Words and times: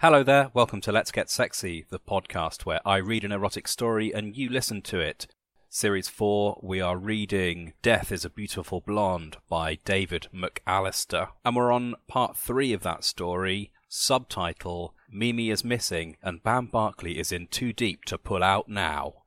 Hello 0.00 0.22
there, 0.22 0.50
welcome 0.54 0.80
to 0.80 0.92
Let's 0.92 1.12
Get 1.12 1.28
Sexy, 1.28 1.84
the 1.90 1.98
podcast 2.00 2.64
where 2.64 2.80
I 2.86 2.96
read 2.96 3.22
an 3.22 3.32
erotic 3.32 3.68
story 3.68 4.14
and 4.14 4.34
you 4.34 4.48
listen 4.48 4.80
to 4.80 4.98
it. 4.98 5.26
Series 5.68 6.08
4, 6.08 6.58
we 6.62 6.80
are 6.80 6.96
reading 6.96 7.74
Death 7.82 8.10
is 8.10 8.24
a 8.24 8.30
Beautiful 8.30 8.80
Blonde 8.80 9.36
by 9.50 9.74
David 9.84 10.28
McAllister. 10.34 11.28
And 11.44 11.54
we're 11.54 11.70
on 11.70 11.96
part 12.08 12.34
3 12.38 12.72
of 12.72 12.82
that 12.82 13.04
story, 13.04 13.72
subtitle 13.90 14.94
Mimi 15.12 15.50
is 15.50 15.64
Missing 15.64 16.16
and 16.22 16.42
Bam 16.42 16.68
Barkley 16.68 17.18
is 17.18 17.30
in 17.30 17.46
too 17.48 17.74
deep 17.74 18.06
to 18.06 18.16
pull 18.16 18.42
out 18.42 18.70
now. 18.70 19.24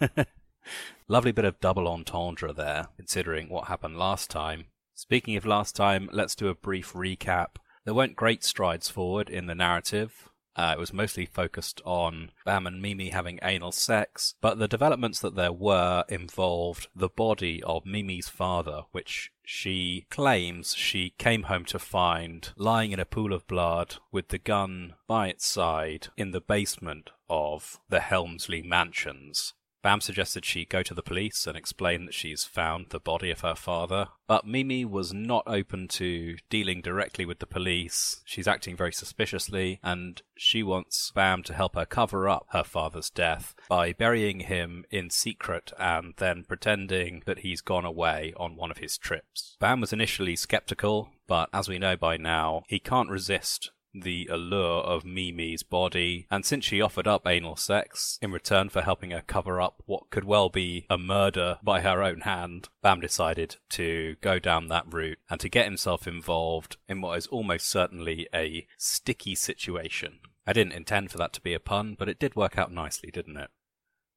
Lovely 1.06 1.30
bit 1.30 1.44
of 1.44 1.60
double 1.60 1.86
entendre 1.86 2.52
there, 2.52 2.88
considering 2.96 3.48
what 3.48 3.68
happened 3.68 3.96
last 3.96 4.30
time. 4.30 4.64
Speaking 4.96 5.36
of 5.36 5.46
last 5.46 5.76
time, 5.76 6.10
let's 6.12 6.34
do 6.34 6.48
a 6.48 6.56
brief 6.56 6.92
recap. 6.92 7.50
There 7.88 7.94
weren't 7.94 8.16
great 8.16 8.44
strides 8.44 8.90
forward 8.90 9.30
in 9.30 9.46
the 9.46 9.54
narrative. 9.54 10.28
Uh, 10.54 10.74
it 10.76 10.78
was 10.78 10.92
mostly 10.92 11.24
focused 11.24 11.80
on 11.86 12.32
Bam 12.44 12.66
and 12.66 12.82
Mimi 12.82 13.08
having 13.08 13.38
anal 13.42 13.72
sex, 13.72 14.34
but 14.42 14.58
the 14.58 14.68
developments 14.68 15.20
that 15.20 15.36
there 15.36 15.54
were 15.54 16.04
involved 16.10 16.88
the 16.94 17.08
body 17.08 17.62
of 17.62 17.86
Mimi's 17.86 18.28
father, 18.28 18.82
which 18.92 19.32
she 19.42 20.04
claims 20.10 20.74
she 20.74 21.14
came 21.16 21.44
home 21.44 21.64
to 21.64 21.78
find 21.78 22.50
lying 22.56 22.92
in 22.92 23.00
a 23.00 23.06
pool 23.06 23.32
of 23.32 23.46
blood 23.46 23.94
with 24.12 24.28
the 24.28 24.36
gun 24.36 24.92
by 25.06 25.28
its 25.28 25.46
side 25.46 26.08
in 26.14 26.32
the 26.32 26.42
basement 26.42 27.08
of 27.30 27.80
the 27.88 28.00
Helmsley 28.00 28.60
Mansions. 28.60 29.54
Bam 29.82 30.00
suggested 30.00 30.44
she 30.44 30.64
go 30.64 30.82
to 30.82 30.94
the 30.94 31.02
police 31.02 31.46
and 31.46 31.56
explain 31.56 32.04
that 32.06 32.14
she's 32.14 32.44
found 32.44 32.86
the 32.88 32.98
body 32.98 33.30
of 33.30 33.40
her 33.40 33.54
father, 33.54 34.08
but 34.26 34.46
Mimi 34.46 34.84
was 34.84 35.12
not 35.12 35.44
open 35.46 35.88
to 35.88 36.36
dealing 36.50 36.80
directly 36.80 37.24
with 37.24 37.38
the 37.38 37.46
police. 37.46 38.20
She's 38.24 38.48
acting 38.48 38.76
very 38.76 38.92
suspiciously, 38.92 39.78
and 39.82 40.20
she 40.36 40.62
wants 40.62 41.12
Bam 41.14 41.42
to 41.44 41.54
help 41.54 41.76
her 41.76 41.86
cover 41.86 42.28
up 42.28 42.46
her 42.50 42.64
father's 42.64 43.10
death 43.10 43.54
by 43.68 43.92
burying 43.92 44.40
him 44.40 44.84
in 44.90 45.10
secret 45.10 45.72
and 45.78 46.14
then 46.16 46.44
pretending 46.46 47.22
that 47.26 47.40
he's 47.40 47.60
gone 47.60 47.84
away 47.84 48.34
on 48.36 48.56
one 48.56 48.70
of 48.70 48.78
his 48.78 48.98
trips. 48.98 49.56
Bam 49.60 49.80
was 49.80 49.92
initially 49.92 50.36
skeptical, 50.36 51.10
but 51.26 51.48
as 51.52 51.68
we 51.68 51.78
know 51.78 51.96
by 51.96 52.16
now, 52.16 52.62
he 52.68 52.78
can't 52.78 53.10
resist 53.10 53.70
the 54.00 54.28
allure 54.30 54.80
of 54.80 55.04
Mimi's 55.04 55.62
body, 55.62 56.26
and 56.30 56.44
since 56.44 56.64
she 56.64 56.80
offered 56.80 57.06
up 57.06 57.26
anal 57.26 57.56
sex 57.56 58.18
in 58.22 58.32
return 58.32 58.68
for 58.68 58.82
helping 58.82 59.10
her 59.10 59.22
cover 59.26 59.60
up 59.60 59.82
what 59.86 60.10
could 60.10 60.24
well 60.24 60.48
be 60.48 60.86
a 60.88 60.98
murder 60.98 61.58
by 61.62 61.80
her 61.80 62.02
own 62.02 62.20
hand, 62.20 62.68
Bam 62.82 63.00
decided 63.00 63.56
to 63.70 64.16
go 64.20 64.38
down 64.38 64.68
that 64.68 64.92
route 64.92 65.18
and 65.30 65.40
to 65.40 65.48
get 65.48 65.64
himself 65.64 66.06
involved 66.06 66.76
in 66.88 67.00
what 67.00 67.18
is 67.18 67.26
almost 67.28 67.68
certainly 67.68 68.28
a 68.34 68.66
sticky 68.76 69.34
situation. 69.34 70.18
I 70.46 70.52
didn't 70.52 70.72
intend 70.72 71.10
for 71.10 71.18
that 71.18 71.32
to 71.34 71.40
be 71.40 71.54
a 71.54 71.60
pun, 71.60 71.96
but 71.98 72.08
it 72.08 72.18
did 72.18 72.36
work 72.36 72.56
out 72.56 72.72
nicely, 72.72 73.10
didn't 73.10 73.36
it? 73.36 73.50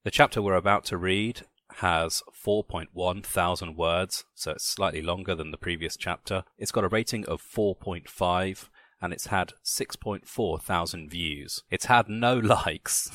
The 0.04 0.12
chapter 0.12 0.42
we're 0.42 0.56
about 0.56 0.86
to 0.86 0.98
read 0.98 1.42
has 1.76 2.22
4.1 2.34 3.24
thousand 3.24 3.78
words, 3.78 4.26
so 4.34 4.52
it's 4.52 4.66
slightly 4.66 5.02
longer 5.02 5.36
than 5.36 5.52
the 5.52 5.58
previous 5.58 5.96
chapter. 5.96 6.44
It's 6.58 6.72
got 6.72 6.84
a 6.84 6.90
rating 6.90 7.26
of 7.26 7.42
4.5 7.42 8.70
and 9.02 9.12
it's 9.12 9.28
had 9.28 9.54
6.4 9.64 10.62
thousand 10.62 11.10
views. 11.10 11.64
It's 11.70 11.86
had 11.86 12.08
no 12.08 12.38
likes, 12.40 13.10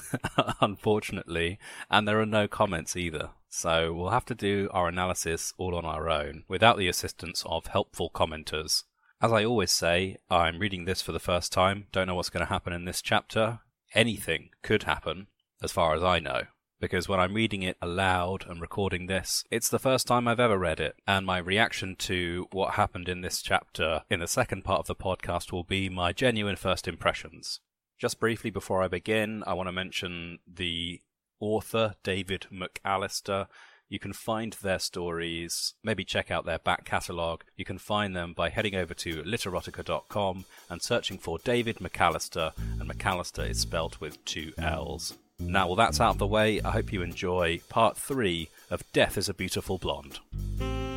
unfortunately, 0.61 1.59
and 1.91 2.06
there 2.06 2.20
are 2.20 2.27
no 2.27 2.48
comments 2.48 2.97
either. 2.97 3.31
So 3.48 3.93
we'll 3.93 4.11
have 4.11 4.27
to 4.27 4.34
do 4.34 4.69
our 4.73 4.89
analysis 4.89 5.55
all 5.56 5.75
on 5.77 5.84
our 5.84 6.11
own 6.11 6.45
without 6.48 6.77
the 6.77 6.89
assistance 6.89 7.43
of 7.47 7.67
helpful 7.67 8.11
commenters. 8.12 8.84
As 9.23 9.33
I 9.33 9.45
always 9.45 9.73
say, 9.73 10.19
I'm 10.31 10.59
reading 10.59 10.84
this 10.84 11.01
for 11.01 11.12
the 11.12 11.19
first 11.19 11.53
time, 11.53 11.87
don't 11.93 12.06
know 12.06 12.15
what's 12.15 12.28
going 12.28 12.45
to 12.45 12.53
happen 12.53 12.73
in 12.73 12.84
this 12.84 13.00
chapter. 13.00 13.61
Anything 13.95 14.50
could 14.62 14.83
happen, 14.83 15.28
as 15.62 15.73
far 15.73 15.95
as 15.95 16.03
I 16.03 16.19
know 16.19 16.43
because 16.80 17.08
when 17.08 17.20
I'm 17.20 17.34
reading 17.34 17.62
it 17.62 17.77
aloud 17.80 18.44
and 18.48 18.60
recording 18.60 19.06
this, 19.06 19.44
it's 19.50 19.69
the 19.69 19.78
first 19.78 20.06
time 20.06 20.28
I've 20.28 20.41
ever 20.41 20.58
read 20.58 20.81
it, 20.81 20.97
and 21.06 21.25
my 21.25 21.38
reaction 21.38 21.97
to 22.00 22.47
what 22.53 22.75
happened 22.75 23.09
in 23.09 23.22
this 23.22 23.42
chapter 23.42 24.03
in 24.10 24.20
the 24.20 24.26
second 24.26 24.62
part 24.62 24.81
of 24.81 24.86
the 24.86 24.94
podcast 24.94 25.53
will 25.53 25.65
be 25.65 25.88
my 25.88 26.12
genuine 26.12 26.56
first 26.56 26.86
impressions. 26.86 27.60
Just 27.98 28.20
briefly 28.20 28.50
before 28.50 28.82
I 28.82 28.88
begin, 28.88 29.42
I 29.47 29.54
want 29.54 29.69
to 29.69 29.72
mention 29.72 30.38
the 30.47 31.00
author, 31.41 31.94
David 32.03 32.47
McAllister. 32.53 33.47
You 33.88 33.98
can 33.98 34.12
find 34.12 34.53
their 34.54 34.81
stories, 34.81 35.75
maybe 35.82 36.04
check 36.04 36.31
out 36.31 36.44
their 36.44 36.59
back 36.59 36.84
catalogue. 36.84 37.44
You 37.56 37.65
can 37.65 37.78
find 37.78 38.15
them 38.15 38.34
by 38.34 38.50
heading 38.50 38.75
over 38.75 38.94
to 38.94 39.22
literotica.com 39.22 40.44
and 40.69 40.82
searching 40.82 41.19
for 41.19 41.38
David 41.38 41.76
McAllister, 41.76 42.53
and 42.81 42.91
McAllister 42.91 43.48
is 43.48 43.60
spelt 43.60 44.00
with 44.00 44.22
two 44.25 44.53
L's. 44.59 45.16
Now, 45.38 45.66
well, 45.66 45.76
that's 45.76 46.00
out 46.00 46.10
of 46.10 46.19
the 46.19 46.26
way. 46.26 46.62
I 46.62 46.70
hope 46.70 46.92
you 46.92 47.02
enjoy 47.02 47.60
part 47.69 47.98
three 47.98 48.48
of 48.70 48.82
Death 48.92 49.19
is 49.19 49.28
a 49.28 49.34
Beautiful 49.34 49.76
Blonde. 49.76 50.19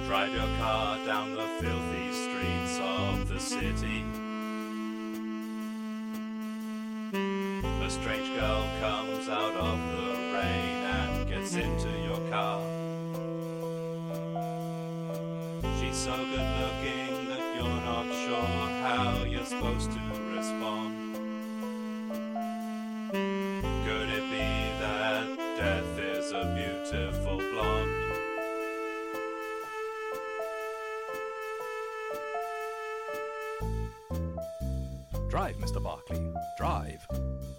Drive 0.08 0.34
your 0.34 0.58
car 0.58 0.98
down 1.06 1.36
the 1.36 1.46
filthy 1.60 2.14
streets 2.14 2.80
of 2.82 3.28
the 3.28 3.40
city. 3.40 4.06
A 7.84 7.90
strange 7.90 8.30
girl 8.40 8.70
comes 8.80 9.28
out 9.28 9.56
of 9.56 9.78
the 9.92 10.14
rain 10.34 10.84
and 10.86 11.30
gets 11.30 11.56
into 11.56 11.90
your 12.06 12.30
car. 12.30 12.62
She's 15.82 15.98
so 15.98 16.16
good 16.16 16.50
looking 16.62 17.28
that 17.28 17.56
you're 17.56 17.82
not 17.84 18.06
sure 18.26 18.70
how 18.84 19.24
you're 19.26 19.46
supposed 19.46 19.92
to 19.92 20.09
Drive, 35.30 35.58
Mr. 35.58 35.82
Barkley. 35.82 36.20
Drive. 36.58 37.06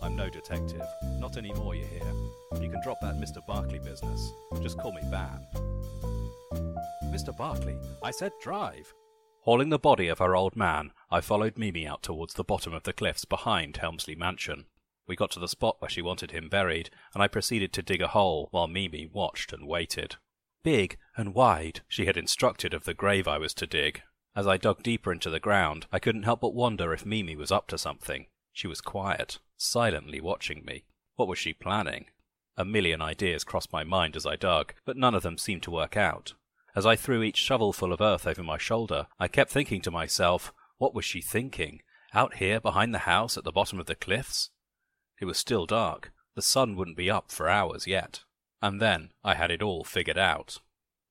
I'm 0.02 0.16
no 0.16 0.28
detective. 0.28 0.82
Not 1.20 1.36
anymore, 1.36 1.76
you 1.76 1.84
hear. 1.84 2.12
You 2.60 2.68
can 2.68 2.82
drop 2.82 2.98
that 3.00 3.14
Mr. 3.14 3.46
Barkley 3.46 3.78
business. 3.78 4.32
Just 4.60 4.76
call 4.76 4.92
me 4.92 5.02
Bam. 5.08 5.46
Mr. 7.04 7.36
Barkley, 7.36 7.76
I 8.02 8.10
said 8.10 8.32
drive. 8.42 8.92
Hauling 9.42 9.68
the 9.68 9.78
body 9.78 10.08
of 10.08 10.20
our 10.20 10.34
old 10.34 10.56
man, 10.56 10.90
I 11.12 11.20
followed 11.20 11.58
Mimi 11.58 11.86
out 11.86 12.02
towards 12.02 12.34
the 12.34 12.42
bottom 12.42 12.74
of 12.74 12.82
the 12.82 12.92
cliffs 12.92 13.24
behind 13.24 13.76
Helmsley 13.76 14.16
Mansion. 14.16 14.66
We 15.06 15.14
got 15.14 15.30
to 15.32 15.40
the 15.40 15.46
spot 15.46 15.76
where 15.78 15.88
she 15.88 16.02
wanted 16.02 16.32
him 16.32 16.48
buried, 16.48 16.90
and 17.14 17.22
I 17.22 17.28
proceeded 17.28 17.72
to 17.74 17.82
dig 17.82 18.02
a 18.02 18.08
hole 18.08 18.48
while 18.50 18.66
Mimi 18.66 19.06
watched 19.06 19.52
and 19.52 19.68
waited. 19.68 20.16
Big 20.64 20.98
and 21.16 21.34
wide, 21.34 21.82
she 21.86 22.06
had 22.06 22.16
instructed 22.16 22.74
of 22.74 22.84
the 22.84 22.94
grave 22.94 23.28
I 23.28 23.38
was 23.38 23.54
to 23.54 23.66
dig. 23.66 24.02
As 24.36 24.46
I 24.46 24.56
dug 24.56 24.82
deeper 24.82 25.12
into 25.12 25.30
the 25.30 25.40
ground, 25.40 25.86
I 25.92 25.98
couldn't 25.98 26.22
help 26.22 26.40
but 26.40 26.54
wonder 26.54 26.92
if 26.92 27.04
Mimi 27.04 27.34
was 27.34 27.50
up 27.50 27.66
to 27.68 27.78
something. 27.78 28.26
She 28.52 28.66
was 28.66 28.80
quiet, 28.80 29.38
silently 29.56 30.20
watching 30.20 30.64
me. 30.64 30.84
What 31.16 31.28
was 31.28 31.38
she 31.38 31.52
planning? 31.52 32.06
A 32.56 32.64
million 32.64 33.02
ideas 33.02 33.44
crossed 33.44 33.72
my 33.72 33.84
mind 33.84 34.16
as 34.16 34.26
I 34.26 34.36
dug, 34.36 34.74
but 34.84 34.96
none 34.96 35.14
of 35.14 35.22
them 35.22 35.38
seemed 35.38 35.62
to 35.64 35.70
work 35.70 35.96
out. 35.96 36.34
As 36.76 36.86
I 36.86 36.94
threw 36.94 37.22
each 37.22 37.36
shovelful 37.36 37.92
of 37.92 38.00
earth 38.00 38.26
over 38.26 38.42
my 38.42 38.58
shoulder, 38.58 39.06
I 39.18 39.28
kept 39.28 39.50
thinking 39.50 39.80
to 39.82 39.90
myself, 39.90 40.52
what 40.78 40.94
was 40.94 41.04
she 41.04 41.20
thinking? 41.20 41.80
Out 42.14 42.34
here 42.36 42.60
behind 42.60 42.94
the 42.94 43.00
house 43.00 43.36
at 43.36 43.44
the 43.44 43.52
bottom 43.52 43.80
of 43.80 43.86
the 43.86 43.94
cliffs? 43.94 44.50
It 45.20 45.24
was 45.24 45.38
still 45.38 45.66
dark. 45.66 46.12
The 46.36 46.42
sun 46.42 46.76
wouldn't 46.76 46.96
be 46.96 47.10
up 47.10 47.30
for 47.30 47.48
hours 47.48 47.86
yet. 47.86 48.20
And 48.62 48.80
then 48.80 49.10
I 49.24 49.34
had 49.34 49.50
it 49.50 49.62
all 49.62 49.84
figured 49.84 50.18
out. 50.18 50.58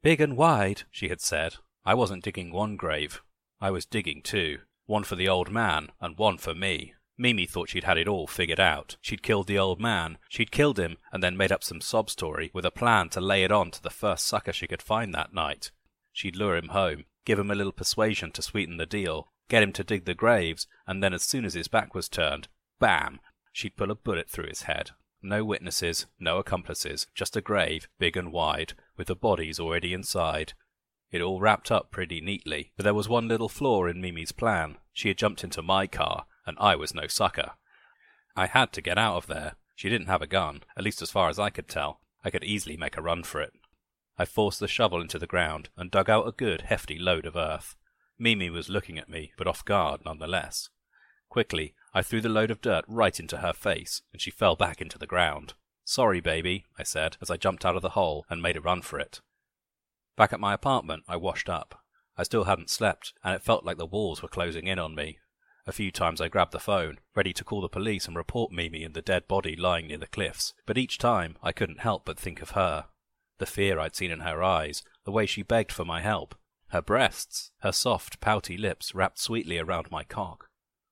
Big 0.02 0.22
and 0.22 0.38
wide, 0.38 0.84
she 0.92 1.10
had 1.10 1.22
said. 1.22 1.56
I 1.86 1.94
wasn't 1.94 2.24
digging 2.24 2.52
one 2.52 2.76
grave. 2.76 3.22
I 3.62 3.72
was 3.72 3.86
digging 3.86 4.22
two. 4.22 4.60
One 4.86 5.04
for 5.04 5.16
the 5.16 5.30
old 5.30 5.52
man, 5.52 5.90
and 6.02 6.18
one 6.18 6.38
for 6.38 6.56
me. 6.56 6.94
Mimi 7.18 7.46
thought 7.46 7.70
she'd 7.70 7.84
had 7.84 7.98
it 7.98 8.08
all 8.08 8.28
figured 8.28 8.60
out. 8.60 8.96
She'd 9.02 9.22
killed 9.22 9.48
the 9.48 9.60
old 9.60 9.80
man. 9.80 10.18
She'd 10.30 10.52
killed 10.52 10.80
him 10.80 10.98
and 11.12 11.22
then 11.22 11.36
made 11.36 11.52
up 11.52 11.64
some 11.64 11.82
sob 11.82 12.10
story 12.10 12.50
with 12.54 12.66
a 12.66 12.72
plan 12.72 13.10
to 13.10 13.22
lay 13.22 13.44
it 13.44 13.52
on 13.52 13.72
to 13.72 13.84
the 13.84 13.90
first 13.90 14.26
sucker 14.26 14.54
she 14.54 14.68
could 14.68 14.82
find 14.82 15.14
that 15.14 15.34
night. 15.34 15.72
She'd 16.14 16.38
lure 16.38 16.56
him 16.56 16.70
home, 16.70 17.06
give 17.26 17.38
him 17.38 17.52
a 17.52 17.56
little 17.56 17.74
persuasion 17.74 18.32
to 18.32 18.42
sweeten 18.42 18.78
the 18.78 18.86
deal, 18.86 19.32
get 19.50 19.64
him 19.64 19.74
to 19.74 19.84
dig 19.84 20.06
the 20.06 20.14
graves, 20.14 20.66
and 20.88 21.04
then 21.04 21.14
as 21.14 21.24
soon 21.24 21.44
as 21.44 21.56
his 21.56 21.68
back 21.68 21.94
was 21.94 22.08
turned, 22.08 22.48
bam! 22.80 23.20
She'd 23.52 23.76
pull 23.76 23.92
a 23.92 23.96
bullet 23.96 24.30
through 24.30 24.48
his 24.48 24.64
head. 24.64 24.92
No 25.22 25.44
witnesses, 25.44 26.06
no 26.20 26.38
accomplices, 26.38 27.08
just 27.14 27.36
a 27.36 27.42
grave, 27.42 27.90
big 28.00 28.16
and 28.16 28.32
wide, 28.32 28.74
with 28.96 29.08
the 29.08 29.16
bodies 29.16 29.60
already 29.60 29.94
inside. 29.94 30.54
It 31.12 31.22
all 31.22 31.40
wrapped 31.40 31.72
up 31.72 31.92
pretty 31.92 32.22
neatly, 32.22 32.72
but 32.78 32.84
there 32.84 32.94
was 32.94 33.10
one 33.10 33.28
little 33.28 33.50
flaw 33.50 33.86
in 33.86 34.02
Mimi's 34.02 34.32
plan. 34.32 34.78
She 34.94 35.08
had 35.08 35.18
jumped 35.18 35.44
into 35.44 35.62
my 35.62 35.88
car, 35.88 36.26
and 36.46 36.56
I 36.60 36.76
was 36.76 36.94
no 36.94 37.08
sucker. 37.08 37.52
I 38.36 38.46
had 38.46 38.72
to 38.74 38.82
get 38.82 38.98
out 38.98 39.18
of 39.18 39.28
there. 39.28 39.56
She 39.76 39.90
didn't 39.90 40.08
have 40.08 40.22
a 40.22 40.28
gun, 40.28 40.64
at 40.78 40.84
least 40.84 41.02
as 41.02 41.12
far 41.12 41.30
as 41.30 41.40
I 41.40 41.50
could 41.50 41.68
tell. 41.68 42.02
I 42.24 42.30
could 42.30 42.44
easily 42.44 42.78
make 42.78 42.98
a 42.98 43.02
run 43.02 43.24
for 43.24 43.42
it. 43.42 43.54
I 44.18 44.26
forced 44.26 44.60
the 44.60 44.68
shovel 44.68 45.02
into 45.02 45.18
the 45.18 45.26
ground 45.26 45.70
and 45.78 45.90
dug 45.90 46.10
out 46.10 46.28
a 46.28 46.34
good 46.34 46.64
hefty 46.64 47.00
load 47.00 47.26
of 47.26 47.36
earth. 47.36 47.76
Mimi 48.20 48.50
was 48.50 48.70
looking 48.70 49.00
at 49.00 49.10
me, 49.10 49.32
but 49.38 49.48
off 49.48 49.64
guard 49.64 50.02
none 50.04 50.20
the 50.20 50.28
less. 50.28 50.70
Quickly, 51.30 51.74
I 51.94 52.02
threw 52.02 52.20
the 52.22 52.30
load 52.30 52.52
of 52.52 52.62
dirt 52.62 52.84
right 52.88 53.18
into 53.20 53.38
her 53.38 53.54
face, 53.54 54.02
and 54.12 54.22
she 54.22 54.30
fell 54.30 54.56
back 54.56 54.82
into 54.82 54.98
the 54.98 55.08
ground. 55.08 55.54
Sorry, 55.86 56.20
baby, 56.20 56.66
I 56.78 56.84
said 56.84 57.18
as 57.22 57.32
I 57.32 57.38
jumped 57.38 57.66
out 57.66 57.76
of 57.76 57.82
the 57.82 57.90
hole 57.90 58.26
and 58.30 58.42
made 58.42 58.58
a 58.58 58.62
run 58.62 58.82
for 58.82 59.00
it. 59.00 59.22
Back 60.20 60.34
at 60.34 60.40
my 60.42 60.54
apartment, 60.54 61.04
I 61.08 61.16
washed 61.16 61.48
up. 61.48 61.82
I 62.18 62.24
still 62.24 62.44
hadn't 62.44 62.70
slept, 62.70 63.14
and 63.24 63.34
it 63.34 63.42
felt 63.42 63.64
like 63.64 63.78
the 63.78 63.86
walls 63.86 64.22
were 64.22 64.28
closing 64.28 64.68
in 64.68 64.78
on 64.78 64.94
me. 64.94 65.18
A 65.66 65.72
few 65.72 65.92
times 65.92 66.20
I 66.20 66.28
grabbed 66.28 66.52
the 66.52 66.60
phone, 66.60 67.00
ready 67.16 67.32
to 67.32 67.46
call 67.46 67.62
the 67.62 67.70
police 67.70 68.06
and 68.06 68.18
report 68.18 68.52
Mimi 68.52 68.84
and 68.84 68.94
the 68.94 69.02
dead 69.02 69.30
body 69.30 69.56
lying 69.56 69.88
near 69.88 69.98
the 69.98 70.08
cliffs, 70.08 70.54
but 70.66 70.78
each 70.78 70.98
time 70.98 71.38
I 71.42 71.54
couldn't 71.54 71.80
help 71.80 72.04
but 72.04 72.20
think 72.20 72.42
of 72.42 72.50
her. 72.50 72.88
The 73.38 73.46
fear 73.46 73.80
I'd 73.80 73.96
seen 73.96 74.12
in 74.12 74.20
her 74.20 74.44
eyes, 74.44 74.84
the 75.06 75.12
way 75.14 75.26
she 75.26 75.42
begged 75.42 75.72
for 75.72 75.86
my 75.86 76.02
help, 76.02 76.36
her 76.72 76.82
breasts, 76.82 77.52
her 77.60 77.72
soft, 77.72 78.20
pouty 78.20 78.58
lips 78.58 78.94
wrapped 78.94 79.20
sweetly 79.20 79.58
around 79.58 79.90
my 79.90 80.04
cock. 80.04 80.50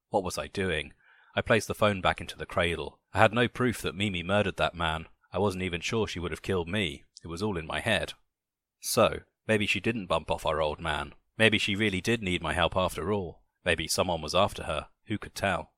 What 0.09 0.23
was 0.23 0.37
I 0.37 0.47
doing? 0.47 0.93
I 1.35 1.41
placed 1.41 1.67
the 1.67 1.75
phone 1.75 1.99
back 1.99 2.21
into 2.21 2.37
the 2.37 2.45
cradle. 2.45 3.01
I 3.13 3.17
had 3.17 3.33
no 3.33 3.49
proof 3.49 3.81
that 3.81 3.93
Mimi 3.93 4.23
murdered 4.23 4.55
that 4.55 4.73
man. 4.73 5.07
I 5.33 5.39
wasn't 5.39 5.63
even 5.63 5.81
sure 5.81 6.07
she 6.07 6.21
would 6.21 6.31
have 6.31 6.41
killed 6.41 6.69
me. 6.69 7.03
It 7.25 7.27
was 7.27 7.43
all 7.43 7.57
in 7.57 7.67
my 7.67 7.81
head. 7.81 8.13
So, 8.79 9.19
maybe 9.47 9.65
she 9.65 9.79
didn't 9.79 10.07
bump 10.07 10.31
off 10.31 10.45
our 10.45 10.61
old 10.61 10.79
man. 10.79 11.13
Maybe 11.37 11.57
she 11.57 11.75
really 11.75 12.01
did 12.01 12.21
need 12.21 12.41
my 12.41 12.53
help 12.53 12.75
after 12.75 13.11
all. 13.11 13.41
Maybe 13.63 13.87
someone 13.87 14.21
was 14.21 14.35
after 14.35 14.63
her. 14.63 14.87
Who 15.07 15.17
could 15.17 15.35
tell? 15.35 15.71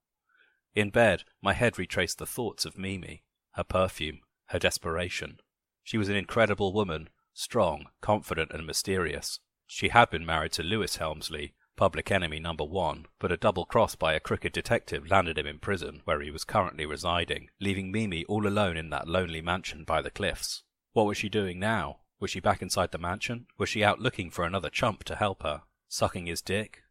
In 0.76 0.90
bed, 0.90 1.24
my 1.42 1.54
head 1.54 1.78
retraced 1.78 2.20
the 2.20 2.26
thoughts 2.26 2.66
of 2.66 2.78
Mimi, 2.78 3.24
her 3.54 3.64
perfume, 3.64 4.20
her 4.48 4.60
desperation. 4.60 5.40
She 5.84 5.98
was 5.98 6.10
an 6.10 6.16
incredible 6.16 6.74
woman, 6.74 7.10
strong, 7.34 7.88
confident, 8.02 8.52
and 8.52 8.66
mysterious. 8.66 9.40
She 9.66 9.90
had 9.90 10.10
been 10.10 10.26
married 10.26 10.52
to 10.54 10.64
Lewis 10.64 10.98
Helmsley, 10.98 11.54
public 11.76 12.12
enemy 12.12 12.40
number 12.40 12.64
one, 12.64 13.06
but 13.20 13.32
a 13.32 13.38
double 13.38 13.66
cross 13.66 13.96
by 13.96 14.14
a 14.14 14.20
crooked 14.20 14.52
detective 14.52 15.10
landed 15.10 15.38
him 15.38 15.48
in 15.48 15.60
prison, 15.60 16.02
where 16.06 16.22
he 16.22 16.30
was 16.30 16.44
currently 16.44 16.86
residing, 16.86 17.50
leaving 17.60 17.92
Mimi 17.92 18.26
all 18.26 18.46
alone 18.46 18.78
in 18.78 18.90
that 18.90 19.08
lonely 19.08 19.42
mansion 19.42 19.84
by 19.84 20.02
the 20.02 20.12
cliffs. 20.12 20.64
What 20.94 21.06
was 21.06 21.18
she 21.18 21.30
doing 21.30 21.60
now? 21.60 22.00
Was 22.20 22.32
she 22.32 22.40
back 22.40 22.62
inside 22.62 22.92
the 22.92 22.98
mansion? 22.98 23.48
Was 23.58 23.70
she 23.70 23.84
out 23.84 24.00
looking 24.00 24.30
for 24.30 24.44
another 24.44 24.70
chump 24.70 25.04
to 25.06 25.16
help 25.16 25.44
her? 25.44 25.64
Sucking 25.88 26.26
his 26.26 26.42
dick? 26.42 26.84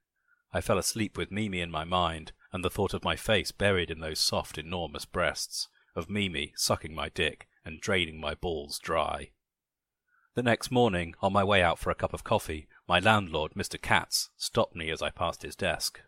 I 0.53 0.61
fell 0.61 0.79
asleep 0.79 1.19
with 1.19 1.31
Mimi 1.31 1.61
in 1.61 1.71
my 1.71 1.85
mind, 1.85 2.33
and 2.53 2.65
the 2.65 2.71
thought 2.71 2.95
of 2.95 3.05
my 3.05 3.17
face 3.17 3.53
buried 3.53 3.91
in 3.91 4.01
those 4.01 4.19
soft, 4.19 4.57
enormous 4.57 5.05
breasts, 5.05 5.69
of 5.95 6.09
Mimi 6.09 6.53
sucking 6.57 6.95
my 6.95 7.11
dick 7.11 7.47
and 7.65 7.81
draining 7.81 8.19
my 8.19 8.35
balls 8.35 8.79
dry. 8.79 9.33
The 10.35 10.43
next 10.43 10.71
morning, 10.71 11.15
on 11.21 11.33
my 11.33 11.45
way 11.45 11.63
out 11.63 11.79
for 11.79 11.91
a 11.91 11.95
cup 11.95 12.15
of 12.15 12.25
coffee, 12.25 12.69
my 12.89 12.99
landlord, 12.99 13.53
Mr. 13.53 13.81
Katz, 13.81 14.31
stopped 14.37 14.75
me 14.75 14.89
as 14.89 15.03
I 15.03 15.11
passed 15.11 15.43
his 15.43 15.57
desk. 15.57 16.01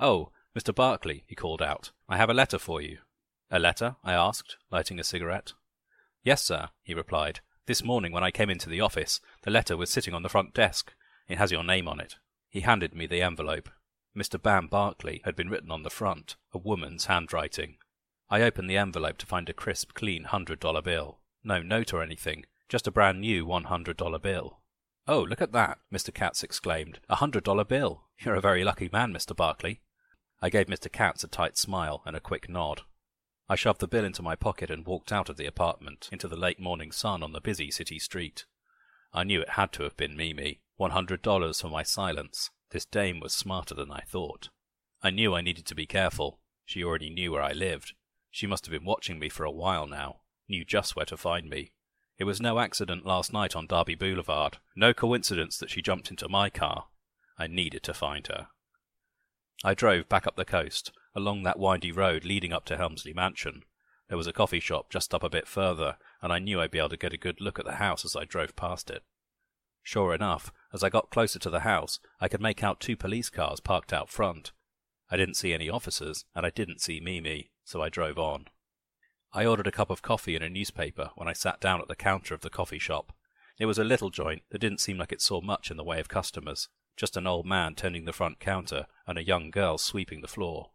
Oh, 0.00 0.32
Mr. 0.58 0.74
Barkley, 0.74 1.24
he 1.28 1.36
called 1.36 1.62
out, 1.62 1.92
I 2.08 2.16
have 2.16 2.30
a 2.30 2.34
letter 2.34 2.58
for 2.58 2.80
you. 2.80 2.98
A 3.50 3.58
letter? 3.58 3.96
I 4.02 4.14
asked, 4.14 4.56
lighting 4.70 4.98
a 4.98 5.04
cigarette. 5.04 5.52
Yes, 6.24 6.42
sir, 6.42 6.70
he 6.82 6.94
replied. 6.94 7.40
This 7.68 7.84
morning 7.84 8.12
when 8.12 8.24
I 8.24 8.30
came 8.30 8.48
into 8.48 8.70
the 8.70 8.80
office, 8.80 9.20
the 9.42 9.50
letter 9.50 9.76
was 9.76 9.90
sitting 9.90 10.14
on 10.14 10.22
the 10.22 10.30
front 10.30 10.54
desk. 10.54 10.94
It 11.28 11.36
has 11.36 11.52
your 11.52 11.62
name 11.62 11.86
on 11.86 12.00
it. 12.00 12.16
He 12.48 12.62
handed 12.62 12.94
me 12.94 13.06
the 13.06 13.20
envelope. 13.20 13.68
Mr. 14.16 14.42
Bam 14.42 14.68
Barkley 14.68 15.20
had 15.26 15.36
been 15.36 15.50
written 15.50 15.70
on 15.70 15.82
the 15.82 15.90
front, 15.90 16.36
a 16.54 16.56
woman's 16.56 17.04
handwriting. 17.04 17.76
I 18.30 18.40
opened 18.40 18.70
the 18.70 18.78
envelope 18.78 19.18
to 19.18 19.26
find 19.26 19.50
a 19.50 19.52
crisp, 19.52 19.92
clean 19.92 20.24
hundred 20.24 20.60
dollar 20.60 20.80
bill. 20.80 21.18
No 21.44 21.60
note 21.60 21.92
or 21.92 22.02
anything, 22.02 22.46
just 22.70 22.86
a 22.86 22.90
brand 22.90 23.20
new 23.20 23.44
one 23.44 23.64
hundred 23.64 23.98
dollar 23.98 24.18
bill. 24.18 24.60
Oh, 25.06 25.20
look 25.20 25.42
at 25.42 25.52
that, 25.52 25.76
Mr. 25.92 26.12
Katz 26.12 26.42
exclaimed. 26.42 27.00
A 27.10 27.16
hundred 27.16 27.44
dollar 27.44 27.64
bill. 27.64 28.04
You're 28.18 28.36
a 28.36 28.40
very 28.40 28.64
lucky 28.64 28.88
man, 28.90 29.12
Mr. 29.12 29.36
Barkley. 29.36 29.82
I 30.40 30.48
gave 30.48 30.68
Mr. 30.68 30.90
Katz 30.90 31.22
a 31.22 31.28
tight 31.28 31.58
smile 31.58 32.02
and 32.06 32.16
a 32.16 32.20
quick 32.20 32.48
nod. 32.48 32.80
I 33.48 33.56
shoved 33.56 33.80
the 33.80 33.88
bill 33.88 34.04
into 34.04 34.22
my 34.22 34.36
pocket 34.36 34.70
and 34.70 34.84
walked 34.84 35.10
out 35.10 35.28
of 35.28 35.36
the 35.36 35.46
apartment 35.46 36.08
into 36.12 36.28
the 36.28 36.36
late 36.36 36.60
morning 36.60 36.92
sun 36.92 37.22
on 37.22 37.32
the 37.32 37.40
busy 37.40 37.70
city 37.70 37.98
street. 37.98 38.44
I 39.12 39.24
knew 39.24 39.40
it 39.40 39.50
had 39.50 39.72
to 39.72 39.84
have 39.84 39.96
been 39.96 40.16
Mimi. 40.16 40.60
One 40.76 40.90
hundred 40.90 41.22
dollars 41.22 41.60
for 41.60 41.68
my 41.68 41.82
silence. 41.82 42.50
This 42.70 42.84
dame 42.84 43.20
was 43.20 43.32
smarter 43.32 43.74
than 43.74 43.90
I 43.90 44.02
thought. 44.06 44.50
I 45.02 45.10
knew 45.10 45.34
I 45.34 45.40
needed 45.40 45.64
to 45.66 45.74
be 45.74 45.86
careful. 45.86 46.40
She 46.66 46.84
already 46.84 47.08
knew 47.08 47.32
where 47.32 47.42
I 47.42 47.52
lived. 47.52 47.94
She 48.30 48.46
must 48.46 48.66
have 48.66 48.72
been 48.72 48.84
watching 48.84 49.18
me 49.18 49.30
for 49.30 49.44
a 49.44 49.50
while 49.50 49.86
now, 49.86 50.20
knew 50.48 50.64
just 50.64 50.94
where 50.94 51.06
to 51.06 51.16
find 51.16 51.48
me. 51.48 51.72
It 52.18 52.24
was 52.24 52.40
no 52.40 52.58
accident 52.58 53.06
last 53.06 53.32
night 53.32 53.56
on 53.56 53.66
Derby 53.66 53.94
Boulevard, 53.94 54.58
no 54.76 54.92
coincidence 54.92 55.56
that 55.58 55.70
she 55.70 55.80
jumped 55.80 56.10
into 56.10 56.28
my 56.28 56.50
car. 56.50 56.86
I 57.38 57.46
needed 57.46 57.82
to 57.84 57.94
find 57.94 58.26
her. 58.26 58.48
I 59.64 59.74
drove 59.74 60.08
back 60.08 60.26
up 60.26 60.36
the 60.36 60.44
coast, 60.44 60.92
along 61.14 61.42
that 61.42 61.58
windy 61.58 61.92
road 61.92 62.24
leading 62.24 62.52
up 62.52 62.64
to 62.66 62.76
Helmsley 62.76 63.12
Mansion. 63.12 63.62
There 64.08 64.16
was 64.16 64.26
a 64.26 64.32
coffee 64.32 64.60
shop 64.60 64.90
just 64.90 65.12
up 65.12 65.22
a 65.22 65.28
bit 65.28 65.46
further, 65.46 65.96
and 66.22 66.32
I 66.32 66.38
knew 66.38 66.60
I'd 66.60 66.70
be 66.70 66.78
able 66.78 66.88
to 66.90 66.96
get 66.96 67.12
a 67.12 67.18
good 67.18 67.40
look 67.40 67.58
at 67.58 67.64
the 67.64 67.76
house 67.76 68.04
as 68.04 68.16
I 68.16 68.24
drove 68.24 68.56
past 68.56 68.90
it. 68.90 69.02
Sure 69.82 70.14
enough, 70.14 70.52
as 70.72 70.82
I 70.82 70.88
got 70.88 71.10
closer 71.10 71.38
to 71.38 71.50
the 71.50 71.60
house, 71.60 72.00
I 72.20 72.28
could 72.28 72.40
make 72.40 72.62
out 72.62 72.80
two 72.80 72.96
police 72.96 73.30
cars 73.30 73.60
parked 73.60 73.92
out 73.92 74.08
front. 74.08 74.52
I 75.10 75.16
didn't 75.16 75.36
see 75.36 75.54
any 75.54 75.70
officers, 75.70 76.24
and 76.34 76.44
I 76.44 76.50
didn't 76.50 76.80
see 76.80 77.00
Mimi, 77.00 77.50
so 77.64 77.82
I 77.82 77.88
drove 77.88 78.18
on. 78.18 78.46
I 79.32 79.44
ordered 79.44 79.66
a 79.66 79.72
cup 79.72 79.90
of 79.90 80.02
coffee 80.02 80.34
and 80.34 80.44
a 80.44 80.48
newspaper 80.48 81.10
when 81.14 81.28
I 81.28 81.32
sat 81.32 81.60
down 81.60 81.80
at 81.80 81.88
the 81.88 81.96
counter 81.96 82.34
of 82.34 82.40
the 82.40 82.50
coffee 82.50 82.78
shop. 82.78 83.12
It 83.58 83.66
was 83.66 83.78
a 83.78 83.84
little 83.84 84.10
joint 84.10 84.42
that 84.50 84.60
didn't 84.60 84.80
seem 84.80 84.98
like 84.98 85.12
it 85.12 85.20
saw 85.20 85.40
much 85.40 85.70
in 85.70 85.76
the 85.76 85.84
way 85.84 86.00
of 86.00 86.08
customers, 86.08 86.68
just 86.96 87.16
an 87.16 87.26
old 87.26 87.44
man 87.44 87.74
tending 87.74 88.04
the 88.04 88.12
front 88.12 88.40
counter 88.40 88.86
and 89.06 89.18
a 89.18 89.24
young 89.24 89.50
girl 89.50 89.76
sweeping 89.78 90.20
the 90.20 90.28
floor. 90.28 90.70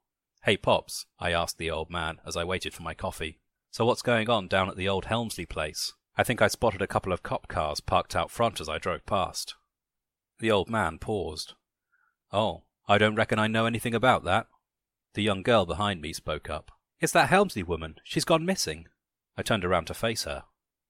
Hey, 0.45 0.57
Pops, 0.57 1.06
I 1.22 1.31
asked 1.31 1.57
the 1.57 1.72
old 1.72 1.90
man 1.90 2.19
as 2.25 2.36
I 2.36 2.44
waited 2.44 2.74
for 2.74 2.84
my 2.84 2.94
coffee. 2.94 3.40
So 3.72 3.86
what's 3.86 4.01
going 4.01 4.30
on 4.30 4.50
down 4.50 4.68
at 4.68 4.75
the 4.75 4.90
old 4.90 5.06
Helmsley 5.06 5.45
place? 5.45 5.94
I 6.18 6.24
think 6.24 6.42
I 6.42 6.50
spotted 6.50 6.81
a 6.81 6.88
couple 6.88 7.13
of 7.13 7.24
cop 7.24 7.48
cars 7.48 7.80
parked 7.80 8.13
out 8.13 8.30
front 8.30 8.60
as 8.60 8.68
I 8.68 8.78
drove 8.78 9.06
past. 9.06 9.56
The 10.40 10.51
old 10.51 10.69
man 10.69 11.00
paused. 11.00 11.54
Oh, 12.34 12.63
I 12.90 12.98
don't 12.98 13.16
reckon 13.16 13.40
I 13.40 13.48
know 13.48 13.66
anything 13.66 13.95
about 13.95 14.25
that. 14.25 14.48
The 15.13 15.24
young 15.24 15.44
girl 15.44 15.66
behind 15.66 16.01
me 16.01 16.12
spoke 16.12 16.50
up. 16.50 16.72
It's 17.00 17.13
that 17.13 17.30
Helmsley 17.30 17.63
woman. 17.63 17.95
She's 18.04 18.25
gone 18.25 18.45
missing. 18.45 18.90
I 19.38 19.44
turned 19.44 19.63
around 19.63 19.86
to 19.86 19.94
face 19.94 20.25
her. 20.25 20.44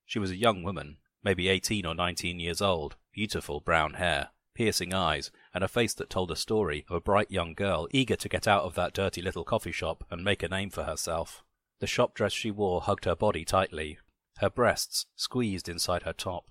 She 0.07 0.17
was 0.17 0.31
a 0.31 0.35
young 0.35 0.63
woman, 0.63 0.97
maybe 1.23 1.47
eighteen 1.47 1.85
or 1.85 1.93
nineteen 1.93 2.39
years 2.39 2.59
old, 2.59 2.95
beautiful 3.13 3.59
brown 3.59 3.93
hair, 3.93 4.29
piercing 4.53 4.93
eyes, 4.93 5.31
and 5.53 5.63
a 5.63 5.67
face 5.67 5.93
that 5.95 6.09
told 6.09 6.31
a 6.31 6.35
story 6.35 6.85
of 6.89 6.95
a 6.95 7.01
bright 7.01 7.31
young 7.31 7.53
girl 7.53 7.87
eager 7.91 8.15
to 8.15 8.29
get 8.29 8.47
out 8.47 8.63
of 8.63 8.75
that 8.75 8.93
dirty 8.93 9.21
little 9.21 9.43
coffee 9.43 9.71
shop 9.71 10.03
and 10.09 10.23
make 10.23 10.43
a 10.43 10.49
name 10.49 10.69
for 10.69 10.83
herself. 10.83 11.43
The 11.79 11.87
shop 11.87 12.13
dress 12.13 12.33
she 12.33 12.51
wore 12.51 12.81
hugged 12.81 13.05
her 13.05 13.15
body 13.15 13.45
tightly, 13.45 13.97
her 14.37 14.49
breasts 14.49 15.05
squeezed 15.15 15.69
inside 15.69 16.03
her 16.03 16.13
top. 16.13 16.49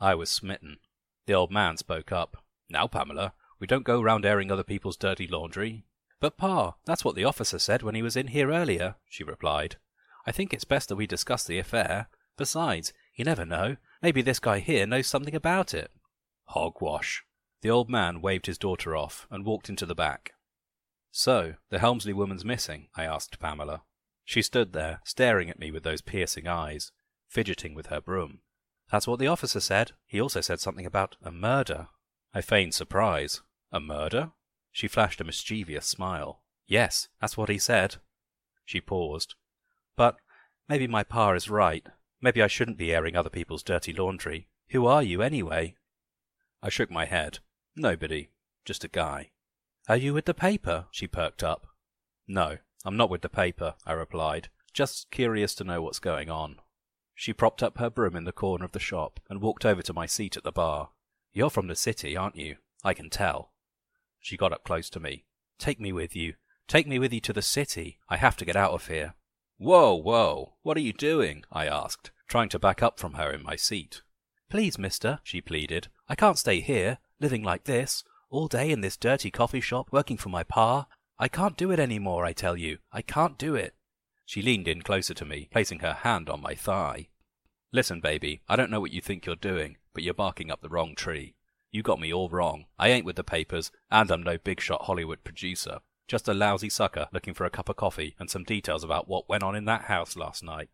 I 0.00 0.14
was 0.14 0.30
smitten. 0.30 0.78
The 1.26 1.34
old 1.34 1.50
man 1.50 1.76
spoke 1.76 2.10
up. 2.12 2.42
Now, 2.68 2.86
Pamela, 2.86 3.34
we 3.58 3.66
don't 3.66 3.84
go 3.84 4.00
round 4.00 4.24
airing 4.24 4.50
other 4.50 4.64
people's 4.64 4.96
dirty 4.96 5.26
laundry. 5.26 5.84
But, 6.20 6.36
Pa, 6.36 6.74
that's 6.86 7.04
what 7.04 7.14
the 7.14 7.24
officer 7.24 7.58
said 7.58 7.82
when 7.82 7.94
he 7.94 8.02
was 8.02 8.16
in 8.16 8.28
here 8.28 8.50
earlier, 8.50 8.96
she 9.08 9.24
replied. 9.24 9.76
I 10.26 10.32
think 10.32 10.52
it's 10.52 10.64
best 10.64 10.88
that 10.88 10.96
we 10.96 11.06
discuss 11.06 11.44
the 11.44 11.58
affair. 11.58 12.08
Besides, 12.36 12.92
you 13.14 13.24
never 13.24 13.44
know. 13.44 13.76
Maybe 14.02 14.22
this 14.22 14.38
guy 14.38 14.58
here 14.60 14.86
knows 14.86 15.06
something 15.06 15.34
about 15.34 15.74
it. 15.74 15.90
Hogwash. 16.46 17.24
The 17.62 17.70
old 17.70 17.90
man 17.90 18.22
waved 18.22 18.46
his 18.46 18.58
daughter 18.58 18.96
off 18.96 19.26
and 19.30 19.44
walked 19.44 19.68
into 19.68 19.84
the 19.84 19.94
back. 19.94 20.32
So, 21.10 21.54
the 21.70 21.78
Helmsley 21.78 22.12
woman's 22.12 22.44
missing? 22.44 22.88
I 22.96 23.04
asked 23.04 23.38
Pamela. 23.38 23.82
She 24.24 24.42
stood 24.42 24.72
there, 24.72 25.00
staring 25.04 25.50
at 25.50 25.58
me 25.58 25.70
with 25.70 25.82
those 25.82 26.00
piercing 26.00 26.46
eyes, 26.46 26.92
fidgeting 27.28 27.74
with 27.74 27.86
her 27.86 28.00
broom. 28.00 28.40
That's 28.90 29.06
what 29.06 29.18
the 29.18 29.26
officer 29.26 29.60
said. 29.60 29.92
He 30.06 30.20
also 30.20 30.40
said 30.40 30.60
something 30.60 30.86
about 30.86 31.16
a 31.22 31.30
murder. 31.30 31.88
I 32.32 32.40
feigned 32.40 32.74
surprise. 32.74 33.42
A 33.72 33.80
murder? 33.80 34.32
She 34.72 34.88
flashed 34.88 35.20
a 35.20 35.24
mischievous 35.24 35.86
smile. 35.86 36.42
Yes, 36.66 37.08
that's 37.20 37.36
what 37.36 37.48
he 37.48 37.58
said. 37.58 37.96
She 38.64 38.80
paused. 38.80 39.34
But 39.96 40.16
maybe 40.68 40.86
my 40.86 41.02
pa 41.02 41.32
is 41.32 41.50
right. 41.50 41.86
Maybe 42.20 42.40
I 42.40 42.46
shouldn't 42.46 42.78
be 42.78 42.94
airing 42.94 43.16
other 43.16 43.30
people's 43.30 43.62
dirty 43.62 43.92
laundry. 43.92 44.48
Who 44.70 44.86
are 44.86 45.02
you, 45.02 45.22
anyway? 45.22 45.74
I 46.62 46.68
shook 46.68 46.90
my 46.90 47.06
head. 47.06 47.40
Nobody. 47.76 48.30
Just 48.64 48.84
a 48.84 48.88
guy. 48.88 49.30
Are 49.88 49.96
you 49.96 50.14
with 50.14 50.26
the 50.26 50.34
paper? 50.34 50.86
She 50.90 51.06
perked 51.06 51.42
up. 51.42 51.66
No, 52.28 52.58
I'm 52.84 52.96
not 52.96 53.10
with 53.10 53.22
the 53.22 53.28
paper, 53.28 53.74
I 53.86 53.92
replied. 53.92 54.48
Just 54.72 55.10
curious 55.10 55.54
to 55.56 55.64
know 55.64 55.82
what's 55.82 55.98
going 55.98 56.30
on. 56.30 56.56
She 57.14 57.32
propped 57.32 57.62
up 57.62 57.78
her 57.78 57.90
broom 57.90 58.16
in 58.16 58.24
the 58.24 58.32
corner 58.32 58.64
of 58.64 58.72
the 58.72 58.78
shop 58.78 59.20
and 59.28 59.40
walked 59.40 59.66
over 59.66 59.82
to 59.82 59.92
my 59.92 60.06
seat 60.06 60.36
at 60.36 60.44
the 60.44 60.52
bar. 60.52 60.90
You're 61.32 61.50
from 61.50 61.66
the 61.66 61.76
city, 61.76 62.16
aren't 62.16 62.36
you? 62.36 62.56
I 62.82 62.94
can 62.94 63.10
tell. 63.10 63.52
She 64.20 64.36
got 64.36 64.52
up 64.52 64.64
close 64.64 64.88
to 64.90 65.00
me. 65.00 65.24
Take 65.58 65.80
me 65.80 65.92
with 65.92 66.16
you. 66.16 66.34
Take 66.66 66.86
me 66.86 66.98
with 66.98 67.12
you 67.12 67.20
to 67.20 67.32
the 67.32 67.42
city. 67.42 67.98
I 68.08 68.16
have 68.16 68.36
to 68.38 68.44
get 68.44 68.56
out 68.56 68.72
of 68.72 68.86
here. 68.86 69.14
Whoa, 69.58 69.94
whoa. 69.94 70.54
What 70.62 70.76
are 70.76 70.80
you 70.80 70.92
doing? 70.92 71.44
I 71.52 71.66
asked, 71.66 72.10
trying 72.28 72.48
to 72.50 72.58
back 72.58 72.82
up 72.82 72.98
from 72.98 73.14
her 73.14 73.30
in 73.30 73.42
my 73.42 73.56
seat. 73.56 74.02
Please, 74.48 74.78
mister, 74.78 75.18
she 75.22 75.40
pleaded. 75.40 75.88
I 76.08 76.14
can't 76.14 76.38
stay 76.38 76.60
here, 76.60 76.98
living 77.20 77.42
like 77.42 77.64
this, 77.64 78.02
all 78.30 78.48
day 78.48 78.70
in 78.70 78.80
this 78.80 78.96
dirty 78.96 79.30
coffee 79.30 79.60
shop, 79.60 79.88
working 79.92 80.16
for 80.16 80.28
my 80.28 80.42
pa. 80.42 80.86
I 81.18 81.28
can't 81.28 81.56
do 81.56 81.70
it 81.70 81.78
any 81.78 81.98
more, 81.98 82.24
I 82.24 82.32
tell 82.32 82.56
you. 82.56 82.78
I 82.92 83.02
can't 83.02 83.36
do 83.36 83.54
it. 83.54 83.74
She 84.24 84.42
leaned 84.42 84.68
in 84.68 84.82
closer 84.82 85.12
to 85.14 85.24
me, 85.24 85.48
placing 85.52 85.80
her 85.80 85.92
hand 85.92 86.30
on 86.30 86.40
my 86.40 86.54
thigh. 86.54 87.08
Listen, 87.72 88.00
baby, 88.00 88.40
I 88.48 88.56
don't 88.56 88.70
know 88.70 88.80
what 88.80 88.92
you 88.92 89.00
think 89.00 89.26
you're 89.26 89.36
doing, 89.36 89.76
but 89.92 90.02
you're 90.02 90.14
barking 90.14 90.50
up 90.50 90.62
the 90.62 90.68
wrong 90.68 90.94
tree. 90.94 91.34
You 91.70 91.82
got 91.82 92.00
me 92.00 92.12
all 92.12 92.28
wrong. 92.28 92.66
I 92.78 92.88
ain't 92.88 93.04
with 93.04 93.16
the 93.16 93.24
papers, 93.24 93.70
and 93.90 94.10
I'm 94.10 94.22
no 94.22 94.38
big 94.38 94.60
shot 94.60 94.82
Hollywood 94.86 95.22
producer. 95.22 95.80
Just 96.08 96.26
a 96.26 96.34
lousy 96.34 96.68
sucker 96.68 97.08
looking 97.12 97.34
for 97.34 97.44
a 97.44 97.50
cup 97.50 97.68
of 97.68 97.76
coffee 97.76 98.16
and 98.18 98.28
some 98.28 98.42
details 98.42 98.82
about 98.82 99.08
what 99.08 99.28
went 99.28 99.44
on 99.44 99.54
in 99.54 99.66
that 99.66 99.82
house 99.82 100.16
last 100.16 100.42
night. 100.42 100.68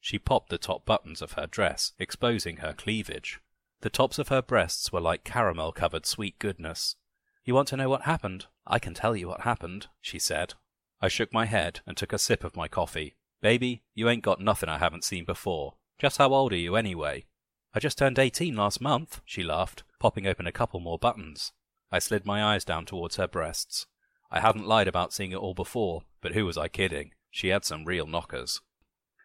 She 0.00 0.18
popped 0.18 0.50
the 0.50 0.58
top 0.58 0.84
buttons 0.84 1.22
of 1.22 1.32
her 1.32 1.46
dress, 1.46 1.92
exposing 1.98 2.58
her 2.58 2.74
cleavage. 2.74 3.40
The 3.82 3.90
tops 3.90 4.18
of 4.18 4.28
her 4.28 4.42
breasts 4.42 4.92
were 4.92 5.00
like 5.00 5.24
caramel 5.24 5.72
covered 5.72 6.06
sweet 6.06 6.38
goodness. 6.38 6.96
You 7.44 7.54
want 7.54 7.68
to 7.68 7.76
know 7.76 7.88
what 7.88 8.02
happened? 8.02 8.46
I 8.66 8.78
can 8.78 8.94
tell 8.94 9.14
you 9.14 9.28
what 9.28 9.42
happened, 9.42 9.88
she 10.00 10.18
said. 10.18 10.54
I 11.00 11.08
shook 11.08 11.32
my 11.32 11.44
head 11.44 11.80
and 11.86 11.96
took 11.96 12.12
a 12.12 12.18
sip 12.18 12.42
of 12.42 12.56
my 12.56 12.68
coffee. 12.68 13.16
Baby, 13.42 13.82
you 13.94 14.08
ain't 14.08 14.24
got 14.24 14.40
nothing 14.40 14.68
I 14.68 14.78
haven't 14.78 15.04
seen 15.04 15.24
before. 15.24 15.74
Just 15.98 16.18
how 16.18 16.32
old 16.32 16.52
are 16.52 16.56
you 16.56 16.74
anyway? 16.74 17.26
I 17.74 17.78
just 17.78 17.98
turned 17.98 18.18
eighteen 18.18 18.56
last 18.56 18.80
month, 18.80 19.20
she 19.24 19.42
laughed, 19.42 19.84
popping 20.00 20.26
open 20.26 20.46
a 20.46 20.52
couple 20.52 20.80
more 20.80 20.98
buttons. 20.98 21.52
I 21.92 21.98
slid 21.98 22.24
my 22.24 22.42
eyes 22.42 22.64
down 22.64 22.86
towards 22.86 23.16
her 23.16 23.28
breasts. 23.28 23.86
I 24.30 24.40
hadn't 24.40 24.66
lied 24.66 24.88
about 24.88 25.12
seeing 25.12 25.32
it 25.32 25.38
all 25.38 25.54
before, 25.54 26.02
but 26.20 26.32
who 26.32 26.46
was 26.46 26.58
I 26.58 26.68
kidding? 26.68 27.12
She 27.30 27.48
had 27.48 27.64
some 27.64 27.84
real 27.84 28.06
knockers. 28.06 28.60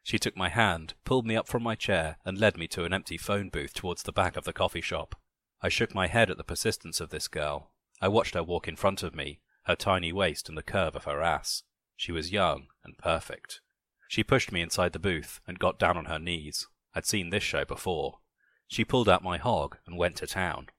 She 0.03 0.17
took 0.17 0.36
my 0.36 0.50
hand, 0.50 0.96
pulled 1.05 1.25
me 1.25 1.36
up 1.36 1.48
from 1.48 1.63
my 1.63 1.75
chair, 1.75 2.17
and 2.25 2.38
led 2.38 2.58
me 2.58 2.67
to 2.70 2.86
an 2.86 2.93
empty 2.93 3.17
phone 3.17 3.50
booth 3.50 3.74
towards 3.74 4.03
the 4.03 4.12
back 4.12 4.36
of 4.36 4.46
the 4.46 4.53
coffee 4.53 4.81
shop. 4.81 5.15
I 5.62 5.70
shook 5.70 5.93
my 5.93 6.08
head 6.08 6.29
at 6.29 6.38
the 6.38 6.43
persistence 6.43 7.00
of 7.00 7.10
this 7.10 7.27
girl. 7.27 7.72
I 8.01 8.08
watched 8.08 8.34
her 8.34 8.43
walk 8.43 8.67
in 8.67 8.75
front 8.75 9.03
of 9.03 9.13
me, 9.13 9.41
her 9.65 9.75
tiny 9.75 10.12
waist 10.12 10.50
and 10.50 10.58
the 10.58 10.63
curve 10.63 10.96
of 10.96 11.03
her 11.03 11.22
ass. 11.22 11.63
She 11.96 12.12
was 12.12 12.31
young 12.31 12.67
and 12.84 12.98
perfect. 12.98 13.62
She 14.08 14.24
pushed 14.24 14.51
me 14.51 14.62
inside 14.62 14.93
the 14.93 15.00
booth 15.00 15.39
and 15.48 15.60
got 15.60 15.77
down 15.77 15.98
on 15.98 16.05
her 16.05 16.20
knees. 16.20 16.67
I'd 16.96 17.05
seen 17.05 17.29
this 17.29 17.43
show 17.43 17.63
before. 17.63 18.20
She 18.67 18.84
pulled 18.84 19.08
out 19.08 19.24
my 19.24 19.38
hog 19.38 19.77
and 19.86 19.98
went 19.98 20.15
to 20.17 20.27
town. 20.27 20.70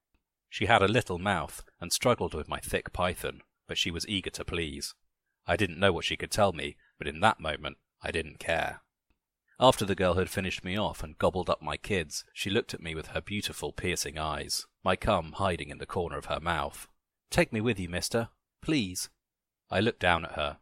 She 0.50 0.67
had 0.67 0.83
a 0.83 0.88
little 0.88 1.19
mouth 1.19 1.64
and 1.81 1.93
struggled 1.93 2.35
with 2.35 2.49
my 2.49 2.59
thick 2.59 2.93
python, 2.93 3.43
but 3.69 3.79
she 3.79 3.91
was 3.91 4.07
eager 4.09 4.31
to 4.31 4.45
please. 4.45 4.95
I 5.47 5.57
didn't 5.57 5.79
know 5.79 5.93
what 5.93 6.05
she 6.05 6.17
could 6.17 6.31
tell 6.31 6.52
me, 6.52 6.76
but 6.99 7.07
in 7.07 7.21
that 7.21 7.41
moment 7.41 7.79
I 8.02 8.11
didn't 8.11 8.38
care. 8.38 8.83
After 9.62 9.85
the 9.85 9.95
girl 9.95 10.14
had 10.14 10.28
finished 10.28 10.64
me 10.64 10.76
off 10.76 11.04
and 11.04 11.16
gobbled 11.16 11.49
up 11.49 11.62
my 11.62 11.76
kids, 11.76 12.25
she 12.35 12.50
looked 12.50 12.75
at 12.75 12.83
me 12.83 12.97
with 12.97 13.09
her 13.09 13.21
beautiful 13.21 13.73
piercing 13.73 14.19
eyes, 14.19 14.66
my 14.83 14.97
cum 14.97 15.35
hiding 15.37 15.69
in 15.69 15.78
the 15.78 15.87
corner 15.87 16.19
of 16.19 16.25
her 16.25 16.40
mouth. 16.40 16.88
Take 17.31 17.52
me 17.52 17.61
with 17.61 17.78
you, 17.78 17.88
mister. 17.88 18.31
Please. 18.61 19.09
I 19.71 19.78
looked 19.78 20.00
down 20.00 20.25
at 20.25 20.33
her. 20.33 20.57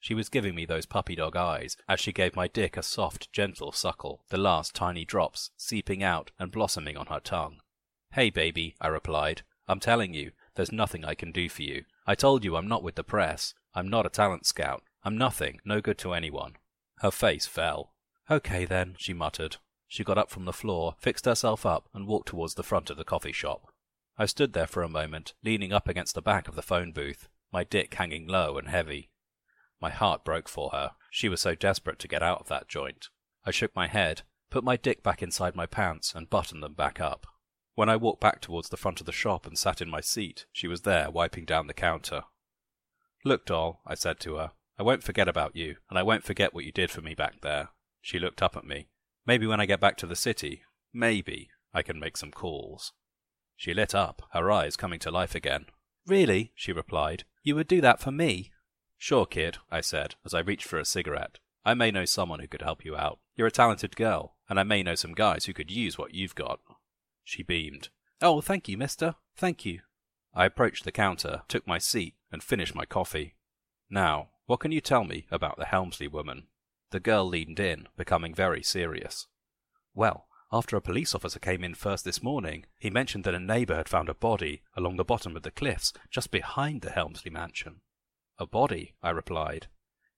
She 0.00 0.14
was 0.14 0.30
giving 0.30 0.54
me 0.54 0.64
those 0.64 0.86
puppy 0.86 1.14
dog 1.14 1.36
eyes 1.36 1.76
as 1.86 2.00
she 2.00 2.12
gave 2.12 2.34
my 2.34 2.48
dick 2.48 2.78
a 2.78 2.82
soft, 2.82 3.30
gentle 3.30 3.72
suckle, 3.72 4.24
the 4.30 4.38
last 4.38 4.74
tiny 4.74 5.04
drops 5.04 5.50
seeping 5.58 6.02
out 6.02 6.30
and 6.38 6.50
blossoming 6.50 6.96
on 6.96 7.08
her 7.08 7.20
tongue. 7.20 7.60
Hey, 8.12 8.30
baby, 8.30 8.74
I 8.80 8.86
replied. 8.86 9.42
I'm 9.68 9.80
telling 9.80 10.14
you, 10.14 10.30
there's 10.54 10.72
nothing 10.72 11.04
I 11.04 11.14
can 11.14 11.30
do 11.30 11.50
for 11.50 11.62
you. 11.62 11.84
I 12.06 12.14
told 12.14 12.42
you 12.42 12.56
I'm 12.56 12.68
not 12.68 12.82
with 12.82 12.94
the 12.94 13.04
press. 13.04 13.52
I'm 13.74 13.90
not 13.90 14.06
a 14.06 14.08
talent 14.08 14.46
scout. 14.46 14.82
I'm 15.04 15.18
nothing, 15.18 15.60
no 15.62 15.82
good 15.82 15.98
to 15.98 16.14
anyone. 16.14 16.54
Her 17.00 17.10
face 17.10 17.46
fell. 17.46 17.92
Okay 18.30 18.64
then, 18.64 18.94
she 18.98 19.12
muttered. 19.12 19.56
She 19.88 20.02
got 20.02 20.18
up 20.18 20.30
from 20.30 20.44
the 20.44 20.52
floor, 20.52 20.96
fixed 20.98 21.26
herself 21.26 21.64
up, 21.64 21.88
and 21.94 22.06
walked 22.06 22.28
towards 22.28 22.54
the 22.54 22.64
front 22.64 22.90
of 22.90 22.96
the 22.96 23.04
coffee 23.04 23.32
shop. 23.32 23.72
I 24.18 24.26
stood 24.26 24.52
there 24.52 24.66
for 24.66 24.82
a 24.82 24.88
moment, 24.88 25.34
leaning 25.44 25.72
up 25.72 25.88
against 25.88 26.14
the 26.14 26.22
back 26.22 26.48
of 26.48 26.56
the 26.56 26.62
phone 26.62 26.92
booth, 26.92 27.28
my 27.52 27.62
dick 27.64 27.94
hanging 27.94 28.26
low 28.26 28.58
and 28.58 28.68
heavy. 28.68 29.10
My 29.80 29.90
heart 29.90 30.24
broke 30.24 30.48
for 30.48 30.70
her. 30.70 30.92
She 31.10 31.28
was 31.28 31.40
so 31.40 31.54
desperate 31.54 31.98
to 32.00 32.08
get 32.08 32.22
out 32.22 32.40
of 32.40 32.48
that 32.48 32.68
joint. 32.68 33.08
I 33.44 33.50
shook 33.50 33.76
my 33.76 33.86
head, 33.86 34.22
put 34.50 34.64
my 34.64 34.76
dick 34.76 35.02
back 35.02 35.22
inside 35.22 35.54
my 35.54 35.66
pants, 35.66 36.14
and 36.14 36.30
buttoned 36.30 36.62
them 36.62 36.74
back 36.74 37.00
up. 37.00 37.26
When 37.74 37.88
I 37.88 37.96
walked 37.96 38.22
back 38.22 38.40
towards 38.40 38.70
the 38.70 38.76
front 38.76 39.00
of 39.00 39.06
the 39.06 39.12
shop 39.12 39.46
and 39.46 39.56
sat 39.56 39.80
in 39.80 39.90
my 39.90 40.00
seat, 40.00 40.46
she 40.50 40.66
was 40.66 40.82
there, 40.82 41.10
wiping 41.10 41.44
down 41.44 41.66
the 41.66 41.74
counter. 41.74 42.24
Look, 43.24 43.44
doll, 43.44 43.82
I 43.86 43.94
said 43.94 44.18
to 44.20 44.36
her, 44.36 44.52
I 44.78 44.82
won't 44.82 45.02
forget 45.02 45.28
about 45.28 45.54
you, 45.54 45.76
and 45.90 45.98
I 45.98 46.02
won't 46.02 46.24
forget 46.24 46.54
what 46.54 46.64
you 46.64 46.72
did 46.72 46.90
for 46.90 47.02
me 47.02 47.14
back 47.14 47.42
there. 47.42 47.68
She 48.06 48.20
looked 48.20 48.40
up 48.40 48.56
at 48.56 48.64
me. 48.64 48.86
Maybe 49.26 49.48
when 49.48 49.60
I 49.60 49.66
get 49.66 49.80
back 49.80 49.96
to 49.96 50.06
the 50.06 50.14
city, 50.14 50.62
maybe 50.94 51.50
I 51.74 51.82
can 51.82 51.98
make 51.98 52.16
some 52.16 52.30
calls. 52.30 52.92
She 53.56 53.74
lit 53.74 53.96
up, 53.96 54.22
her 54.30 54.48
eyes 54.48 54.76
coming 54.76 55.00
to 55.00 55.10
life 55.10 55.34
again. 55.34 55.66
Really? 56.06 56.52
she 56.54 56.70
replied. 56.70 57.24
You 57.42 57.56
would 57.56 57.66
do 57.66 57.80
that 57.80 57.98
for 57.98 58.12
me? 58.12 58.52
Sure, 58.96 59.26
kid, 59.26 59.58
I 59.72 59.80
said, 59.80 60.14
as 60.24 60.34
I 60.34 60.38
reached 60.38 60.68
for 60.68 60.78
a 60.78 60.84
cigarette. 60.84 61.40
I 61.64 61.74
may 61.74 61.90
know 61.90 62.04
someone 62.04 62.38
who 62.38 62.46
could 62.46 62.62
help 62.62 62.84
you 62.84 62.94
out. 62.94 63.18
You're 63.34 63.48
a 63.48 63.50
talented 63.50 63.96
girl, 63.96 64.36
and 64.48 64.60
I 64.60 64.62
may 64.62 64.84
know 64.84 64.94
some 64.94 65.12
guys 65.12 65.46
who 65.46 65.52
could 65.52 65.72
use 65.72 65.98
what 65.98 66.14
you've 66.14 66.36
got. 66.36 66.60
She 67.24 67.42
beamed. 67.42 67.88
Oh, 68.22 68.40
thank 68.40 68.68
you, 68.68 68.78
mister. 68.78 69.16
Thank 69.36 69.64
you. 69.64 69.80
I 70.32 70.44
approached 70.44 70.84
the 70.84 70.92
counter, 70.92 71.42
took 71.48 71.66
my 71.66 71.78
seat, 71.78 72.14
and 72.30 72.40
finished 72.40 72.76
my 72.76 72.84
coffee. 72.84 73.34
Now, 73.90 74.28
what 74.44 74.60
can 74.60 74.70
you 74.70 74.80
tell 74.80 75.02
me 75.02 75.26
about 75.32 75.56
the 75.58 75.64
Helmsley 75.64 76.06
woman? 76.06 76.46
The 76.90 77.00
girl 77.00 77.26
leaned 77.26 77.60
in, 77.60 77.88
becoming 77.96 78.34
very 78.34 78.62
serious. 78.62 79.26
Well, 79.94 80.26
after 80.52 80.76
a 80.76 80.80
police 80.80 81.14
officer 81.14 81.40
came 81.40 81.64
in 81.64 81.74
first 81.74 82.04
this 82.04 82.22
morning, 82.22 82.66
he 82.78 82.90
mentioned 82.90 83.24
that 83.24 83.34
a 83.34 83.40
neighbour 83.40 83.74
had 83.74 83.88
found 83.88 84.08
a 84.08 84.14
body 84.14 84.62
along 84.76 84.96
the 84.96 85.04
bottom 85.04 85.34
of 85.34 85.42
the 85.42 85.50
cliffs 85.50 85.92
just 86.10 86.30
behind 86.30 86.82
the 86.82 86.92
Helmsley 86.92 87.30
mansion. 87.30 87.80
A 88.38 88.46
body, 88.46 88.94
I 89.02 89.10
replied. 89.10 89.66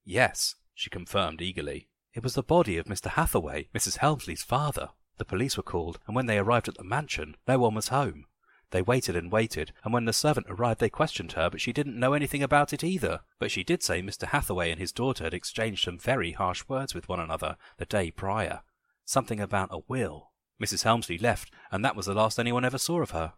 Yes, 0.05 0.57
she 0.75 0.91
confirmed 0.91 1.41
eagerly. 1.41 1.89
It 2.13 2.23
was 2.23 2.35
the 2.35 2.43
body 2.43 2.77
of 2.77 2.87
Mr. 2.87 3.11
Hathaway, 3.11 3.69
Mrs. 3.75 3.99
Helmsley's 3.99 4.43
father. 4.43 4.91
The 5.17 5.25
police 5.25 5.57
were 5.57 5.63
called, 5.63 5.99
and 6.07 6.15
when 6.15 6.27
they 6.27 6.39
arrived 6.39 6.69
at 6.69 6.77
the 6.77 6.85
mansion, 6.85 7.37
no 7.47 7.59
one 7.59 7.75
was 7.75 7.89
home. 7.89 8.27
They 8.71 8.83
waited 8.83 9.17
and 9.17 9.33
waited, 9.33 9.73
and 9.83 9.95
when 9.95 10.05
the 10.05 10.13
servant 10.13 10.47
arrived 10.51 10.81
they 10.81 10.91
questioned 10.91 11.33
her, 11.33 11.49
but 11.49 11.61
she 11.61 11.73
didn't 11.73 11.99
know 11.99 12.13
anything 12.13 12.43
about 12.43 12.73
it 12.73 12.85
either. 12.85 13.21
But 13.39 13.51
she 13.51 13.65
did 13.65 13.83
say 13.83 14.03
Mr. 14.03 14.27
Hathaway 14.29 14.71
and 14.71 14.79
his 14.79 14.93
daughter 14.93 15.25
had 15.25 15.33
exchanged 15.33 15.85
some 15.85 15.99
very 15.99 16.33
harsh 16.33 16.65
words 16.69 16.95
with 16.95 17.09
one 17.09 17.21
another 17.21 17.57
the 17.79 17.87
day 17.87 18.11
prior. 18.11 18.61
Something 19.05 19.41
about 19.41 19.73
a 19.73 19.81
will. 19.89 20.33
Mrs. 20.63 20.83
Helmsley 20.83 21.19
left, 21.19 21.51
and 21.71 21.85
that 21.85 21.97
was 21.97 22.07
the 22.07 22.15
last 22.15 22.39
anyone 22.39 22.65
ever 22.65 22.79
saw 22.79 23.01
of 23.01 23.13
her. 23.13 23.33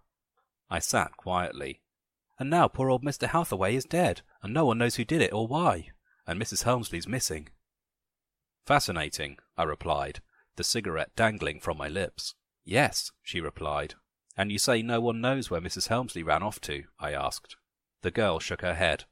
I 0.69 0.79
sat 0.79 1.17
quietly. 1.17 1.81
And 2.39 2.51
now 2.51 2.67
poor 2.67 2.91
old 2.91 3.05
Mr. 3.05 3.29
Hathaway 3.29 3.77
is 3.77 3.85
dead, 3.85 4.23
and 4.43 4.53
no 4.53 4.65
one 4.65 4.79
knows 4.79 4.97
who 4.97 5.05
did 5.05 5.21
it 5.21 5.33
or 5.33 5.47
why, 5.47 5.91
and 6.27 6.41
Mrs. 6.41 6.65
Helmsley's 6.65 7.07
missing. 7.07 7.51
Fascinating, 8.67 9.39
I 9.57 9.65
replied, 9.65 10.21
the 10.57 10.65
cigarette 10.65 11.15
dangling 11.15 11.61
from 11.61 11.77
my 11.77 11.89
lips. 11.89 12.35
Yes, 12.65 13.13
she 13.23 13.41
replied. 13.41 13.95
And 14.41 14.51
you 14.51 14.59
say 14.59 14.81
no 14.81 15.03
one 15.03 15.21
knows 15.21 15.51
where 15.51 15.61
Mrs. 15.61 15.89
Helmsley 15.89 16.23
ran 16.23 16.43
off 16.43 16.63
to? 16.63 16.85
I 16.99 17.13
asked. 17.13 17.57
The 18.01 18.11
girl 18.11 18.39
shook 18.39 18.63
her 18.63 18.73
head. 18.73 19.05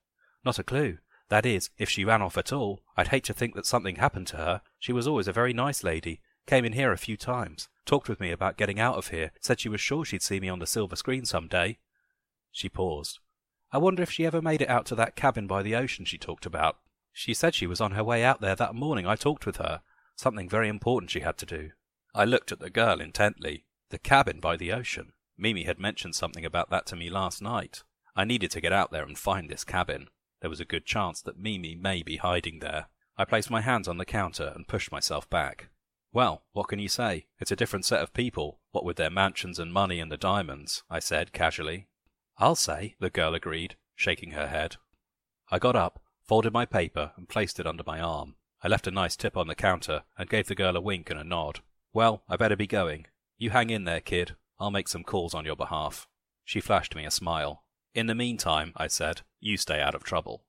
Not 0.43 0.59
a 0.59 0.65
clue. 0.65 1.01
That 1.29 1.45
is, 1.45 1.69
if 1.77 1.91
she 1.91 2.03
ran 2.03 2.23
off 2.23 2.39
at 2.39 2.51
all. 2.51 2.81
I'd 2.97 3.09
hate 3.09 3.25
to 3.25 3.35
think 3.35 3.55
that 3.55 3.67
something 3.67 3.97
happened 3.97 4.27
to 4.29 4.39
her. 4.39 4.63
She 4.79 4.91
was 4.91 5.07
always 5.07 5.29
a 5.29 5.33
very 5.35 5.53
nice 5.53 5.85
lady. 5.85 6.23
Came 6.47 6.65
in 6.65 6.73
here 6.73 6.93
a 6.93 6.97
few 6.97 7.19
times. 7.19 7.69
Talked 7.85 8.09
with 8.09 8.21
me 8.21 8.31
about 8.31 8.57
getting 8.57 8.81
out 8.81 8.97
of 8.97 9.09
here. 9.09 9.33
Said 9.43 9.61
she 9.61 9.69
was 9.69 9.83
sure 9.83 10.03
she'd 10.03 10.23
see 10.23 10.41
me 10.41 10.49
on 10.49 10.61
the 10.61 10.67
silver 10.67 10.97
screen 10.97 11.27
some 11.27 11.47
day. 11.47 11.77
She 12.51 12.71
paused. 12.71 13.19
I 13.71 13.77
wonder 13.77 14.03
if 14.03 14.11
she 14.11 14.25
ever 14.25 14.41
made 14.41 14.63
it 14.63 14.71
out 14.71 14.87
to 14.87 14.95
that 14.95 15.15
cabin 15.15 15.47
by 15.47 15.63
the 15.63 15.77
ocean 15.77 16.07
she 16.07 16.17
talked 16.17 16.47
about. 16.47 16.79
She 17.13 17.35
said 17.35 17.55
she 17.55 17.67
was 17.67 17.83
on 17.83 17.93
her 17.93 18.03
way 18.03 18.25
out 18.25 18.41
there 18.41 18.57
that 18.57 18.75
morning 18.75 19.07
I 19.07 19.15
talked 19.15 19.45
with 19.45 19.59
her. 19.59 19.83
Something 20.17 20.49
very 20.49 20.71
important 20.71 21.11
she 21.11 21.21
had 21.21 21.37
to 21.37 21.45
do. 21.45 21.73
I 22.15 22.25
looked 22.25 22.51
at 22.51 22.61
the 22.61 22.71
girl 22.71 22.99
intently. 22.99 23.67
The 23.91 23.99
cabin 23.99 24.41
by 24.41 24.57
the 24.57 24.73
ocean. 24.73 25.13
Mimi 25.39 25.63
had 25.63 25.79
mentioned 25.79 26.15
something 26.17 26.45
about 26.45 26.69
that 26.71 26.85
to 26.87 26.97
me 26.97 27.09
last 27.09 27.41
night. 27.41 27.85
I 28.17 28.25
needed 28.25 28.51
to 28.51 28.61
get 28.61 28.73
out 28.73 28.91
there 28.91 29.05
and 29.05 29.17
find 29.17 29.49
this 29.49 29.65
cabin. 29.65 30.09
There 30.41 30.51
was 30.51 30.61
a 30.61 30.65
good 30.65 30.85
chance 30.85 31.23
that 31.23 31.39
Mimi 31.39 31.77
may 31.77 32.03
be 32.03 32.17
hiding 32.17 32.59
there. 32.59 32.87
I 33.17 33.25
placed 33.25 33.51
my 33.51 33.61
hands 33.61 33.87
on 33.89 33.99
the 33.99 34.05
counter 34.05 34.53
and 34.55 34.67
pushed 34.67 34.91
myself 34.91 35.31
back. 35.31 35.69
Well, 36.13 36.43
what 36.53 36.69
can 36.69 36.79
you 36.79 36.89
say? 36.89 37.27
It's 37.39 37.53
a 37.53 37.57
different 37.57 37.85
set 37.85 38.01
of 38.01 38.13
people, 38.13 38.61
what 38.73 38.85
with 38.85 38.97
their 38.97 39.11
mansions 39.11 39.59
and 39.59 39.73
money 39.73 40.01
and 40.01 40.11
the 40.11 40.17
diamonds, 40.17 40.83
I 40.91 40.99
said 40.99 41.33
casually. 41.33 41.87
I'll 42.39 42.57
say, 42.57 42.97
the 42.99 43.11
girl 43.11 43.35
agreed, 43.35 43.77
shaking 43.95 44.33
her 44.33 44.49
head. 44.49 44.77
I 45.51 45.59
got 45.59 45.77
up, 45.77 46.01
folded 46.27 46.53
my 46.53 46.65
paper, 46.65 47.13
and 47.17 47.29
placed 47.29 47.61
it 47.61 47.67
under 47.67 47.83
my 47.87 48.01
arm. 48.01 48.37
I 48.63 48.69
left 48.69 48.87
a 48.87 48.91
nice 48.91 49.17
tip 49.17 49.37
on 49.37 49.47
the 49.47 49.55
counter 49.55 50.03
and 50.17 50.29
gave 50.29 50.47
the 50.47 50.55
girl 50.55 50.77
a 50.77 50.81
wink 50.81 51.11
and 51.11 51.21
a 51.21 51.25
nod. 51.25 51.61
Well, 51.93 52.23
I 52.29 52.37
better 52.37 52.57
be 52.57 52.67
going. 52.67 53.07
You 53.37 53.51
hang 53.51 53.71
in 53.71 53.85
there, 53.85 54.01
kid. 54.01 54.35
I'll 54.61 54.71
make 54.71 54.89
some 54.89 55.05
calls 55.05 55.35
on 55.35 55.45
your 55.45 55.57
behalf. 55.57 56.09
She 56.45 56.61
flashed 56.61 56.97
me 56.97 57.05
a 57.05 57.11
smile. 57.11 57.65
In 57.95 58.07
the 58.07 58.15
meantime, 58.15 58.73
I 58.77 58.87
said, 58.87 59.23
you 59.41 59.57
stay 59.57 59.81
out 59.81 59.95
of 59.95 60.05
trouble. 60.05 60.45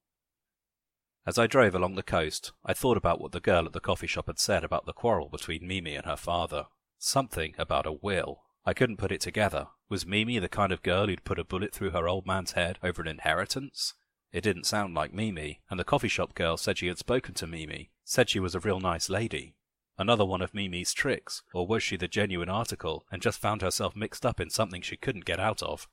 As 1.26 1.38
I 1.38 1.48
drove 1.48 1.76
along 1.76 1.96
the 1.96 2.04
coast, 2.04 2.54
I 2.66 2.74
thought 2.74 2.98
about 2.98 3.22
what 3.22 3.34
the 3.34 3.40
girl 3.40 3.66
at 3.66 3.74
the 3.74 3.80
coffee 3.80 4.08
shop 4.08 4.28
had 4.28 4.40
said 4.40 4.64
about 4.64 4.86
the 4.86 4.94
quarrel 4.94 5.30
between 5.30 5.68
Mimi 5.68 5.96
and 5.96 6.06
her 6.06 6.16
father. 6.16 6.66
Something 6.98 7.54
about 7.58 7.86
a 7.86 7.92
will. 7.92 8.44
I 8.66 8.74
couldn't 8.74 8.98
put 8.98 9.12
it 9.12 9.22
together. 9.22 9.68
Was 9.90 10.06
Mimi 10.06 10.40
the 10.40 10.50
kind 10.50 10.72
of 10.72 10.84
girl 10.84 11.08
who'd 11.08 11.24
put 11.24 11.40
a 11.40 11.44
bullet 11.44 11.74
through 11.74 11.92
her 11.92 12.08
old 12.08 12.26
man's 12.26 12.54
head 12.54 12.80
over 12.84 13.02
an 13.02 13.08
inheritance? 13.08 13.94
It 14.32 14.42
didn't 14.42 14.66
sound 14.66 14.94
like 14.94 15.14
Mimi, 15.14 15.62
and 15.70 15.80
the 15.80 15.84
coffee 15.84 16.08
shop 16.08 16.36
girl 16.36 16.58
said 16.58 16.78
she 16.78 16.88
had 16.88 16.98
spoken 16.98 17.34
to 17.36 17.48
Mimi, 17.48 17.92
said 18.04 18.30
she 18.30 18.40
was 18.40 18.56
a 18.56 18.60
real 18.60 18.80
nice 18.80 19.10
lady. 19.10 19.56
Another 20.00 20.24
one 20.24 20.42
of 20.42 20.54
Mimi's 20.54 20.94
tricks, 20.94 21.44
or 21.54 21.68
was 21.68 21.84
she 21.84 21.98
the 21.98 22.08
genuine 22.08 22.48
article 22.48 23.06
and 23.12 23.22
just 23.22 23.38
found 23.38 23.62
herself 23.62 23.98
mixed 23.98 24.26
up 24.26 24.40
in 24.40 24.50
something 24.50 24.82
she 24.82 24.96
couldn't 24.96 25.26
get 25.26 25.42
out 25.42 25.62
of? 25.62 25.90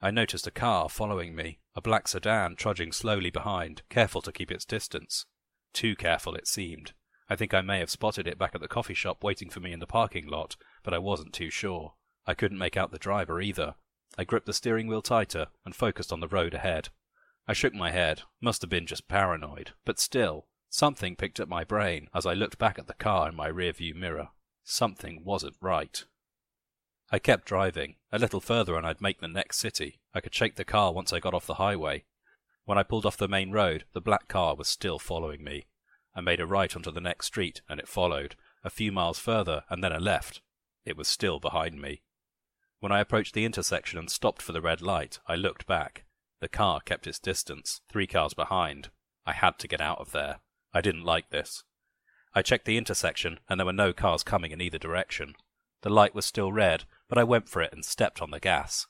I 0.00 0.10
noticed 0.10 0.46
a 0.46 0.50
car 0.50 0.88
following 0.88 1.36
me, 1.36 1.58
a 1.76 1.82
black 1.82 2.08
sedan 2.08 2.56
trudging 2.56 2.90
slowly 2.90 3.28
behind, 3.28 3.82
careful 3.90 4.22
to 4.22 4.32
keep 4.32 4.50
its 4.50 4.64
distance. 4.64 5.26
Too 5.74 5.94
careful, 5.94 6.34
it 6.34 6.48
seemed. 6.48 6.94
I 7.28 7.36
think 7.36 7.52
I 7.52 7.60
may 7.60 7.80
have 7.80 7.90
spotted 7.90 8.26
it 8.26 8.38
back 8.38 8.54
at 8.54 8.62
the 8.62 8.68
coffee 8.68 8.94
shop 8.94 9.22
waiting 9.22 9.50
for 9.50 9.60
me 9.60 9.72
in 9.72 9.80
the 9.80 9.86
parking 9.86 10.26
lot, 10.26 10.56
but 10.82 10.94
I 10.94 10.98
wasn't 10.98 11.34
too 11.34 11.50
sure. 11.50 11.96
I 12.26 12.32
couldn't 12.32 12.58
make 12.58 12.78
out 12.78 12.92
the 12.92 12.98
driver 12.98 13.42
either. 13.42 13.74
I 14.16 14.24
gripped 14.24 14.46
the 14.46 14.54
steering 14.54 14.86
wheel 14.86 15.02
tighter 15.02 15.48
and 15.66 15.76
focused 15.76 16.14
on 16.14 16.20
the 16.20 16.28
road 16.28 16.54
ahead. 16.54 16.88
I 17.46 17.52
shook 17.52 17.74
my 17.74 17.90
head. 17.90 18.22
Must 18.40 18.62
have 18.62 18.70
been 18.70 18.86
just 18.86 19.06
paranoid. 19.06 19.72
But 19.84 19.98
still, 19.98 20.46
something 20.74 21.14
picked 21.14 21.38
at 21.38 21.48
my 21.48 21.62
brain 21.62 22.08
as 22.12 22.26
I 22.26 22.34
looked 22.34 22.58
back 22.58 22.80
at 22.80 22.88
the 22.88 22.94
car 22.94 23.28
in 23.28 23.36
my 23.36 23.48
rearview 23.48 23.94
mirror. 23.94 24.30
Something 24.64 25.22
wasn't 25.24 25.54
right. 25.60 26.04
I 27.12 27.20
kept 27.20 27.46
driving. 27.46 27.94
A 28.10 28.18
little 28.18 28.40
further 28.40 28.76
and 28.76 28.84
I'd 28.84 29.00
make 29.00 29.20
the 29.20 29.28
next 29.28 29.58
city. 29.58 30.00
I 30.12 30.20
could 30.20 30.34
shake 30.34 30.56
the 30.56 30.64
car 30.64 30.92
once 30.92 31.12
I 31.12 31.20
got 31.20 31.32
off 31.32 31.46
the 31.46 31.54
highway. 31.54 32.02
When 32.64 32.76
I 32.76 32.82
pulled 32.82 33.06
off 33.06 33.16
the 33.16 33.28
main 33.28 33.52
road, 33.52 33.84
the 33.92 34.00
black 34.00 34.26
car 34.26 34.56
was 34.56 34.66
still 34.66 34.98
following 34.98 35.44
me. 35.44 35.66
I 36.16 36.20
made 36.20 36.40
a 36.40 36.46
right 36.46 36.74
onto 36.74 36.90
the 36.90 37.00
next 37.00 37.26
street, 37.26 37.60
and 37.68 37.78
it 37.78 37.86
followed. 37.86 38.34
A 38.64 38.70
few 38.70 38.90
miles 38.90 39.20
further, 39.20 39.62
and 39.70 39.84
then 39.84 39.92
a 39.92 40.00
left. 40.00 40.40
It 40.84 40.96
was 40.96 41.06
still 41.06 41.38
behind 41.38 41.80
me. 41.80 42.02
When 42.80 42.90
I 42.90 43.00
approached 43.00 43.34
the 43.34 43.44
intersection 43.44 43.98
and 43.98 44.10
stopped 44.10 44.42
for 44.42 44.52
the 44.52 44.62
red 44.62 44.82
light, 44.82 45.20
I 45.28 45.36
looked 45.36 45.68
back. 45.68 46.04
The 46.40 46.48
car 46.48 46.80
kept 46.80 47.06
its 47.06 47.20
distance, 47.20 47.80
three 47.88 48.08
cars 48.08 48.34
behind. 48.34 48.90
I 49.24 49.32
had 49.32 49.58
to 49.60 49.68
get 49.68 49.80
out 49.80 50.00
of 50.00 50.10
there. 50.10 50.40
I 50.74 50.80
didn't 50.80 51.04
like 51.04 51.30
this. 51.30 51.62
I 52.34 52.42
checked 52.42 52.66
the 52.66 52.76
intersection, 52.76 53.38
and 53.48 53.58
there 53.58 53.66
were 53.66 53.72
no 53.72 53.92
cars 53.92 54.24
coming 54.24 54.50
in 54.50 54.60
either 54.60 54.78
direction. 54.78 55.34
The 55.82 55.90
light 55.90 56.14
was 56.14 56.26
still 56.26 56.52
red, 56.52 56.84
but 57.08 57.16
I 57.16 57.24
went 57.24 57.48
for 57.48 57.62
it 57.62 57.72
and 57.72 57.84
stepped 57.84 58.20
on 58.20 58.32
the 58.32 58.40
gas. 58.40 58.88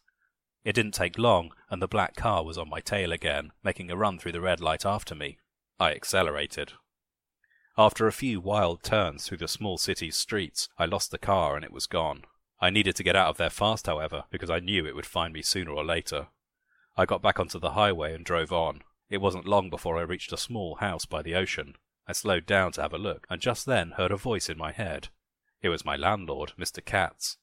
It 0.65 0.73
didn't 0.73 0.95
take 0.95 1.19
long, 1.19 1.53
and 1.69 1.83
the 1.83 1.87
black 1.87 2.17
car 2.17 2.43
was 2.43 2.57
on 2.57 2.71
my 2.71 2.81
tail 2.81 3.13
again, 3.13 3.53
making 3.63 3.91
a 3.91 3.97
run 3.97 4.19
through 4.19 4.33
the 4.33 4.41
red 4.41 4.61
light 4.61 4.87
after 4.87 5.15
me. 5.15 5.39
I 5.79 5.93
accelerated. 5.93 6.73
After 7.77 8.07
a 8.07 8.13
few 8.13 8.41
wild 8.41 8.83
turns 8.83 9.27
through 9.27 9.39
the 9.39 9.49
small 9.49 9.77
city's 9.77 10.17
streets, 10.17 10.69
I 10.79 10.87
lost 10.87 11.11
the 11.11 11.19
car 11.19 11.57
and 11.57 11.65
it 11.65 11.73
was 11.73 11.87
gone. 11.87 12.23
I 12.61 12.71
needed 12.71 12.97
to 12.97 13.03
get 13.03 13.17
out 13.17 13.29
of 13.29 13.37
there 13.37 13.51
fast, 13.51 13.87
however, 13.87 14.25
because 14.31 14.49
I 14.49 14.61
knew 14.61 14.87
it 14.87 14.95
would 14.95 15.07
find 15.07 15.35
me 15.35 15.43
sooner 15.43 15.73
or 15.73 15.85
later. 15.85 16.29
I 16.97 17.05
got 17.05 17.21
back 17.21 17.41
onto 17.41 17.59
the 17.59 17.73
highway 17.73 18.15
and 18.15 18.25
drove 18.25 18.53
on. 18.53 18.83
It 19.11 19.19
wasn't 19.19 19.47
long 19.47 19.71
before 19.71 19.99
I 19.99 20.03
reached 20.03 20.33
a 20.33 20.37
small 20.37 20.77
house 20.77 21.05
by 21.05 21.23
the 21.23 21.35
ocean. 21.35 21.75
I 22.07 22.13
slowed 22.13 22.47
down 22.47 22.73
to 22.73 22.83
have 22.83 22.93
a 22.93 22.99
look, 22.99 23.27
and 23.31 23.41
just 23.41 23.67
then 23.67 23.93
heard 23.93 24.11
a 24.11 24.17
voice 24.17 24.49
in 24.49 24.59
my 24.59 24.73
head. 24.73 25.09
It 25.63 25.69
was 25.69 25.85
my 25.85 25.97
landlord, 25.97 26.53
Mr. 26.59 26.85
Katz. 26.85 27.39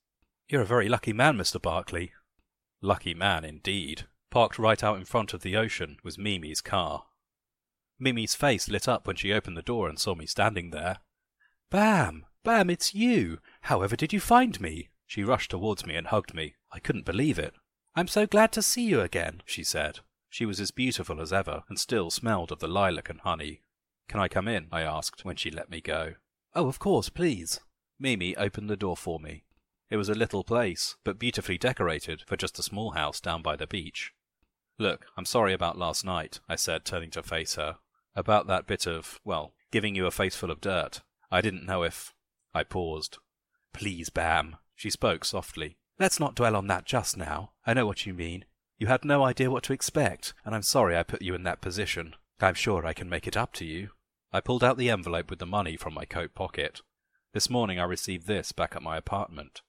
You're 0.48 0.62
a 0.62 0.65
very 0.65 0.89
lucky 0.89 1.13
man, 1.13 1.38
Mr. 1.38 1.62
Barkley, 1.62 2.12
Lucky 2.82 3.13
man 3.13 3.46
indeed. 3.46 4.08
Parked 4.32 4.58
right 4.58 4.84
out 4.84 4.98
in 4.98 5.06
front 5.06 5.34
of 5.34 5.41
the 5.41 5.56
ocean 5.56 5.98
was 6.03 6.18
Mimi's 6.18 6.62
car. 6.62 7.06
Mimi's 8.00 8.34
face 8.34 8.70
lit 8.70 8.88
up 8.88 9.06
when 9.06 9.15
she 9.15 9.32
opened 9.32 9.56
the 9.56 9.62
door 9.62 9.88
and 9.88 10.00
saw 10.00 10.15
me 10.15 10.25
standing 10.25 10.72
there. 10.72 10.98
Bam! 11.70 12.25
Bam, 12.44 12.72
it's 12.72 12.96
you! 12.96 13.38
However 13.62 13.96
did 13.96 14.13
you 14.13 14.20
find 14.20 14.60
me? 14.60 14.89
She 15.06 15.24
rushed 15.24 15.51
towards 15.51 15.86
me 15.86 15.96
and 15.96 16.08
hugged 16.08 16.34
me. 16.34 16.56
I 16.72 16.80
couldn't 16.80 17.06
believe 17.06 17.38
it. 17.38 17.53
I'm 17.96 18.08
so 18.08 18.25
glad 18.25 18.51
to 18.53 18.63
see 18.63 18.84
you 18.84 19.01
again, 19.01 19.44
she 19.46 19.63
said. 19.63 20.00
She 20.31 20.45
was 20.45 20.61
as 20.61 20.71
beautiful 20.71 21.19
as 21.19 21.33
ever, 21.33 21.63
and 21.67 21.77
still 21.77 22.09
smelled 22.09 22.53
of 22.53 22.59
the 22.59 22.67
lilac 22.69 23.09
and 23.09 23.19
honey. 23.19 23.63
Can 24.07 24.21
I 24.21 24.29
come 24.29 24.47
in? 24.47 24.67
I 24.71 24.81
asked 24.81 25.25
when 25.25 25.35
she 25.35 25.51
let 25.51 25.69
me 25.69 25.81
go. 25.81 26.13
Oh, 26.55 26.67
of 26.67 26.79
course, 26.79 27.09
please. 27.09 27.59
Mimi 28.00 28.35
opened 28.38 28.69
the 28.69 28.77
door 28.77 28.95
for 28.95 29.19
me. 29.19 29.43
It 29.89 29.97
was 29.97 30.08
a 30.08 30.15
little 30.15 30.45
place, 30.45 30.95
but 31.03 31.19
beautifully 31.19 31.58
decorated 31.58 32.23
for 32.25 32.38
just 32.38 32.58
a 32.58 32.63
small 32.63 32.91
house 32.91 33.19
down 33.19 33.41
by 33.41 33.58
the 33.58 33.67
beach. 33.67 34.13
Look, 34.79 35.06
I'm 35.17 35.25
sorry 35.25 35.51
about 35.51 35.77
last 35.77 36.06
night, 36.06 36.39
I 36.47 36.56
said, 36.56 36.86
turning 36.86 37.12
to 37.12 37.23
face 37.23 37.56
her. 37.56 37.75
About 38.15 38.47
that 38.47 38.67
bit 38.67 38.88
of, 38.88 39.19
well, 39.25 39.51
giving 39.69 39.95
you 39.95 40.06
a 40.06 40.12
face 40.12 40.36
full 40.36 40.49
of 40.49 40.62
dirt. 40.62 41.01
I 41.29 41.41
didn't 41.41 41.65
know 41.65 41.84
if. 41.84 42.13
I 42.53 42.63
paused. 42.63 43.17
Please, 43.73 44.10
Bam. 44.10 44.56
She 44.75 44.89
spoke 44.89 45.25
softly. 45.25 45.75
Let's 45.99 46.21
not 46.21 46.36
dwell 46.36 46.56
on 46.56 46.67
that 46.67 46.86
just 46.86 47.17
now. 47.17 47.51
I 47.65 47.73
know 47.73 47.86
what 47.86 48.06
you 48.06 48.13
mean. 48.13 48.45
You 48.82 48.88
had 48.88 49.06
no 49.06 49.24
idea 49.24 49.52
what 49.52 49.62
to 49.65 49.74
expect, 49.74 50.34
and 50.44 50.56
I'm 50.56 50.63
sorry 50.63 50.98
I 50.98 51.04
put 51.04 51.22
you 51.22 51.36
in 51.36 51.44
that 51.44 51.62
position. 51.62 52.15
I'm 52.39 52.56
sure 52.56 52.84
I 52.84 52.94
can 52.94 53.10
make 53.10 53.28
it 53.28 53.38
up 53.38 53.54
to 53.54 53.63
you. 53.63 53.89
I 54.34 54.39
pulled 54.39 54.63
out 54.63 54.80
the 54.80 54.89
envelope 54.89 55.30
with 55.30 55.38
the 55.38 55.46
money 55.46 55.78
from 55.78 55.94
my 55.94 56.04
coat 56.04 56.34
pocket. 56.34 56.82
This 57.32 57.48
morning 57.48 57.80
I 57.80 57.84
received 57.84 58.26
this 58.26 58.52
back 58.52 58.76
at 58.76 58.82
my 58.82 58.98
apartment. 58.98 59.62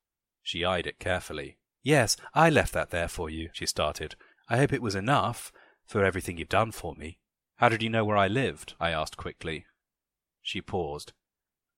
She 0.43 0.65
eyed 0.65 0.87
it 0.87 0.99
carefully. 0.99 1.59
Yes, 1.83 2.17
I 2.33 2.49
left 2.49 2.73
that 2.73 2.89
there 2.89 3.07
for 3.07 3.29
you, 3.29 3.51
she 3.53 3.67
started. 3.67 4.15
I 4.49 4.57
hope 4.57 4.73
it 4.73 4.81
was 4.81 4.95
enough 4.95 5.53
for 5.85 6.03
everything 6.03 6.39
you've 6.39 6.49
done 6.49 6.73
for 6.73 6.95
me. 6.95 7.19
How 7.57 7.69
did 7.69 7.83
you 7.83 7.91
know 7.91 8.07
where 8.07 8.17
I 8.17 8.29
lived? 8.29 8.73
I 8.81 8.93
asked 8.93 9.19
quickly. 9.19 9.67
She 10.41 10.63
paused. 10.63 11.13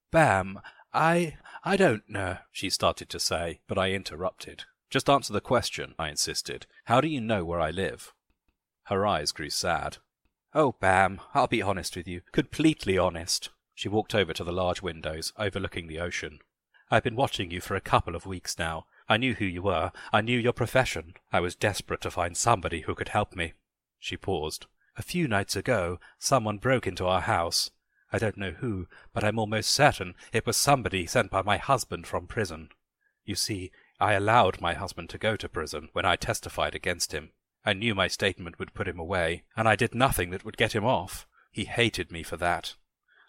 Bam, 0.09 0.61
I 0.93 1.35
I 1.65 1.75
don't 1.75 2.09
know, 2.09 2.37
she 2.53 2.69
started 2.69 3.09
to 3.09 3.19
say, 3.19 3.59
but 3.67 3.77
I 3.77 3.91
interrupted. 3.91 4.63
Just 4.89 5.09
answer 5.09 5.33
the 5.33 5.41
question, 5.41 5.95
I 5.97 6.09
insisted. 6.09 6.65
How 6.85 7.01
do 7.01 7.07
you 7.07 7.21
know 7.21 7.43
where 7.43 7.59
I 7.59 7.71
live? 7.71 8.13
Her 8.83 9.05
eyes 9.05 9.31
grew 9.31 9.49
sad. 9.49 9.97
Oh, 10.53 10.73
Bam, 10.79 11.19
I'll 11.33 11.47
be 11.47 11.61
honest 11.61 11.95
with 11.95 12.07
you, 12.07 12.21
completely 12.31 12.97
honest. 12.97 13.49
She 13.73 13.89
walked 13.89 14.15
over 14.15 14.31
to 14.33 14.43
the 14.43 14.53
large 14.53 14.81
windows 14.81 15.33
overlooking 15.37 15.87
the 15.87 15.99
ocean. 15.99 16.39
I've 16.89 17.03
been 17.03 17.15
watching 17.15 17.51
you 17.51 17.59
for 17.61 17.75
a 17.75 17.81
couple 17.81 18.15
of 18.15 18.25
weeks 18.25 18.57
now. 18.57 18.85
I 19.09 19.17
knew 19.17 19.33
who 19.33 19.45
you 19.45 19.63
were. 19.63 19.91
I 20.13 20.21
knew 20.21 20.37
your 20.39 20.53
profession. 20.53 21.15
I 21.31 21.39
was 21.39 21.55
desperate 21.55 22.01
to 22.01 22.11
find 22.11 22.37
somebody 22.37 22.81
who 22.81 22.95
could 22.95 23.09
help 23.09 23.35
me. 23.35 23.53
She 23.99 24.17
paused. 24.17 24.67
A 24.97 25.03
few 25.03 25.27
nights 25.27 25.55
ago, 25.55 25.99
someone 26.19 26.57
broke 26.57 26.87
into 26.87 27.05
our 27.05 27.21
house. 27.21 27.71
I 28.13 28.17
don't 28.17 28.37
know 28.37 28.51
who, 28.51 28.87
but 29.13 29.23
I'm 29.23 29.39
almost 29.39 29.71
certain 29.71 30.15
it 30.31 30.45
was 30.45 30.55
somebody 30.55 31.05
sent 31.05 31.31
by 31.31 31.41
my 31.41 31.57
husband 31.57 32.07
from 32.07 32.27
prison. 32.27 32.69
You 33.25 33.35
see, 33.35 33.71
I 33.99 34.13
allowed 34.13 34.61
my 34.61 34.73
husband 34.73 35.09
to 35.11 35.17
go 35.17 35.35
to 35.35 35.49
prison 35.49 35.89
when 35.93 36.05
I 36.05 36.15
testified 36.15 36.75
against 36.75 37.11
him. 37.11 37.31
I 37.65 37.73
knew 37.73 37.95
my 37.95 38.07
statement 38.07 38.59
would 38.59 38.73
put 38.73 38.87
him 38.87 38.99
away, 38.99 39.43
and 39.55 39.67
I 39.67 39.75
did 39.75 39.95
nothing 39.95 40.29
that 40.31 40.45
would 40.45 40.57
get 40.57 40.75
him 40.75 40.85
off. 40.85 41.25
He 41.51 41.65
hated 41.65 42.11
me 42.11 42.21
for 42.21 42.37
that. 42.37 42.75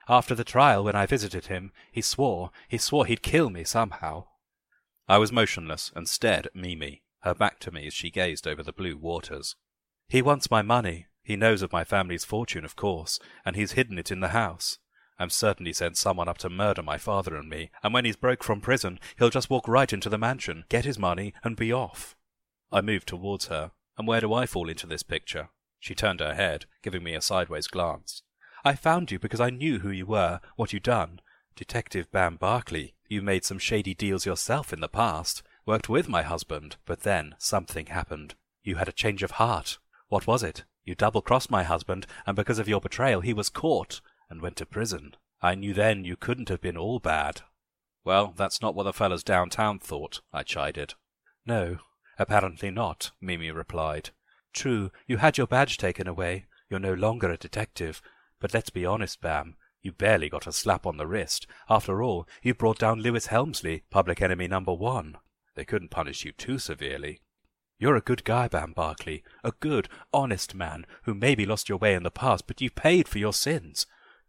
After 0.08 0.34
the 0.34 0.44
trial, 0.44 0.84
when 0.84 0.96
I 0.96 1.06
visited 1.06 1.46
him, 1.46 1.72
he 1.90 2.02
swore, 2.02 2.50
he 2.68 2.78
swore 2.78 3.06
he'd 3.06 3.22
kill 3.22 3.50
me 3.50 3.64
somehow. 3.64 4.26
I 5.08 5.18
was 5.18 5.32
motionless 5.32 5.92
and 5.94 6.08
stared 6.08 6.46
at 6.46 6.56
Mimi, 6.56 7.02
her 7.20 7.34
back 7.34 7.60
to 7.60 7.70
me 7.70 7.86
as 7.86 7.94
she 7.94 8.10
gazed 8.10 8.46
over 8.46 8.62
the 8.62 8.72
blue 8.72 8.96
waters. 8.96 9.56
He 10.08 10.22
wants 10.22 10.50
my 10.50 10.62
money. 10.62 11.06
He 11.22 11.36
knows 11.36 11.62
of 11.62 11.72
my 11.72 11.82
family's 11.82 12.24
fortune, 12.24 12.64
of 12.64 12.76
course, 12.76 13.18
and 13.44 13.56
he's 13.56 13.72
hidden 13.72 13.98
it 13.98 14.12
in 14.12 14.20
the 14.20 14.28
house. 14.28 14.78
I'm 15.18 15.30
certain 15.30 15.66
he 15.66 15.72
sent 15.72 15.96
someone 15.96 16.28
up 16.28 16.38
to 16.38 16.50
murder 16.50 16.82
my 16.82 16.98
father 16.98 17.36
and 17.36 17.48
me, 17.48 17.70
and 17.82 17.94
when 17.94 18.04
he's 18.04 18.16
broke 18.16 18.44
from 18.44 18.60
prison, 18.60 18.98
he'll 19.18 19.30
just 19.30 19.50
walk 19.50 19.66
right 19.66 19.92
into 19.92 20.08
the 20.08 20.18
mansion, 20.18 20.64
get 20.68 20.84
his 20.84 20.98
money, 20.98 21.32
and 21.42 21.56
be 21.56 21.72
off. 21.72 22.14
I 22.70 22.80
moved 22.80 23.08
towards 23.08 23.46
her. 23.46 23.70
And 23.98 24.06
where 24.06 24.20
do 24.20 24.34
I 24.34 24.44
fall 24.44 24.68
into 24.68 24.86
this 24.86 25.02
picture? 25.02 25.48
She 25.80 25.94
turned 25.94 26.20
her 26.20 26.34
head, 26.34 26.66
giving 26.82 27.02
me 27.02 27.14
a 27.14 27.22
sideways 27.22 27.66
glance. 27.66 28.22
I 28.64 28.74
found 28.74 29.10
you 29.10 29.18
because 29.18 29.40
I 29.40 29.50
knew 29.50 29.78
who 29.78 29.90
you 29.90 30.04
were, 30.04 30.40
what 30.56 30.72
you'd 30.72 30.82
done. 30.82 31.20
Detective 31.54 32.10
Bam 32.12 32.36
Barkley, 32.36 32.94
you 33.08 33.22
made 33.22 33.44
some 33.44 33.58
shady 33.58 33.94
deals 33.94 34.26
yourself 34.26 34.72
in 34.72 34.80
the 34.80 34.88
past, 34.88 35.42
worked 35.64 35.88
with 35.88 36.08
my 36.08 36.22
husband, 36.22 36.76
but 36.84 37.04
then 37.04 37.34
something 37.38 37.86
happened. 37.86 38.34
You 38.62 38.76
had 38.76 38.88
a 38.88 38.92
change 38.92 39.22
of 39.22 39.32
heart. 39.32 39.78
What 40.08 40.26
was 40.26 40.42
it? 40.42 40.64
You 40.84 40.94
double-crossed 40.94 41.50
my 41.50 41.62
husband, 41.62 42.06
and 42.26 42.36
because 42.36 42.58
of 42.58 42.68
your 42.68 42.80
betrayal 42.80 43.22
he 43.22 43.32
was 43.32 43.48
caught 43.48 44.00
and 44.28 44.40
went 44.40 44.56
to 44.56 44.66
prison. 44.66 45.14
I 45.42 45.54
knew 45.54 45.74
then 45.74 46.04
you 46.04 46.16
couldn't 46.16 46.48
have 46.48 46.60
been 46.60 46.76
all 46.76 46.98
bad. 46.98 47.42
Well, 48.04 48.32
that's 48.36 48.62
not 48.62 48.74
what 48.74 48.84
the 48.84 48.92
fellows 48.92 49.22
downtown 49.22 49.78
thought, 49.78 50.20
I 50.32 50.42
chided. 50.42 50.94
No, 51.44 51.78
apparently 52.18 52.70
not, 52.70 53.10
Mimi 53.20 53.50
replied. 53.50 54.10
True, 54.52 54.90
you 55.06 55.18
had 55.18 55.36
your 55.36 55.46
badge 55.46 55.76
taken 55.76 56.08
away. 56.08 56.46
You're 56.70 56.80
no 56.80 56.94
longer 56.94 57.30
a 57.30 57.36
detective, 57.36 58.00
but 58.40 58.54
let's 58.54 58.70
be 58.70 58.86
honest, 58.86 59.20
Bam. 59.20 59.56
You 59.82 59.92
barely 59.92 60.28
got 60.28 60.46
a 60.46 60.52
slap 60.52 60.86
on 60.86 60.96
the 60.96 61.06
wrist. 61.06 61.46
After 61.68 62.02
all, 62.02 62.26
you 62.42 62.54
brought 62.54 62.78
down 62.78 63.00
Lewis 63.00 63.26
Helmsley, 63.26 63.84
public 63.90 64.20
enemy 64.20 64.48
number 64.48 64.74
one. 64.74 65.16
They 65.54 65.64
couldn't 65.64 65.90
punish 65.90 66.24
you 66.24 66.32
too 66.32 66.58
severely. 66.58 67.20
You're 67.78 67.96
a 67.96 68.00
good 68.00 68.24
guy, 68.24 68.48
Bam 68.48 68.72
Barkley. 68.72 69.22
A 69.44 69.52
good, 69.52 69.88
honest 70.12 70.54
man 70.54 70.86
who 71.04 71.14
maybe 71.14 71.44
lost 71.44 71.68
your 71.68 71.78
way 71.78 71.94
in 71.94 72.02
the 72.02 72.10
past, 72.10 72.46
but 72.46 72.60
you've 72.60 72.74
paid 72.74 73.06
for 73.06 73.18
your 73.18 73.32
sins. 73.32 73.86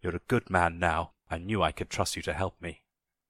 You're 0.07 0.15
a 0.15 0.29
good 0.29 0.49
man 0.49 0.79
now. 0.79 1.11
I 1.29 1.37
knew 1.37 1.61
I 1.61 1.73
could 1.73 1.89
trust 1.89 2.15
you 2.15 2.21
to 2.21 2.33
help 2.33 2.61
me. 2.61 2.83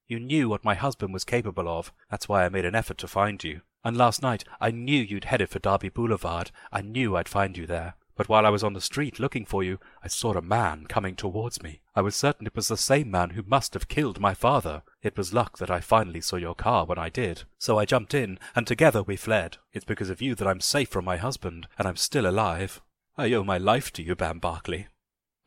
You 0.06 0.20
knew 0.20 0.48
what 0.48 0.63
my 0.63 0.76
husband 0.76 1.12
was 1.12 1.24
capable 1.24 1.68
of. 1.68 1.92
That's 2.12 2.30
why 2.30 2.46
I 2.46 2.50
made 2.50 2.66
an 2.66 2.76
effort 2.76 3.00
to 3.00 3.08
find 3.08 3.44
you. 3.44 3.62
And 3.84 3.98
last 3.98 4.22
night 4.22 4.44
I 4.62 4.70
knew 4.70 5.02
you'd 5.02 5.24
headed 5.24 5.50
for 5.50 5.58
Derby 5.58 5.90
Boulevard. 5.90 6.52
I 6.72 6.82
knew 6.82 7.18
I'd 7.18 7.28
find 7.28 7.58
you 7.58 7.66
there. 7.66 7.96
But 8.16 8.30
while 8.30 8.46
I 8.46 8.52
was 8.52 8.63
on 8.63 8.74
the 8.74 8.80
street 8.80 9.20
looking 9.20 9.44
for 9.44 9.63
you, 9.63 9.80
I 10.04 10.08
saw 10.08 10.34
a 10.34 10.42
man 10.44 10.86
coming 10.86 11.16
towards 11.16 11.63
me. 11.63 11.82
I 11.96 12.02
was 12.02 12.16
certain 12.16 12.46
it 12.46 12.56
was 12.56 12.68
the 12.68 12.78
same 12.78 13.10
man 13.10 13.32
who 13.32 13.42
must 13.48 13.74
have 13.74 13.88
killed 13.88 14.20
my 14.20 14.36
father. 14.36 14.84
It 15.02 15.18
was 15.18 15.34
luck 15.34 15.58
that 15.58 15.72
I 15.72 15.80
finally 15.80 16.22
saw 16.22 16.36
your 16.36 16.54
car 16.54 16.86
when 16.86 17.00
I 17.00 17.10
did. 17.10 17.42
So 17.58 17.80
I 17.80 17.86
jumped 17.86 18.13
in, 18.13 18.38
and 18.56 18.68
together 18.68 19.02
we 19.02 19.16
fled. 19.16 19.58
It's 19.74 19.84
because 19.84 20.12
of 20.12 20.22
you 20.22 20.36
that 20.36 20.48
I'm 20.48 20.62
safe 20.62 20.90
from 20.90 21.06
my 21.06 21.18
husband, 21.18 21.68
and 21.80 21.88
I'm 21.88 21.96
still 21.96 22.28
alive. 22.28 22.82
I 23.18 23.34
owe 23.34 23.44
my 23.44 23.58
life 23.58 23.92
to 23.94 24.04
you, 24.04 24.16
Bam 24.16 24.38
Barkley. 24.38 24.90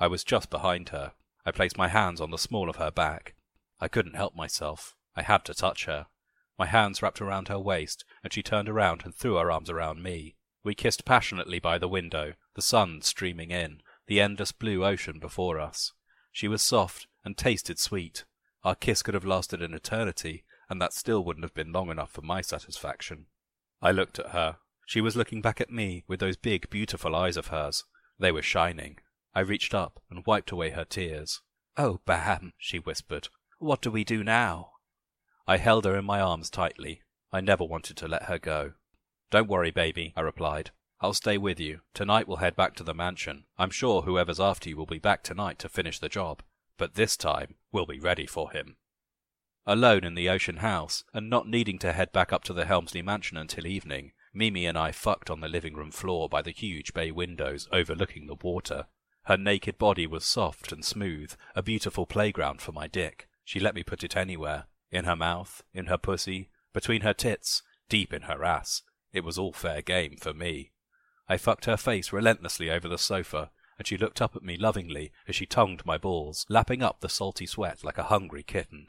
I 0.00 0.08
was 0.08 0.24
just 0.24 0.50
behind 0.50 0.88
her. 0.88 1.12
I 1.44 1.50
placed 1.50 1.78
my 1.78 1.88
hands 1.88 2.20
on 2.20 2.30
the 2.30 2.38
small 2.38 2.68
of 2.68 2.76
her 2.76 2.90
back. 2.90 3.34
I 3.80 3.88
couldn't 3.88 4.16
help 4.16 4.34
myself. 4.34 4.94
I 5.16 5.22
had 5.22 5.44
to 5.46 5.54
touch 5.54 5.86
her. 5.86 6.06
My 6.58 6.66
hands 6.66 7.00
wrapped 7.00 7.20
around 7.20 7.48
her 7.48 7.58
waist, 7.58 8.04
and 8.22 8.32
she 8.32 8.42
turned 8.42 8.68
around 8.68 9.02
and 9.04 9.14
threw 9.14 9.36
her 9.36 9.50
arms 9.50 9.70
around 9.70 10.02
me. 10.02 10.36
We 10.62 10.74
kissed 10.74 11.06
passionately 11.06 11.58
by 11.58 11.78
the 11.78 11.88
window, 11.88 12.34
the 12.54 12.62
sun 12.62 13.00
streaming 13.00 13.50
in, 13.50 13.80
the 14.06 14.20
endless 14.20 14.52
blue 14.52 14.84
ocean 14.84 15.18
before 15.18 15.58
us. 15.58 15.92
She 16.32 16.48
was 16.48 16.62
soft 16.62 17.06
and 17.24 17.36
tasted 17.36 17.78
sweet. 17.78 18.24
Our 18.62 18.74
kiss 18.74 19.02
could 19.02 19.14
have 19.14 19.24
lasted 19.24 19.62
an 19.62 19.72
eternity, 19.72 20.44
and 20.68 20.80
that 20.80 20.92
still 20.92 21.24
wouldn't 21.24 21.44
have 21.44 21.54
been 21.54 21.72
long 21.72 21.90
enough 21.90 22.12
for 22.12 22.22
my 22.22 22.42
satisfaction. 22.42 23.26
I 23.80 23.90
looked 23.90 24.18
at 24.18 24.30
her. 24.30 24.58
She 24.86 25.00
was 25.00 25.16
looking 25.16 25.40
back 25.40 25.60
at 25.60 25.70
me 25.70 26.04
with 26.06 26.20
those 26.20 26.36
big, 26.36 26.68
beautiful 26.68 27.16
eyes 27.16 27.36
of 27.36 27.46
hers. 27.46 27.84
They 28.18 28.30
were 28.30 28.42
shining. 28.42 28.98
I 29.34 29.40
reached 29.40 29.74
up 29.74 30.00
and 30.10 30.26
wiped 30.26 30.50
away 30.50 30.70
her 30.70 30.84
tears. 30.84 31.40
Oh, 31.76 32.00
Bam, 32.04 32.52
she 32.58 32.78
whispered. 32.78 33.28
What 33.58 33.80
do 33.80 33.90
we 33.90 34.04
do 34.04 34.24
now? 34.24 34.72
I 35.46 35.56
held 35.56 35.84
her 35.84 35.96
in 35.96 36.04
my 36.04 36.20
arms 36.20 36.50
tightly. 36.50 37.02
I 37.32 37.40
never 37.40 37.64
wanted 37.64 37.96
to 37.98 38.08
let 38.08 38.24
her 38.24 38.38
go. 38.38 38.72
Don't 39.30 39.48
worry, 39.48 39.70
baby, 39.70 40.12
I 40.16 40.22
replied. 40.22 40.72
I'll 41.00 41.14
stay 41.14 41.38
with 41.38 41.60
you. 41.60 41.80
Tonight 41.94 42.26
we'll 42.26 42.38
head 42.38 42.56
back 42.56 42.74
to 42.76 42.82
the 42.82 42.92
mansion. 42.92 43.44
I'm 43.56 43.70
sure 43.70 44.02
whoever's 44.02 44.40
after 44.40 44.68
you 44.68 44.76
will 44.76 44.86
be 44.86 44.98
back 44.98 45.22
tonight 45.22 45.58
to 45.60 45.68
finish 45.68 45.98
the 45.98 46.08
job. 46.08 46.42
But 46.76 46.94
this 46.94 47.16
time, 47.16 47.54
we'll 47.72 47.86
be 47.86 48.00
ready 48.00 48.26
for 48.26 48.50
him. 48.50 48.76
Alone 49.66 50.04
in 50.04 50.14
the 50.14 50.28
ocean 50.28 50.56
house, 50.56 51.04
and 51.14 51.30
not 51.30 51.48
needing 51.48 51.78
to 51.78 51.92
head 51.92 52.12
back 52.12 52.32
up 52.32 52.42
to 52.44 52.52
the 52.52 52.64
Helmsley 52.64 53.02
mansion 53.02 53.36
until 53.36 53.66
evening, 53.66 54.12
Mimi 54.34 54.66
and 54.66 54.76
I 54.76 54.92
fucked 54.92 55.30
on 55.30 55.40
the 55.40 55.48
living 55.48 55.74
room 55.74 55.90
floor 55.90 56.28
by 56.28 56.42
the 56.42 56.50
huge 56.50 56.92
bay 56.94 57.10
windows 57.10 57.68
overlooking 57.72 58.26
the 58.26 58.34
water. 58.34 58.86
Her 59.30 59.36
naked 59.36 59.78
body 59.78 60.08
was 60.08 60.24
soft 60.24 60.72
and 60.72 60.84
smooth, 60.84 61.34
a 61.54 61.62
beautiful 61.62 62.04
playground 62.04 62.60
for 62.60 62.72
my 62.72 62.88
dick. 62.88 63.28
She 63.44 63.60
let 63.60 63.76
me 63.76 63.84
put 63.84 64.02
it 64.02 64.16
anywhere. 64.16 64.64
In 64.90 65.04
her 65.04 65.14
mouth, 65.14 65.62
in 65.72 65.86
her 65.86 65.98
pussy, 65.98 66.50
between 66.72 67.02
her 67.02 67.14
tits, 67.14 67.62
deep 67.88 68.12
in 68.12 68.22
her 68.22 68.42
ass. 68.42 68.82
It 69.12 69.22
was 69.22 69.38
all 69.38 69.52
fair 69.52 69.82
game 69.82 70.16
for 70.16 70.34
me. 70.34 70.72
I 71.28 71.36
fucked 71.36 71.66
her 71.66 71.76
face 71.76 72.12
relentlessly 72.12 72.72
over 72.72 72.88
the 72.88 72.98
sofa, 72.98 73.52
and 73.78 73.86
she 73.86 73.96
looked 73.96 74.20
up 74.20 74.34
at 74.34 74.42
me 74.42 74.56
lovingly 74.56 75.12
as 75.28 75.36
she 75.36 75.46
tongued 75.46 75.86
my 75.86 75.96
balls, 75.96 76.44
lapping 76.48 76.82
up 76.82 76.98
the 76.98 77.08
salty 77.08 77.46
sweat 77.46 77.84
like 77.84 77.98
a 77.98 78.10
hungry 78.10 78.42
kitten. 78.42 78.88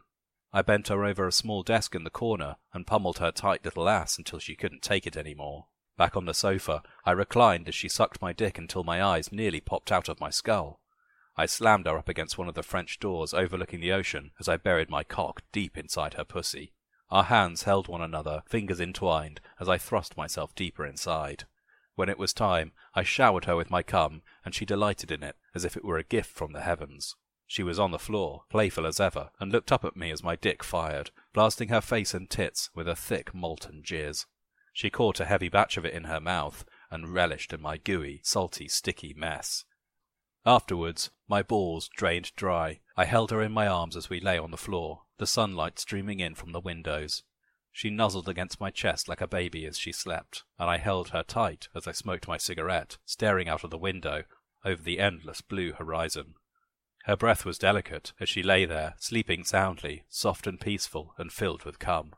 I 0.52 0.64
bent 0.64 0.88
her 0.88 1.06
over 1.06 1.28
a 1.28 1.32
small 1.32 1.62
desk 1.62 1.94
in 1.94 2.04
the 2.04 2.10
corner 2.10 2.56
and 2.74 2.88
pummeled 2.88 3.20
her 3.20 3.32
tight 3.32 3.64
little 3.64 3.88
ass 3.88 4.18
until 4.18 4.40
she 4.40 4.56
couldn't 4.56 4.82
take 4.82 5.06
it 5.06 5.16
any 5.16 5.36
more. 5.36 5.68
Back 5.98 6.16
on 6.16 6.26
the 6.26 6.34
sofa, 6.34 6.84
I 7.06 7.12
reclined 7.12 7.68
as 7.68 7.76
she 7.76 7.90
sucked 7.90 8.22
my 8.22 8.34
dick 8.34 8.58
until 8.58 8.84
my 8.84 9.04
eyes 9.04 9.32
nearly 9.32 9.60
popped 9.60 9.92
out 9.92 10.10
of 10.10 10.20
my 10.20 10.30
skull. 10.30 10.80
I 11.38 11.46
slammed 11.46 11.86
her 11.86 11.98
up 11.98 12.10
against 12.10 12.38
one 12.38 12.50
of 12.50 12.56
the 12.56 12.64
French 12.64 13.00
doors 13.00 13.34
overlooking 13.34 13.80
the 13.80 13.92
ocean 13.92 14.32
as 14.40 14.50
I 14.50 14.58
buried 14.58 14.90
my 14.90 15.04
cock 15.04 15.44
deep 15.52 15.78
inside 15.78 16.16
her 16.16 16.26
pussy. 16.26 16.74
Our 17.10 17.26
hands 17.26 17.64
held 17.64 17.88
one 17.88 18.02
another, 18.02 18.44
fingers 18.48 18.80
entwined, 18.80 19.42
as 19.60 19.68
I 19.68 19.78
thrust 19.78 20.16
myself 20.16 20.56
deeper 20.56 20.86
inside. 20.86 21.46
When 21.96 22.10
it 22.10 22.18
was 22.18 22.34
time, 22.34 22.72
I 22.96 23.04
showered 23.04 23.46
her 23.46 23.56
with 23.56 23.70
my 23.70 23.84
cum, 23.84 24.22
and 24.46 24.56
she 24.56 24.66
delighted 24.66 25.12
in 25.12 25.24
it 25.24 25.36
as 25.54 25.66
if 25.66 25.76
it 25.76 25.84
were 25.84 25.98
a 25.98 26.04
gift 26.04 26.32
from 26.32 26.54
the 26.54 26.62
heavens. 26.62 27.16
She 27.48 27.64
was 27.64 27.80
on 27.80 27.92
the 27.92 28.00
floor, 28.00 28.44
playful 28.50 28.88
as 28.88 29.00
ever, 29.00 29.32
and 29.40 29.52
looked 29.52 29.74
up 29.74 29.84
at 29.84 29.98
me 29.98 30.10
as 30.10 30.24
my 30.24 30.38
dick 30.38 30.64
fired, 30.64 31.12
blasting 31.34 31.68
her 31.68 31.82
face 31.82 32.14
and 32.14 32.30
tits 32.30 32.70
with 32.74 32.88
a 32.88 32.96
thick 32.96 33.34
molten 33.34 33.84
jizz. 33.84 34.26
She 34.74 34.90
caught 34.90 35.20
a 35.20 35.26
heavy 35.26 35.50
batch 35.50 35.78
of 35.78 35.86
it 35.86 35.94
in 35.94 36.06
her 36.06 36.20
mouth, 36.20 36.66
and 36.90 37.14
relished 37.14 37.54
in 37.54 37.62
my 37.62 37.78
gooey, 37.78 38.22
salty, 38.24 38.68
sticky 38.68 39.14
mess. 39.14 39.66
Afterwards, 40.46 41.12
my 41.28 41.44
balls 41.44 41.90
drained 41.96 42.36
dry. 42.36 42.80
I 42.98 43.06
held 43.06 43.32
her 43.32 43.42
in 43.42 43.52
my 43.52 43.68
arms 43.68 43.96
as 43.96 44.10
we 44.10 44.20
lay 44.20 44.38
on 44.38 44.52
the 44.52 44.58
floor, 44.58 45.04
the 45.18 45.28
sunlight 45.28 45.78
streaming 45.78 46.20
in 46.20 46.36
from 46.36 46.52
the 46.52 46.60
windows. 46.60 47.24
She 47.72 47.90
nuzzled 47.90 48.28
against 48.28 48.60
my 48.60 48.70
chest 48.70 49.08
like 49.08 49.22
a 49.22 49.28
baby 49.28 49.66
as 49.66 49.78
she 49.78 49.92
slept, 49.92 50.44
and 50.58 50.70
I 50.70 50.78
held 50.78 51.10
her 51.10 51.24
tight 51.24 51.68
as 51.76 51.88
I 51.88 51.92
smoked 51.92 52.28
my 52.28 52.38
cigarette, 52.38 52.98
staring 53.06 53.48
out 53.48 53.64
of 53.64 53.70
the 53.70 53.78
window 53.78 54.24
over 54.66 54.82
the 54.82 55.00
endless 55.00 55.42
blue 55.42 55.74
horizon. 55.74 56.36
Her 57.06 57.16
breath 57.16 57.46
was 57.46 57.58
delicate 57.58 58.14
as 58.20 58.30
she 58.30 58.44
lay 58.44 58.66
there, 58.66 58.96
sleeping 58.98 59.44
soundly, 59.44 60.04
soft 60.10 60.48
and 60.48 60.60
peaceful, 60.60 61.14
and 61.18 61.32
filled 61.32 61.64
with 61.64 61.80
cum. 61.80 62.14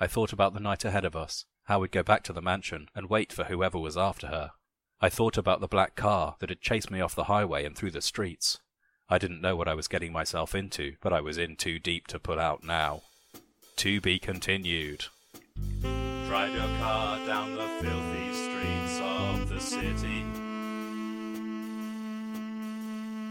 I 0.00 0.06
thought 0.06 0.32
about 0.32 0.54
the 0.54 0.60
night 0.60 0.84
ahead 0.84 1.04
of 1.04 1.14
us, 1.14 1.44
how 1.64 1.80
we'd 1.80 1.90
go 1.90 2.02
back 2.02 2.22
to 2.24 2.32
the 2.32 2.42
mansion 2.42 2.88
and 2.94 3.08
wait 3.08 3.32
for 3.32 3.44
whoever 3.44 3.78
was 3.78 3.96
after 3.96 4.28
her. 4.28 4.52
I 5.00 5.08
thought 5.08 5.36
about 5.36 5.60
the 5.60 5.68
black 5.68 5.96
car 5.96 6.36
that 6.40 6.48
had 6.48 6.60
chased 6.60 6.90
me 6.90 7.00
off 7.00 7.14
the 7.14 7.24
highway 7.24 7.64
and 7.64 7.76
through 7.76 7.90
the 7.90 8.00
streets. 8.00 8.60
I 9.08 9.18
didn't 9.18 9.40
know 9.40 9.54
what 9.54 9.68
I 9.68 9.74
was 9.74 9.88
getting 9.88 10.12
myself 10.12 10.54
into, 10.54 10.96
but 11.02 11.12
I 11.12 11.20
was 11.20 11.36
in 11.36 11.56
too 11.56 11.78
deep 11.78 12.06
to 12.08 12.18
pull 12.18 12.40
out 12.40 12.64
now. 12.64 13.02
To 13.76 14.00
be 14.00 14.18
continued. 14.18 15.06
Drive 16.26 16.54
your 16.54 16.78
car 16.78 17.18
down 17.26 17.54
the 17.54 17.68
filthy 17.80 18.32
streets 18.32 19.00
of 19.02 19.48
the 19.48 19.60
city. 19.60 20.24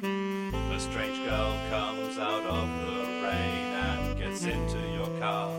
A 0.04 0.80
strange 0.80 1.18
girl 1.26 1.58
comes 1.70 2.18
out 2.18 2.44
of 2.44 2.68
the 2.86 3.04
rain 3.24 3.74
and 3.74 4.18
gets 4.18 4.44
into 4.44 4.80
your 4.96 5.20
car. 5.20 5.52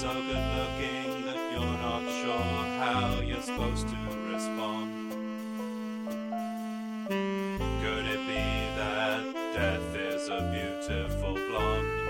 So 0.00 0.14
good 0.14 0.46
looking 0.56 1.26
that 1.26 1.52
you're 1.52 1.60
not 1.60 2.02
sure 2.22 2.32
how 2.78 3.20
you're 3.20 3.42
supposed 3.42 3.86
to 3.86 3.96
respond. 4.32 5.12
Could 7.06 8.06
it 8.06 8.26
be 8.26 8.76
that 8.78 9.22
death 9.54 9.94
is 9.94 10.26
a 10.30 10.40
beautiful 10.88 11.34
blonde? 11.34 12.08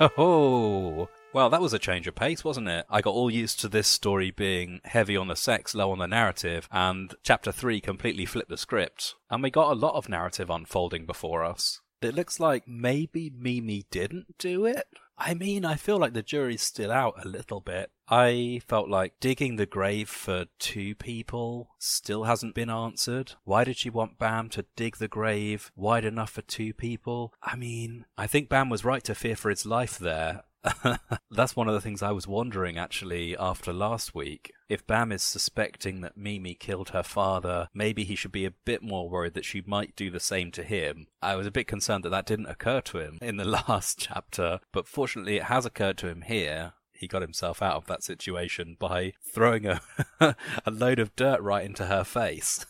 Ho! 0.00 1.08
Well, 1.32 1.48
that 1.48 1.60
was 1.60 1.72
a 1.72 1.78
change 1.78 2.08
of 2.08 2.16
pace, 2.16 2.42
wasn't 2.42 2.66
it? 2.66 2.84
I 2.90 3.00
got 3.00 3.14
all 3.14 3.30
used 3.30 3.60
to 3.60 3.68
this 3.68 3.86
story 3.86 4.32
being 4.32 4.80
heavy 4.82 5.16
on 5.16 5.28
the 5.28 5.36
sex, 5.36 5.72
low 5.72 5.92
on 5.92 5.98
the 5.98 6.08
narrative, 6.08 6.68
and 6.72 7.14
chapter 7.22 7.52
3 7.52 7.80
completely 7.80 8.26
flipped 8.26 8.50
the 8.50 8.56
script. 8.56 9.14
And 9.30 9.40
we 9.40 9.52
got 9.52 9.70
a 9.70 9.78
lot 9.78 9.94
of 9.94 10.08
narrative 10.08 10.50
unfolding 10.50 11.06
before 11.06 11.44
us. 11.44 11.80
It 12.04 12.14
looks 12.14 12.40
like 12.40 12.66
maybe 12.66 13.30
Mimi 13.30 13.84
didn't 13.90 14.38
do 14.38 14.66
it. 14.66 14.86
I 15.18 15.34
mean, 15.34 15.64
I 15.64 15.76
feel 15.76 15.98
like 15.98 16.14
the 16.14 16.22
jury's 16.22 16.62
still 16.62 16.90
out 16.90 17.14
a 17.24 17.28
little 17.28 17.60
bit. 17.60 17.90
I 18.08 18.60
felt 18.66 18.88
like 18.88 19.20
digging 19.20 19.56
the 19.56 19.66
grave 19.66 20.08
for 20.08 20.46
two 20.58 20.94
people 20.94 21.70
still 21.78 22.24
hasn't 22.24 22.54
been 22.54 22.70
answered. 22.70 23.34
Why 23.44 23.64
did 23.64 23.76
she 23.76 23.88
want 23.88 24.18
Bam 24.18 24.48
to 24.50 24.66
dig 24.74 24.96
the 24.96 25.08
grave 25.08 25.70
wide 25.76 26.04
enough 26.04 26.30
for 26.30 26.42
two 26.42 26.74
people? 26.74 27.32
I 27.42 27.56
mean, 27.56 28.04
I 28.18 28.26
think 28.26 28.48
Bam 28.48 28.68
was 28.68 28.84
right 28.84 29.04
to 29.04 29.14
fear 29.14 29.36
for 29.36 29.50
his 29.50 29.64
life 29.64 29.98
there. 29.98 30.42
That's 31.30 31.56
one 31.56 31.68
of 31.68 31.74
the 31.74 31.80
things 31.80 32.02
I 32.02 32.12
was 32.12 32.28
wondering 32.28 32.78
actually 32.78 33.36
after 33.36 33.72
last 33.72 34.14
week. 34.14 34.52
If 34.68 34.86
Bam 34.86 35.12
is 35.12 35.22
suspecting 35.22 36.00
that 36.00 36.16
Mimi 36.16 36.54
killed 36.54 36.90
her 36.90 37.02
father, 37.02 37.68
maybe 37.74 38.04
he 38.04 38.14
should 38.14 38.32
be 38.32 38.44
a 38.44 38.52
bit 38.52 38.82
more 38.82 39.08
worried 39.08 39.34
that 39.34 39.44
she 39.44 39.62
might 39.66 39.96
do 39.96 40.10
the 40.10 40.20
same 40.20 40.50
to 40.52 40.62
him. 40.62 41.08
I 41.20 41.36
was 41.36 41.46
a 41.46 41.52
bit 41.52 41.66
concerned 41.66 42.04
that 42.04 42.10
that 42.10 42.26
didn't 42.26 42.46
occur 42.46 42.80
to 42.82 42.98
him 42.98 43.18
in 43.20 43.36
the 43.36 43.44
last 43.68 43.98
chapter, 43.98 44.60
but 44.72 44.86
fortunately 44.86 45.36
it 45.36 45.44
has 45.44 45.66
occurred 45.66 45.98
to 45.98 46.08
him 46.08 46.22
here. 46.22 46.74
He 46.92 47.08
got 47.08 47.22
himself 47.22 47.60
out 47.60 47.74
of 47.74 47.86
that 47.86 48.04
situation 48.04 48.76
by 48.78 49.14
throwing 49.20 49.66
a, 49.66 49.80
a 50.20 50.70
load 50.70 51.00
of 51.00 51.16
dirt 51.16 51.40
right 51.40 51.64
into 51.64 51.86
her 51.86 52.04
face. 52.04 52.64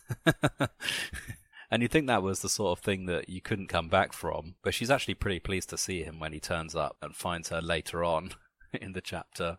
And 1.73 1.81
you'd 1.81 1.91
think 1.91 2.07
that 2.07 2.23
was 2.23 2.41
the 2.41 2.51
sort 2.51 2.79
of 2.79 2.85
thing 2.85 3.07
that 3.07 3.31
you 3.31 3.41
couldn't 3.41 3.69
come 3.69 3.89
back 3.89 4.13
from. 4.13 4.57
But 4.63 4.75
she's 4.75 4.91
actually 4.91 5.15
pretty 5.15 5.41
pleased 5.41 5.71
to 5.71 5.79
see 5.79 6.03
him 6.03 6.21
when 6.21 6.35
he 6.35 6.39
turns 6.39 6.77
up 6.77 6.99
and 7.01 7.17
finds 7.17 7.49
her 7.49 7.63
later 7.63 8.05
on 8.05 8.33
in 8.75 8.93
the 8.93 9.01
chapter. 9.01 9.57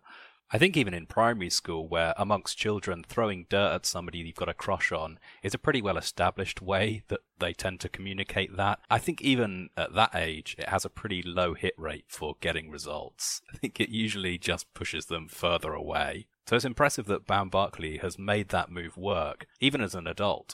I 0.51 0.59
think 0.59 0.77
even 0.77 0.93
in 0.93 1.07
primary 1.07 1.49
school, 1.49 1.87
where 1.87 2.13
amongst 2.15 2.59
children, 2.59 3.03
throwing 3.03 3.47
dirt 3.49 3.73
at 3.73 3.87
somebody 3.87 4.19
you've 4.19 4.35
got 4.35 4.47
a 4.47 4.53
crush 4.53 4.91
on 4.91 5.17
is 5.41 5.55
a 5.55 5.57
pretty 5.57 5.81
well 5.81 5.97
established 5.97 6.61
way 6.61 7.01
that 7.07 7.21
they 7.39 7.51
tend 7.51 7.79
to 7.79 7.89
communicate 7.89 8.55
that. 8.57 8.77
I 8.91 8.99
think 8.99 9.23
even 9.23 9.69
at 9.75 9.95
that 9.95 10.13
age, 10.13 10.55
it 10.59 10.69
has 10.69 10.85
a 10.85 10.91
pretty 10.91 11.23
low 11.23 11.55
hit 11.55 11.73
rate 11.79 12.05
for 12.09 12.35
getting 12.41 12.69
results. 12.69 13.41
I 13.51 13.57
think 13.57 13.79
it 13.79 13.89
usually 13.89 14.37
just 14.37 14.71
pushes 14.75 15.07
them 15.07 15.27
further 15.27 15.73
away. 15.73 16.27
So 16.47 16.57
it's 16.57 16.65
impressive 16.65 17.07
that 17.07 17.25
Bam 17.25 17.49
Barkley 17.49 17.97
has 17.97 18.19
made 18.19 18.49
that 18.49 18.69
move 18.69 18.97
work, 18.97 19.47
even 19.59 19.81
as 19.81 19.95
an 19.95 20.05
adult. 20.05 20.53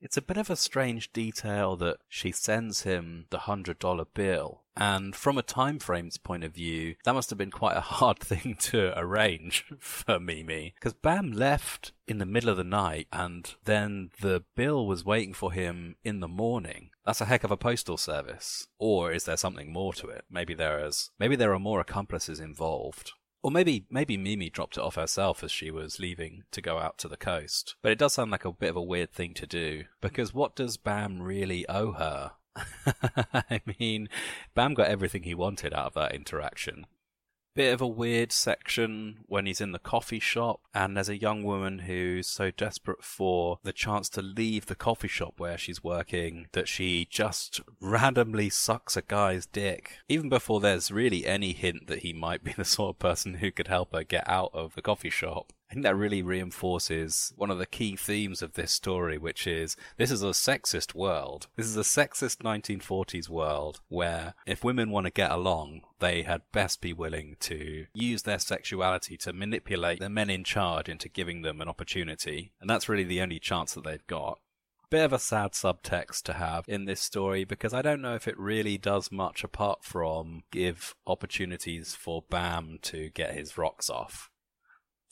It's 0.00 0.16
a 0.16 0.22
bit 0.22 0.36
of 0.36 0.48
a 0.48 0.56
strange 0.56 1.12
detail 1.12 1.76
that 1.76 1.98
she 2.08 2.30
sends 2.30 2.82
him 2.82 3.26
the 3.30 3.40
hundred 3.40 3.78
dollar 3.78 4.04
bill 4.04 4.62
And 4.76 5.16
from 5.16 5.36
a 5.36 5.42
time 5.42 5.80
frames 5.80 6.18
point 6.18 6.44
of 6.44 6.54
view, 6.54 6.94
that 7.04 7.14
must 7.14 7.30
have 7.30 7.38
been 7.38 7.50
quite 7.50 7.76
a 7.76 7.80
hard 7.80 8.18
thing 8.20 8.56
to 8.60 8.96
arrange 8.96 9.64
for 9.80 10.20
Mimi. 10.20 10.74
Because 10.76 10.94
Bam 10.94 11.32
left 11.32 11.92
in 12.06 12.18
the 12.18 12.26
middle 12.26 12.48
of 12.48 12.56
the 12.56 12.64
night 12.64 13.08
and 13.12 13.54
then 13.64 14.10
the 14.20 14.44
bill 14.54 14.86
was 14.86 15.04
waiting 15.04 15.34
for 15.34 15.52
him 15.52 15.96
in 16.04 16.20
the 16.20 16.28
morning. 16.28 16.90
That's 17.04 17.20
a 17.20 17.24
heck 17.24 17.42
of 17.42 17.50
a 17.50 17.56
postal 17.56 17.96
service. 17.96 18.68
Or 18.78 19.10
is 19.10 19.24
there 19.24 19.36
something 19.36 19.72
more 19.72 19.92
to 19.94 20.08
it? 20.08 20.24
Maybe 20.30 20.54
there 20.54 20.84
is 20.84 21.10
maybe 21.18 21.34
there 21.34 21.52
are 21.52 21.58
more 21.58 21.80
accomplices 21.80 22.38
involved. 22.38 23.12
Or 23.42 23.50
maybe 23.50 23.86
maybe 23.90 24.16
Mimi 24.16 24.50
dropped 24.50 24.76
it 24.76 24.82
off 24.82 24.96
herself 24.96 25.44
as 25.44 25.52
she 25.52 25.70
was 25.70 26.00
leaving 26.00 26.44
to 26.50 26.60
go 26.60 26.78
out 26.78 26.98
to 26.98 27.08
the 27.08 27.16
coast. 27.16 27.76
But 27.82 27.92
it 27.92 27.98
does 27.98 28.14
sound 28.14 28.30
like 28.30 28.44
a 28.44 28.52
bit 28.52 28.70
of 28.70 28.76
a 28.76 28.82
weird 28.82 29.12
thing 29.12 29.34
to 29.34 29.46
do 29.46 29.84
because 30.00 30.34
what 30.34 30.56
does 30.56 30.76
Bam 30.76 31.22
really 31.22 31.68
owe 31.68 31.92
her? 31.92 32.32
I 33.32 33.60
mean, 33.78 34.08
Bam 34.54 34.74
got 34.74 34.88
everything 34.88 35.22
he 35.22 35.34
wanted 35.34 35.72
out 35.72 35.86
of 35.86 35.94
that 35.94 36.14
interaction. 36.14 36.86
Bit 37.58 37.74
of 37.74 37.80
a 37.80 37.88
weird 37.88 38.30
section 38.30 39.24
when 39.26 39.46
he's 39.46 39.60
in 39.60 39.72
the 39.72 39.80
coffee 39.80 40.20
shop, 40.20 40.60
and 40.72 40.96
there's 40.96 41.08
a 41.08 41.18
young 41.18 41.42
woman 41.42 41.80
who's 41.80 42.28
so 42.28 42.52
desperate 42.52 43.02
for 43.02 43.58
the 43.64 43.72
chance 43.72 44.08
to 44.10 44.22
leave 44.22 44.66
the 44.66 44.76
coffee 44.76 45.08
shop 45.08 45.34
where 45.38 45.58
she's 45.58 45.82
working 45.82 46.46
that 46.52 46.68
she 46.68 47.08
just 47.10 47.60
randomly 47.80 48.48
sucks 48.48 48.96
a 48.96 49.02
guy's 49.02 49.44
dick, 49.44 49.94
even 50.08 50.28
before 50.28 50.60
there's 50.60 50.92
really 50.92 51.26
any 51.26 51.52
hint 51.52 51.88
that 51.88 52.02
he 52.02 52.12
might 52.12 52.44
be 52.44 52.52
the 52.56 52.64
sort 52.64 52.94
of 52.94 53.00
person 53.00 53.34
who 53.34 53.50
could 53.50 53.66
help 53.66 53.92
her 53.92 54.04
get 54.04 54.28
out 54.28 54.52
of 54.54 54.76
the 54.76 54.82
coffee 54.82 55.10
shop. 55.10 55.52
I 55.70 55.74
think 55.74 55.84
that 55.84 55.96
really 55.96 56.22
reinforces 56.22 57.32
one 57.36 57.50
of 57.50 57.58
the 57.58 57.66
key 57.66 57.94
themes 57.94 58.40
of 58.40 58.54
this 58.54 58.72
story, 58.72 59.18
which 59.18 59.46
is 59.46 59.76
this 59.98 60.10
is 60.10 60.22
a 60.22 60.28
sexist 60.28 60.94
world. 60.94 61.48
This 61.56 61.66
is 61.66 61.76
a 61.76 61.80
sexist 61.80 62.38
1940s 62.38 63.28
world 63.28 63.80
where 63.88 64.34
if 64.46 64.64
women 64.64 64.90
want 64.90 65.04
to 65.04 65.12
get 65.12 65.30
along, 65.30 65.82
they 65.98 66.22
had 66.22 66.42
best 66.52 66.80
be 66.80 66.94
willing 66.94 67.36
to 67.40 67.86
use 67.92 68.22
their 68.22 68.38
sexuality 68.38 69.18
to 69.18 69.32
manipulate 69.34 70.00
the 70.00 70.08
men 70.08 70.30
in 70.30 70.42
charge 70.42 70.88
into 70.88 71.08
giving 71.08 71.42
them 71.42 71.60
an 71.60 71.68
opportunity. 71.68 72.52
And 72.60 72.70
that's 72.70 72.88
really 72.88 73.04
the 73.04 73.20
only 73.20 73.38
chance 73.38 73.74
that 73.74 73.84
they've 73.84 74.06
got 74.06 74.38
bit 74.90 75.04
of 75.04 75.12
a 75.12 75.18
sad 75.18 75.52
subtext 75.52 76.22
to 76.22 76.32
have 76.32 76.64
in 76.66 76.86
this 76.86 77.00
story 77.00 77.44
because 77.44 77.74
I 77.74 77.82
don't 77.82 78.00
know 78.00 78.14
if 78.14 78.26
it 78.26 78.38
really 78.38 78.78
does 78.78 79.12
much 79.12 79.44
apart 79.44 79.84
from 79.84 80.44
give 80.50 80.94
opportunities 81.06 81.94
for 81.94 82.24
Bam 82.30 82.78
to 82.82 83.10
get 83.10 83.34
his 83.34 83.58
rocks 83.58 83.90
off. 83.90 84.30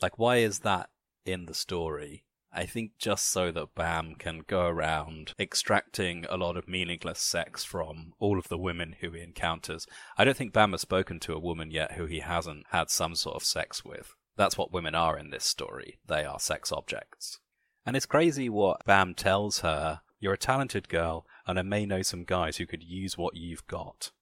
Like, 0.00 0.18
why 0.18 0.36
is 0.36 0.60
that 0.60 0.90
in 1.24 1.46
the 1.46 1.54
story? 1.54 2.24
I 2.52 2.64
think 2.64 2.92
just 2.98 3.30
so 3.30 3.50
that 3.52 3.74
Bam 3.74 4.14
can 4.14 4.42
go 4.46 4.66
around 4.66 5.34
extracting 5.38 6.24
a 6.30 6.38
lot 6.38 6.56
of 6.56 6.68
meaningless 6.68 7.20
sex 7.20 7.64
from 7.64 8.14
all 8.18 8.38
of 8.38 8.48
the 8.48 8.56
women 8.56 8.96
who 9.00 9.10
he 9.10 9.20
encounters. 9.20 9.86
I 10.16 10.24
don't 10.24 10.36
think 10.36 10.54
Bam 10.54 10.72
has 10.72 10.80
spoken 10.80 11.20
to 11.20 11.34
a 11.34 11.38
woman 11.38 11.70
yet 11.70 11.92
who 11.92 12.06
he 12.06 12.20
hasn't 12.20 12.64
had 12.70 12.88
some 12.88 13.14
sort 13.14 13.36
of 13.36 13.44
sex 13.44 13.84
with. 13.84 14.14
That's 14.36 14.56
what 14.56 14.72
women 14.72 14.94
are 14.94 15.18
in 15.18 15.30
this 15.30 15.44
story. 15.44 15.98
They 16.06 16.24
are 16.24 16.40
sex 16.40 16.72
objects. 16.72 17.40
And 17.84 17.94
it's 17.94 18.06
crazy 18.06 18.48
what 18.48 18.84
Bam 18.86 19.14
tells 19.14 19.60
her. 19.60 20.00
You're 20.18 20.34
a 20.34 20.38
talented 20.38 20.88
girl, 20.88 21.26
and 21.46 21.58
I 21.58 21.62
may 21.62 21.84
know 21.84 22.00
some 22.00 22.24
guys 22.24 22.56
who 22.56 22.66
could 22.66 22.82
use 22.82 23.18
what 23.18 23.36
you've 23.36 23.66
got. 23.66 24.12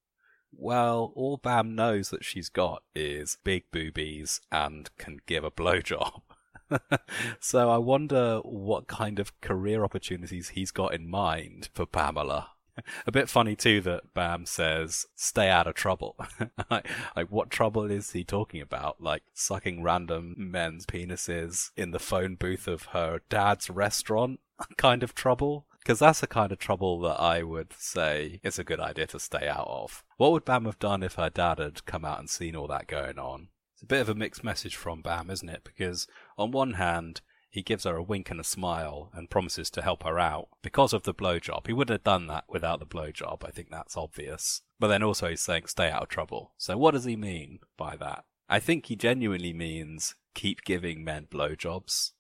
Well, 0.59 1.13
all 1.15 1.37
Bam 1.37 1.75
knows 1.75 2.11
that 2.11 2.25
she's 2.25 2.49
got 2.49 2.83
is 2.95 3.39
big 3.45 3.65
boobies 3.71 4.41
and 4.51 4.91
can 4.99 5.21
give 5.27 5.45
a 5.45 5.51
blowjob. 5.51 6.23
so 7.41 7.71
I 7.71 7.79
wonder 7.79 8.39
what 8.39 8.87
kind 8.87 9.19
of 9.19 9.39
career 9.41 9.85
opportunities 9.85 10.51
he's 10.51 10.71
got 10.71 10.95
in 10.95 11.09
mind 11.09 11.69
for 11.75 11.87
Pamela. 11.87 12.51
A 13.07 13.13
bit 13.13 13.29
funny 13.29 13.55
too 13.55 13.81
that 13.83 14.15
Bam 14.15 14.47
says, 14.47 15.07
"Stay 15.15 15.49
out 15.49 15.67
of 15.67 15.75
trouble." 15.75 16.17
like, 16.71 16.89
like, 17.17 17.29
what 17.31 17.51
trouble 17.51 17.91
is 17.91 18.13
he 18.13 18.25
talking 18.25 18.61
about? 18.61 19.01
Like 19.01 19.23
sucking 19.33 19.83
random 19.83 20.35
men's 20.37 20.87
penises 20.87 21.71
in 21.77 21.93
the 21.93 21.99
phone 21.99 22.35
booth 22.35 22.67
of 22.67 22.87
her 22.87 23.21
dad's 23.29 23.71
restaurant? 23.71 24.41
Kind 24.77 25.03
of 25.03 25.15
trouble? 25.15 25.67
Because 25.85 25.99
that's 25.99 26.21
the 26.21 26.27
kind 26.27 26.51
of 26.51 26.59
trouble 26.59 26.99
that 27.01 27.21
I 27.21 27.43
would 27.43 27.75
say 27.77 28.41
is 28.43 28.59
a 28.59 28.65
good 28.65 28.81
idea 28.81 29.07
to 29.09 29.21
stay 29.21 29.47
out 29.47 29.67
of. 29.69 30.03
What 30.17 30.33
would 30.33 30.47
Bam 30.47 30.65
have 30.65 30.79
done 30.79 31.03
if 31.03 31.17
her 31.17 31.29
dad 31.29 31.59
had 31.59 31.85
come 31.85 32.07
out 32.07 32.19
and 32.19 32.31
seen 32.31 32.57
all 32.57 32.67
that 32.69 32.87
going 32.87 33.19
on? 33.19 33.49
It's 33.75 33.83
a 33.83 33.87
bit 33.87 34.01
of 34.01 34.09
a 34.09 34.15
mixed 34.15 34.43
message 34.43 34.77
from 34.77 35.03
Bam, 35.03 35.29
isn't 35.29 35.49
it? 35.49 35.63
Because 35.63 36.07
on 36.39 36.53
one 36.53 36.75
hand, 36.75 37.21
he 37.51 37.61
gives 37.61 37.85
her 37.85 37.97
a 37.97 38.03
wink 38.03 38.31
and 38.31 38.41
a 38.41 38.45
smile 38.45 39.11
and 39.13 39.29
promises 39.29 39.69
to 39.73 39.83
help 39.83 40.05
her 40.05 40.19
out 40.19 40.49
because 40.63 40.95
of 40.95 41.03
the 41.03 41.13
blowjob. 41.13 41.67
He 41.67 41.75
wouldn't 41.75 42.01
have 42.01 42.05
done 42.05 42.29
that 42.29 42.45
without 42.49 42.81
the 42.81 42.87
blowjob. 42.87 43.45
I 43.45 43.51
think 43.51 43.69
that's 43.71 43.97
obvious. 43.97 44.63
But 44.81 44.89
then 44.89 45.03
also 45.03 45.29
he's 45.29 45.43
saying 45.43 45.67
stay 45.67 45.91
out 45.91 46.05
of 46.05 46.09
trouble. 46.09 46.55
So 46.57 46.79
what 46.79 46.93
does 46.93 47.05
he 47.05 47.15
mean 47.15 47.59
by 47.77 47.97
that? 47.97 48.25
I 48.49 48.59
think 48.59 48.87
he 48.87 48.97
genuinely 48.97 49.53
means 49.53 50.15
keep 50.35 50.65
giving 50.65 51.05
men 51.05 51.27
blowjobs. 51.31 52.13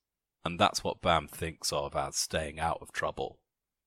And 0.44 0.60
that's 0.60 0.84
what 0.84 1.00
Bam 1.00 1.28
thinks 1.28 1.72
of 1.72 1.96
as 1.96 2.16
staying 2.16 2.60
out 2.60 2.80
of 2.82 2.92
trouble 2.92 3.38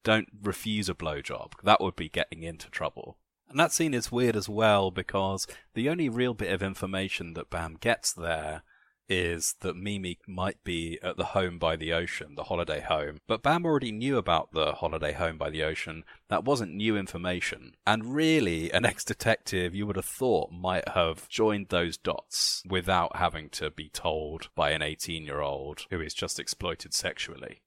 don't 0.04 0.30
refuse 0.42 0.90
a 0.90 0.94
blowjob. 0.94 1.54
That 1.64 1.82
would 1.82 1.96
be 1.96 2.10
getting 2.10 2.44
into 2.44 2.70
trouble. 2.70 3.18
And 3.50 3.60
that 3.60 3.72
scene 3.72 3.94
is 3.94 4.12
weird 4.12 4.36
as 4.36 4.50
well 4.50 4.92
because 4.92 5.48
the 5.74 5.90
only 5.90 6.10
real 6.10 6.34
bit 6.34 6.52
of 6.52 6.62
information 6.62 7.34
that 7.34 7.50
Bam 7.50 7.78
gets 7.80 8.12
there 8.14 8.64
is 9.10 9.56
that 9.62 9.76
Mimi 9.76 10.20
might 10.28 10.64
be 10.64 11.00
at 11.02 11.18
the 11.18 11.26
home 11.26 11.58
by 11.58 11.76
the 11.76 11.94
ocean, 11.94 12.36
the 12.36 12.46
holiday 12.46 12.82
home. 12.82 13.20
But 13.28 13.42
Bam 13.42 13.66
already 13.66 13.92
knew 13.92 14.18
about 14.18 14.52
the 14.52 14.74
holiday 14.74 15.14
home 15.14 15.38
by 15.38 15.50
the 15.50 15.64
ocean. 15.64 16.04
That 16.30 16.44
wasn't 16.44 16.76
new 16.76 16.98
information. 16.98 17.74
And 17.86 18.14
really, 18.14 18.72
an 18.72 18.86
ex 18.86 19.04
detective 19.04 19.74
you 19.74 19.88
would 19.88 19.96
have 19.96 20.06
thought 20.06 20.52
might 20.52 20.90
have 20.90 21.30
joined 21.30 21.68
those 21.70 21.98
dots 21.98 22.64
without 22.68 23.16
having 23.16 23.50
to 23.52 23.70
be 23.70 23.90
told 23.90 24.50
by 24.56 24.72
an 24.72 24.82
18 24.82 25.24
year 25.24 25.42
old 25.42 25.86
who 25.90 26.02
is 26.02 26.14
just 26.14 26.40
exploited 26.40 26.94
sexually. 26.94 27.62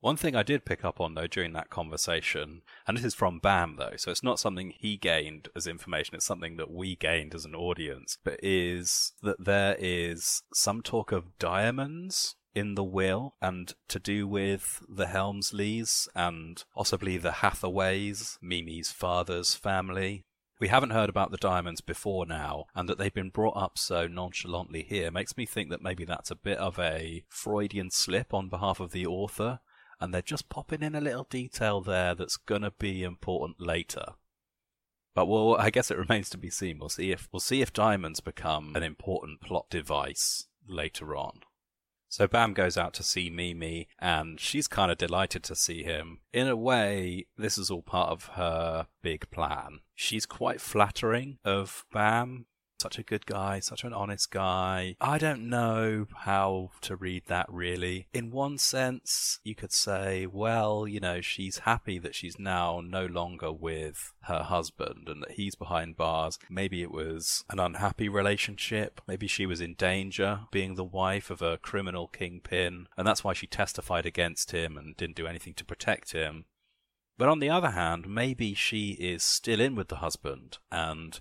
One 0.00 0.16
thing 0.16 0.36
I 0.36 0.42
did 0.42 0.64
pick 0.64 0.84
up 0.84 1.00
on 1.00 1.14
though 1.14 1.26
during 1.26 1.52
that 1.54 1.70
conversation, 1.70 2.62
and 2.86 2.96
this 2.96 3.04
is 3.04 3.14
from 3.14 3.38
Bam 3.38 3.76
though, 3.76 3.96
so 3.96 4.10
it's 4.10 4.22
not 4.22 4.38
something 4.38 4.72
he 4.76 4.96
gained 4.96 5.48
as 5.56 5.66
information, 5.66 6.14
it's 6.14 6.26
something 6.26 6.56
that 6.56 6.70
we 6.70 6.96
gained 6.96 7.34
as 7.34 7.44
an 7.44 7.54
audience, 7.54 8.18
but 8.22 8.38
is 8.42 9.14
that 9.22 9.44
there 9.44 9.74
is 9.78 10.42
some 10.52 10.82
talk 10.82 11.12
of 11.12 11.38
diamonds 11.38 12.36
in 12.54 12.74
the 12.74 12.84
will 12.84 13.34
and 13.40 13.74
to 13.88 13.98
do 13.98 14.26
with 14.26 14.82
the 14.88 15.06
Helmsleys 15.06 16.08
and 16.14 16.64
possibly 16.74 17.18
the 17.18 17.32
Hathaways, 17.32 18.38
Mimi's 18.40 18.90
father's 18.90 19.54
family. 19.54 20.24
We 20.58 20.68
haven't 20.68 20.90
heard 20.90 21.10
about 21.10 21.32
the 21.32 21.36
diamonds 21.36 21.82
before 21.82 22.24
now, 22.24 22.64
and 22.74 22.88
that 22.88 22.96
they've 22.96 23.12
been 23.12 23.28
brought 23.28 23.58
up 23.58 23.76
so 23.76 24.06
nonchalantly 24.06 24.84
here 24.84 25.10
makes 25.10 25.36
me 25.36 25.44
think 25.44 25.68
that 25.68 25.82
maybe 25.82 26.06
that's 26.06 26.30
a 26.30 26.34
bit 26.34 26.56
of 26.56 26.78
a 26.78 27.24
Freudian 27.28 27.90
slip 27.90 28.32
on 28.32 28.48
behalf 28.48 28.80
of 28.80 28.92
the 28.92 29.04
author 29.04 29.60
and 30.00 30.12
they're 30.12 30.22
just 30.22 30.48
popping 30.48 30.82
in 30.82 30.94
a 30.94 31.00
little 31.00 31.26
detail 31.28 31.80
there 31.80 32.14
that's 32.14 32.36
gonna 32.36 32.72
be 32.78 33.02
important 33.02 33.60
later. 33.60 34.14
But 35.14 35.26
well, 35.26 35.56
I 35.56 35.70
guess 35.70 35.90
it 35.90 35.98
remains 35.98 36.28
to 36.30 36.38
be 36.38 36.50
seen. 36.50 36.78
We'll 36.78 36.90
see 36.90 37.10
if 37.10 37.28
we'll 37.32 37.40
see 37.40 37.62
if 37.62 37.72
diamonds 37.72 38.20
become 38.20 38.76
an 38.76 38.82
important 38.82 39.40
plot 39.40 39.70
device 39.70 40.46
later 40.68 41.16
on. 41.16 41.40
So 42.08 42.26
Bam 42.26 42.54
goes 42.54 42.76
out 42.78 42.94
to 42.94 43.02
see 43.02 43.30
Mimi, 43.30 43.88
and 43.98 44.38
she's 44.38 44.68
kind 44.68 44.92
of 44.92 44.98
delighted 44.98 45.42
to 45.44 45.56
see 45.56 45.82
him. 45.82 46.20
In 46.32 46.46
a 46.46 46.56
way, 46.56 47.26
this 47.36 47.58
is 47.58 47.70
all 47.70 47.82
part 47.82 48.10
of 48.10 48.26
her 48.34 48.86
big 49.02 49.30
plan. 49.30 49.80
She's 49.94 50.24
quite 50.24 50.60
flattering 50.60 51.38
of 51.44 51.84
Bam 51.92 52.46
such 52.80 52.98
a 52.98 53.02
good 53.02 53.26
guy, 53.26 53.60
such 53.60 53.84
an 53.84 53.92
honest 53.92 54.30
guy. 54.30 54.96
I 55.00 55.18
don't 55.18 55.48
know 55.48 56.06
how 56.24 56.70
to 56.82 56.96
read 56.96 57.24
that 57.26 57.46
really. 57.48 58.08
In 58.12 58.30
one 58.30 58.58
sense, 58.58 59.40
you 59.44 59.54
could 59.54 59.72
say, 59.72 60.26
well, 60.26 60.86
you 60.86 61.00
know, 61.00 61.20
she's 61.20 61.58
happy 61.58 61.98
that 61.98 62.14
she's 62.14 62.38
now 62.38 62.82
no 62.84 63.06
longer 63.06 63.52
with 63.52 64.12
her 64.22 64.42
husband 64.42 65.08
and 65.08 65.22
that 65.22 65.32
he's 65.32 65.54
behind 65.54 65.96
bars. 65.96 66.38
Maybe 66.50 66.82
it 66.82 66.90
was 66.90 67.44
an 67.50 67.58
unhappy 67.58 68.08
relationship. 68.08 69.00
Maybe 69.06 69.26
she 69.26 69.46
was 69.46 69.60
in 69.60 69.74
danger 69.74 70.40
being 70.50 70.74
the 70.74 70.84
wife 70.84 71.30
of 71.30 71.42
a 71.42 71.58
criminal 71.58 72.08
kingpin, 72.08 72.88
and 72.96 73.06
that's 73.06 73.24
why 73.24 73.32
she 73.32 73.46
testified 73.46 74.06
against 74.06 74.50
him 74.50 74.76
and 74.76 74.96
didn't 74.96 75.16
do 75.16 75.26
anything 75.26 75.54
to 75.54 75.64
protect 75.64 76.12
him. 76.12 76.44
But 77.18 77.28
on 77.28 77.38
the 77.38 77.48
other 77.48 77.70
hand, 77.70 78.06
maybe 78.06 78.52
she 78.52 78.90
is 78.90 79.22
still 79.22 79.60
in 79.60 79.74
with 79.74 79.88
the 79.88 79.96
husband 79.96 80.58
and 80.70 81.18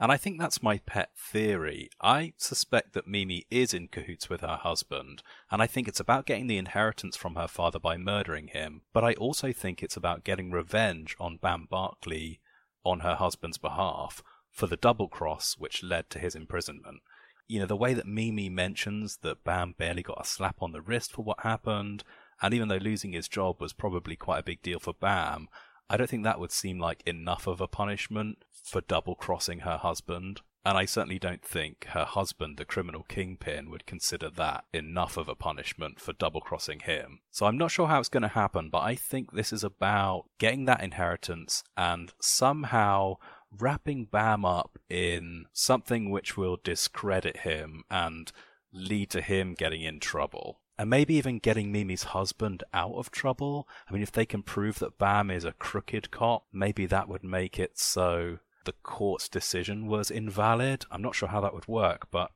and 0.00 0.10
I 0.10 0.16
think 0.16 0.40
that's 0.40 0.62
my 0.62 0.78
pet 0.78 1.10
theory. 1.14 1.90
I 2.00 2.32
suspect 2.38 2.94
that 2.94 3.06
Mimi 3.06 3.44
is 3.50 3.74
in 3.74 3.88
cahoots 3.88 4.30
with 4.30 4.40
her 4.40 4.56
husband, 4.56 5.22
and 5.50 5.60
I 5.60 5.66
think 5.66 5.86
it's 5.86 6.00
about 6.00 6.24
getting 6.24 6.46
the 6.46 6.56
inheritance 6.56 7.16
from 7.16 7.34
her 7.34 7.46
father 7.46 7.78
by 7.78 7.98
murdering 7.98 8.48
him, 8.48 8.80
but 8.94 9.04
I 9.04 9.12
also 9.14 9.52
think 9.52 9.82
it's 9.82 9.98
about 9.98 10.24
getting 10.24 10.50
revenge 10.50 11.14
on 11.20 11.36
Bam 11.36 11.68
Barkley 11.70 12.40
on 12.82 13.00
her 13.00 13.16
husband's 13.16 13.58
behalf 13.58 14.22
for 14.50 14.66
the 14.66 14.76
double 14.76 15.06
cross 15.06 15.56
which 15.58 15.82
led 15.82 16.08
to 16.10 16.18
his 16.18 16.34
imprisonment. 16.34 17.02
You 17.46 17.60
know, 17.60 17.66
the 17.66 17.76
way 17.76 17.92
that 17.92 18.06
Mimi 18.06 18.48
mentions 18.48 19.18
that 19.18 19.44
Bam 19.44 19.74
barely 19.76 20.02
got 20.02 20.22
a 20.22 20.26
slap 20.26 20.56
on 20.62 20.72
the 20.72 20.80
wrist 20.80 21.12
for 21.12 21.22
what 21.22 21.40
happened, 21.40 22.04
and 22.40 22.54
even 22.54 22.68
though 22.68 22.76
losing 22.76 23.12
his 23.12 23.28
job 23.28 23.60
was 23.60 23.74
probably 23.74 24.16
quite 24.16 24.38
a 24.38 24.44
big 24.44 24.62
deal 24.62 24.78
for 24.78 24.94
Bam, 24.94 25.48
I 25.90 25.96
don't 25.96 26.08
think 26.08 26.22
that 26.22 26.38
would 26.38 26.52
seem 26.52 26.78
like 26.78 27.02
enough 27.04 27.48
of 27.48 27.60
a 27.60 27.66
punishment 27.66 28.44
for 28.64 28.80
double 28.80 29.16
crossing 29.16 29.60
her 29.60 29.76
husband. 29.76 30.40
And 30.64 30.78
I 30.78 30.84
certainly 30.84 31.18
don't 31.18 31.42
think 31.42 31.86
her 31.86 32.04
husband, 32.04 32.58
the 32.58 32.64
criminal 32.64 33.02
kingpin, 33.02 33.70
would 33.70 33.86
consider 33.86 34.30
that 34.30 34.64
enough 34.72 35.16
of 35.16 35.28
a 35.28 35.34
punishment 35.34 35.98
for 35.98 36.12
double 36.12 36.40
crossing 36.40 36.80
him. 36.80 37.20
So 37.30 37.46
I'm 37.46 37.58
not 37.58 37.72
sure 37.72 37.88
how 37.88 37.98
it's 37.98 38.08
going 38.08 38.22
to 38.22 38.28
happen, 38.28 38.68
but 38.70 38.82
I 38.82 38.94
think 38.94 39.32
this 39.32 39.52
is 39.52 39.64
about 39.64 40.26
getting 40.38 40.66
that 40.66 40.82
inheritance 40.82 41.64
and 41.76 42.12
somehow 42.20 43.16
wrapping 43.50 44.04
Bam 44.04 44.44
up 44.44 44.78
in 44.88 45.46
something 45.52 46.10
which 46.10 46.36
will 46.36 46.58
discredit 46.62 47.38
him 47.38 47.82
and 47.90 48.30
lead 48.72 49.10
to 49.10 49.22
him 49.22 49.54
getting 49.54 49.82
in 49.82 49.98
trouble. 49.98 50.59
And 50.80 50.88
maybe 50.88 51.12
even 51.16 51.40
getting 51.40 51.70
Mimi's 51.70 52.04
husband 52.04 52.64
out 52.72 52.94
of 52.94 53.10
trouble. 53.10 53.68
I 53.86 53.92
mean, 53.92 54.00
if 54.00 54.10
they 54.10 54.24
can 54.24 54.42
prove 54.42 54.78
that 54.78 54.96
Bam 54.96 55.30
is 55.30 55.44
a 55.44 55.52
crooked 55.52 56.10
cop, 56.10 56.46
maybe 56.54 56.86
that 56.86 57.06
would 57.06 57.22
make 57.22 57.58
it 57.58 57.78
so 57.78 58.38
the 58.64 58.72
court's 58.82 59.28
decision 59.28 59.88
was 59.88 60.10
invalid. 60.10 60.86
I'm 60.90 61.02
not 61.02 61.14
sure 61.14 61.28
how 61.28 61.42
that 61.42 61.52
would 61.52 61.68
work, 61.68 62.10
but 62.10 62.30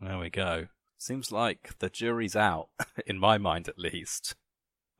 there 0.00 0.16
we 0.16 0.30
go. 0.30 0.68
Seems 0.96 1.32
like 1.32 1.76
the 1.80 1.90
jury's 1.90 2.36
out, 2.36 2.68
in 3.04 3.18
my 3.18 3.36
mind 3.36 3.66
at 3.66 3.80
least. 3.80 4.36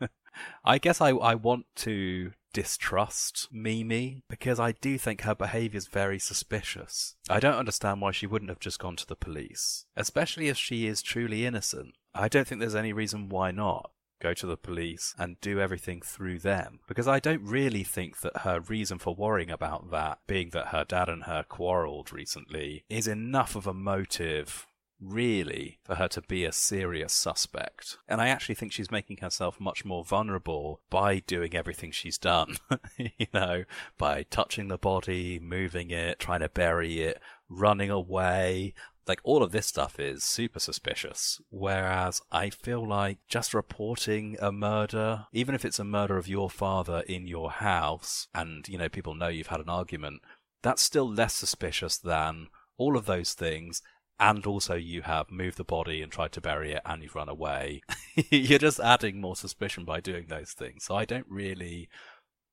I 0.65 0.79
guess 0.79 1.01
I, 1.01 1.11
I 1.11 1.37
want 1.37 1.67
to 1.77 2.33
distrust 2.53 3.47
Mimi 3.53 4.25
because 4.29 4.59
I 4.59 4.73
do 4.73 4.99
think 4.99 5.21
her 5.21 5.37
behaviour 5.37 5.79
is 5.79 5.87
very 5.87 6.19
suspicious. 6.19 7.15
I 7.31 7.39
don't 7.39 7.55
understand 7.55 8.01
why 8.01 8.11
she 8.11 8.27
wouldn't 8.27 8.51
have 8.51 8.59
just 8.59 8.81
gone 8.81 8.97
to 8.97 9.07
the 9.07 9.15
police, 9.15 9.87
especially 9.97 10.49
if 10.49 10.57
she 10.57 10.89
is 10.89 11.01
truly 11.01 11.47
innocent. 11.47 11.95
I 12.15 12.29
don't 12.29 12.47
think 12.47 12.61
there's 12.61 12.75
any 12.75 12.93
reason 12.93 13.29
why 13.29 13.51
not 13.51 13.91
go 14.23 14.33
to 14.33 14.47
the 14.47 14.57
police 14.57 15.15
and 15.19 15.41
do 15.41 15.61
everything 15.61 16.01
through 16.01 16.39
them. 16.39 16.79
Because 16.87 17.09
I 17.09 17.19
don't 17.19 17.43
really 17.43 17.83
think 17.83 18.21
that 18.21 18.39
her 18.39 18.61
reason 18.61 18.99
for 18.99 19.15
worrying 19.15 19.51
about 19.51 19.91
that, 19.91 20.21
being 20.27 20.51
that 20.51 20.69
her 20.69 20.85
dad 20.85 21.09
and 21.09 21.25
her 21.25 21.45
quarrelled 21.49 22.13
recently, 22.13 22.85
is 22.89 23.09
enough 23.09 23.57
of 23.57 23.67
a 23.67 23.75
motive 23.75 24.67
really 25.03 25.81
for 25.83 25.97
her 25.97 26.07
to 26.07 26.23
be 26.23 26.45
a 26.45 26.53
serious 26.53 27.13
suspect. 27.13 27.99
And 28.09 28.21
I 28.21 28.29
actually 28.29 28.55
think 28.55 28.73
she's 28.73 28.91
making 28.91 29.19
herself 29.19 29.59
much 29.59 29.85
more 29.85 30.05
vulnerable 30.05 30.81
by 30.91 31.19
doing 31.19 31.57
everything 31.57 31.91
she's 31.91 32.19
done. 32.19 32.57
you 32.97 33.27
know, 33.35 33.65
by 33.99 34.23
touching 34.23 34.69
the 34.69 34.79
body, 34.79 35.41
moving 35.41 35.91
it, 35.91 36.21
trying 36.21 36.41
to 36.41 36.49
bury 36.49 37.01
it, 37.01 37.21
running 37.49 37.91
away, 37.91 38.75
like 39.07 39.21
all 39.25 39.43
of 39.43 39.53
this 39.53 39.67
stuff 39.67 39.99
is 39.99 40.23
super 40.23 40.61
suspicious. 40.61 41.41
Whereas 41.51 42.23
I 42.31 42.51
feel 42.51 42.87
like 42.87 43.19
just 43.29 43.55
reporting 43.55 44.37
a 44.41 44.53
murder, 44.53 45.27
even 45.33 45.55
if 45.55 45.65
it's 45.65 45.79
a 45.79 45.85
murder 45.85 46.17
of 46.17 46.29
your 46.29 46.51
father 46.51 47.03
in 47.07 47.27
your 47.27 47.51
house, 47.51 48.29
and 48.35 48.67
you 48.69 48.79
know 48.79 48.89
people 48.89 49.15
know 49.15 49.29
you've 49.29 49.49
had 49.49 49.61
an 49.61 49.69
argument, 49.69 50.23
that's 50.63 50.83
still 50.83 51.09
less 51.11 51.35
suspicious 51.35 51.99
than 51.99 52.49
all 52.77 52.97
of 52.97 53.07
those 53.07 53.35
things. 53.35 53.83
And 54.21 54.47
also, 54.47 54.77
you 54.77 55.03
have 55.03 55.33
moved 55.33 55.57
the 55.57 55.65
body 55.65 56.01
and 56.01 56.13
tried 56.13 56.31
to 56.33 56.41
bury 56.41 56.73
it, 56.73 56.83
and 56.85 57.03
you've 57.03 57.17
run 57.17 57.29
away. 57.29 57.83
You're 58.31 58.61
just 58.61 58.79
adding 58.79 59.21
more 59.21 59.35
suspicion 59.35 59.85
by 59.85 59.99
doing 59.99 60.27
those 60.29 60.53
things. 60.53 60.85
So 60.85 60.95
I 60.95 61.05
don't 61.05 61.27
really 61.29 61.89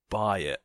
buy 0.09 0.39
it. 0.39 0.63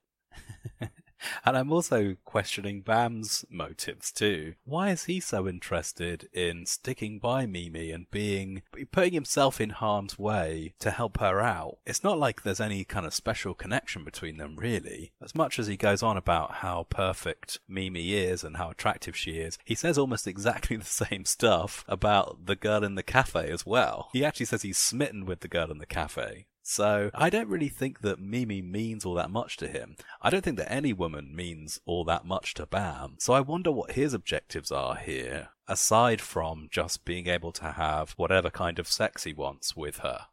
And 1.44 1.56
I'm 1.56 1.72
also 1.72 2.16
questioning 2.24 2.82
Bam's 2.82 3.44
motives 3.50 4.12
too. 4.12 4.54
Why 4.64 4.90
is 4.90 5.04
he 5.04 5.20
so 5.20 5.48
interested 5.48 6.28
in 6.32 6.66
sticking 6.66 7.18
by 7.18 7.46
Mimi 7.46 7.90
and 7.90 8.10
being 8.10 8.62
putting 8.92 9.12
himself 9.12 9.60
in 9.60 9.70
harm's 9.70 10.18
way 10.18 10.74
to 10.80 10.90
help 10.90 11.18
her 11.20 11.40
out? 11.40 11.78
It's 11.86 12.04
not 12.04 12.18
like 12.18 12.42
there's 12.42 12.60
any 12.60 12.84
kind 12.84 13.06
of 13.06 13.14
special 13.14 13.54
connection 13.54 14.04
between 14.04 14.36
them 14.36 14.56
really. 14.56 15.12
As 15.22 15.34
much 15.34 15.58
as 15.58 15.66
he 15.66 15.76
goes 15.76 16.02
on 16.02 16.16
about 16.16 16.56
how 16.56 16.86
perfect 16.90 17.58
Mimi 17.68 18.14
is 18.14 18.44
and 18.44 18.56
how 18.56 18.70
attractive 18.70 19.16
she 19.16 19.32
is, 19.32 19.58
he 19.64 19.74
says 19.74 19.98
almost 19.98 20.26
exactly 20.26 20.76
the 20.76 20.84
same 20.84 21.24
stuff 21.24 21.84
about 21.88 22.46
the 22.46 22.56
girl 22.56 22.84
in 22.84 22.94
the 22.94 23.02
cafe 23.02 23.50
as 23.50 23.66
well. 23.66 24.08
He 24.12 24.24
actually 24.24 24.46
says 24.46 24.62
he's 24.62 24.78
smitten 24.78 25.26
with 25.26 25.40
the 25.40 25.48
girl 25.48 25.70
in 25.70 25.78
the 25.78 25.86
cafe. 25.86 26.46
So 26.66 27.10
I 27.14 27.28
don't 27.28 27.48
really 27.48 27.68
think 27.68 28.00
that 28.00 28.18
Mimi 28.18 28.62
means 28.62 29.04
all 29.04 29.12
that 29.14 29.30
much 29.30 29.58
to 29.58 29.68
him. 29.68 29.96
I 30.22 30.30
don't 30.30 30.42
think 30.42 30.56
that 30.56 30.72
any 30.72 30.94
woman 30.94 31.36
means 31.36 31.78
all 31.84 32.04
that 32.04 32.24
much 32.24 32.54
to 32.54 32.64
Bam. 32.64 33.16
So 33.18 33.34
I 33.34 33.40
wonder 33.40 33.70
what 33.70 33.92
his 33.92 34.14
objectives 34.14 34.72
are 34.72 34.96
here, 34.96 35.50
aside 35.68 36.22
from 36.22 36.68
just 36.70 37.04
being 37.04 37.28
able 37.28 37.52
to 37.52 37.72
have 37.72 38.12
whatever 38.12 38.48
kind 38.48 38.78
of 38.78 38.88
sex 38.88 39.24
he 39.24 39.34
wants 39.34 39.76
with 39.76 39.98
her. 39.98 40.26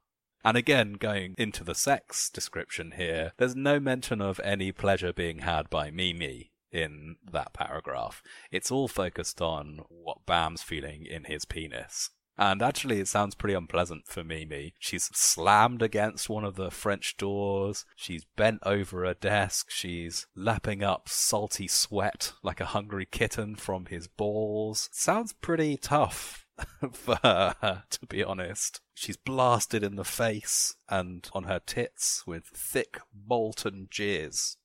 And 0.44 0.56
again, 0.56 0.94
going 0.94 1.36
into 1.38 1.66
the 1.66 1.76
sex 1.76 2.30
description 2.30 2.94
here, 2.96 3.34
there's 3.38 3.56
no 3.56 3.82
mention 3.82 4.22
of 4.22 4.40
any 4.42 4.72
pleasure 4.72 5.12
being 5.12 5.40
had 5.40 5.70
by 5.70 5.92
Mimi 5.92 6.52
in 6.72 7.18
that 7.30 7.52
paragraph. 7.52 8.24
It's 8.52 8.72
all 8.72 8.88
focused 8.88 9.42
on 9.42 9.82
what 9.90 10.26
Bam's 10.26 10.64
feeling 10.64 11.06
in 11.06 11.26
his 11.26 11.44
penis. 11.44 12.10
And 12.42 12.64
actually, 12.64 13.00
it 13.00 13.08
sounds 13.08 13.36
pretty 13.36 13.54
unpleasant 13.54 14.08
for 14.08 14.24
Mimi. 14.24 14.74
She's 14.80 15.12
slammed 15.14 15.84
against 15.84 16.28
one 16.28 16.44
of 16.44 16.56
the 16.56 16.72
French 16.72 17.16
doors. 17.16 17.86
She's 17.96 18.26
bent 18.36 18.62
over 18.66 19.06
a 19.06 19.14
desk. 19.14 19.70
She's 19.70 20.26
lapping 20.36 20.82
up 20.82 21.08
salty 21.08 21.68
sweat 21.68 22.34
like 22.42 22.60
a 22.60 22.66
hungry 22.66 23.06
kitten 23.06 23.58
from 23.58 23.86
his 23.86 24.08
balls. 24.08 24.90
Sounds 24.92 25.34
pretty 25.34 25.78
tough 25.78 26.48
for 26.92 27.20
her, 27.22 27.84
to 27.88 28.06
be 28.08 28.24
honest. 28.24 28.82
She's 28.96 29.18
blasted 29.18 29.84
in 29.84 29.96
the 29.96 30.04
face 30.04 30.74
and 30.90 31.30
on 31.34 31.44
her 31.44 31.62
tits 31.64 32.24
with 32.26 32.46
thick 32.48 33.00
molten 33.14 33.88
jizz. 33.92 34.56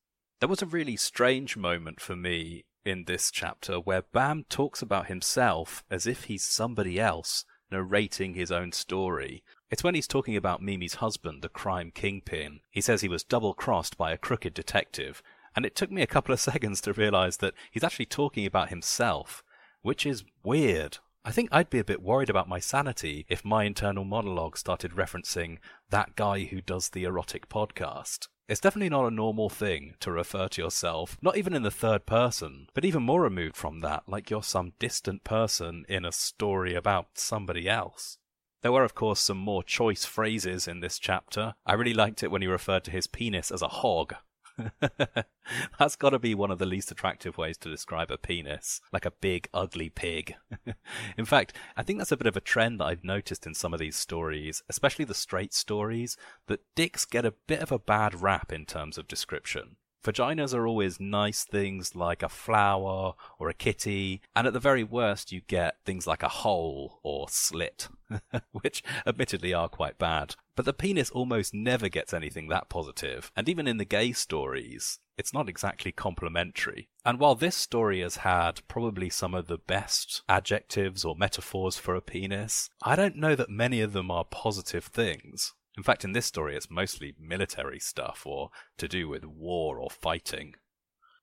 There 0.41 0.49
was 0.49 0.63
a 0.63 0.67
really 0.67 0.97
strange 0.97 1.59
moment 1.59 2.01
for 2.01 2.17
me 2.17 2.65
in 2.87 3.05
this 3.05 3.31
chapter 3.31 3.75
where 3.81 4.01
Bam 4.01 4.47
talks 4.49 4.81
about 4.81 5.09
himself 5.09 5.85
as 5.91 6.07
if 6.07 6.25
he's 6.25 6.45
somebody 6.45 6.99
else 6.99 7.45
narrating 7.71 8.35
his 8.35 8.53
own 8.53 8.73
story. 8.73 9.43
It's 9.71 9.83
when 9.83 9.95
he's 9.95 10.07
talking 10.07 10.37
about 10.37 10.63
Mimi's 10.63 10.97
husband, 10.97 11.43
the 11.43 11.49
crime 11.49 11.91
kingpin. 11.95 12.61
He 12.71 12.81
says 12.81 13.01
he 13.01 13.09
was 13.09 13.25
double 13.25 13.55
crossed 13.55 13.97
by 13.97 14.13
a 14.13 14.19
crooked 14.19 14.55
detective, 14.55 15.23
and 15.55 15.67
it 15.67 15.75
took 15.75 15.91
me 15.91 16.03
a 16.03 16.07
couple 16.07 16.33
of 16.33 16.41
seconds 16.51 16.81
to 16.83 16.93
realize 16.93 17.39
that 17.39 17.55
he's 17.71 17.85
actually 17.85 18.07
talking 18.07 18.47
about 18.47 18.69
himself, 18.69 19.43
which 19.83 20.07
is 20.07 20.25
weird. 20.43 20.99
I 21.25 21.33
think 21.33 21.49
I'd 21.51 21.71
be 21.71 21.81
a 21.81 21.85
bit 21.85 22.03
worried 22.03 22.31
about 22.31 22.49
my 22.49 22.61
sanity 22.61 23.27
if 23.29 23.45
my 23.45 23.65
internal 23.65 24.05
monologue 24.05 24.57
started 24.57 24.93
referencing 24.93 25.59
that 25.91 26.15
guy 26.15 26.45
who 26.45 26.61
does 26.61 26.91
the 26.91 27.03
erotic 27.03 27.49
podcast. 27.49 28.29
It's 28.49 28.61
definitely 28.61 28.91
not 28.91 29.07
a 29.07 29.11
normal 29.11 29.49
thing 29.49 29.95
to 29.99 30.13
refer 30.13 30.47
to 30.49 30.63
yourself, 30.63 31.19
not 31.21 31.37
even 31.37 31.53
in 31.53 31.65
the 31.65 31.71
third 31.71 32.07
person, 32.07 32.69
but 32.75 32.85
even 32.85 33.03
more 33.03 33.23
removed 33.23 33.57
from 33.57 33.81
that, 33.81 34.05
like 34.07 34.31
you're 34.31 34.45
some 34.45 34.73
distant 34.79 35.25
person 35.25 35.85
in 35.89 36.05
a 36.05 36.13
story 36.13 36.75
about 36.75 37.19
somebody 37.19 37.69
else. 37.69 38.19
There 38.63 38.71
were, 38.71 38.85
of 38.85 38.95
course, 38.95 39.19
some 39.19 39.39
more 39.39 39.65
choice 39.65 40.05
phrases 40.05 40.69
in 40.69 40.79
this 40.79 41.01
chapter. 41.01 41.55
I 41.65 41.75
really 41.75 41.95
liked 41.95 42.23
it 42.23 42.31
when 42.31 42.43
he 42.43 42.49
referred 42.49 42.85
to 42.85 42.93
his 42.93 43.09
penis 43.09 43.51
as 43.51 43.63
a 43.63 43.69
hog, 43.69 44.15
That's 45.79 45.97
got 45.97 46.11
to 46.11 46.19
be 46.19 46.35
one 46.35 46.51
of 46.51 46.59
the 46.59 46.67
least 46.67 46.91
attractive 46.91 47.39
ways 47.39 47.57
to 47.59 47.71
describe 47.71 48.11
a 48.11 48.19
penis, 48.19 48.81
like 48.93 49.05
a 49.05 49.11
big, 49.11 49.49
ugly 49.53 49.89
pig. 49.89 50.35
in 51.19 51.25
fact, 51.25 51.53
I 51.77 51.83
think 51.83 51.99
that's 51.99 52.13
a 52.13 52.17
bit 52.17 52.27
of 52.27 52.37
a 52.37 52.41
trend 52.41 52.81
that 52.81 52.87
I've 52.87 53.05
noticed 53.05 53.47
in 53.47 53.55
some 53.55 53.73
of 53.73 53.81
these 53.81 53.97
stories, 53.97 54.63
especially 54.69 55.05
the 55.05 55.15
straight 55.15 55.55
stories, 55.55 56.17
that 56.47 56.65
dicks 56.75 57.05
get 57.05 57.25
a 57.25 57.35
bit 57.47 57.61
of 57.61 57.71
a 57.71 57.79
bad 57.79 58.23
rap 58.23 58.53
in 58.53 58.67
terms 58.67 58.99
of 58.99 59.09
description. 59.09 59.77
Vaginas 60.07 60.55
are 60.55 60.69
always 60.69 61.01
nice 61.01 61.43
things 61.43 61.97
like 61.97 62.23
a 62.23 62.29
flower 62.29 63.15
or 63.41 63.49
a 63.49 63.55
kitty, 63.55 64.21
and 64.37 64.47
at 64.47 64.53
the 64.53 64.61
very 64.61 64.85
worst, 64.85 65.33
you 65.33 65.41
get 65.49 65.79
things 65.85 66.07
like 66.07 66.23
a 66.23 66.29
hole 66.29 67.01
or 67.03 67.29
slit, 67.29 67.89
which 68.53 68.85
admittedly 69.05 69.53
are 69.53 69.69
quite 69.69 69.99
bad. 69.99 70.37
But 70.55 70.65
the 70.65 70.73
penis 70.73 71.11
almost 71.11 71.53
never 71.53 71.89
gets 71.89 72.15
anything 72.15 72.47
that 72.49 72.69
positive, 72.69 73.33
and 73.35 73.49
even 73.49 73.67
in 73.67 73.79
the 73.79 73.85
gay 73.85 74.13
stories, 74.13 75.01
it's 75.19 75.35
not 75.35 75.49
exactly 75.49 75.91
complimentary. 75.91 76.89
And 77.05 77.19
while 77.19 77.35
this 77.35 77.57
story 77.57 78.01
has 78.01 78.19
had 78.19 78.61
probably 78.69 79.11
some 79.11 79.35
of 79.35 79.49
the 79.49 79.59
best 79.59 80.23
adjectives 80.29 81.05
or 81.05 81.17
metaphors 81.17 81.79
for 81.79 81.97
a 81.97 82.01
penis, 82.01 82.71
I 82.81 82.95
don't 82.95 83.17
know 83.17 83.35
that 83.35 83.51
many 83.51 83.81
of 83.81 83.93
them 83.93 84.13
are 84.13 84.25
positive 84.25 84.85
things. 84.85 85.53
In 85.77 85.83
fact, 85.83 86.05
in 86.05 86.13
this 86.13 86.27
story, 86.27 86.57
it's 86.57 86.71
mostly 86.71 87.15
military 87.19 87.79
stuff 87.79 88.23
or 88.25 88.51
to 88.79 88.89
do 88.89 89.09
with 89.09 89.25
war 89.25 89.79
or 89.79 89.91
fighting. 89.91 90.55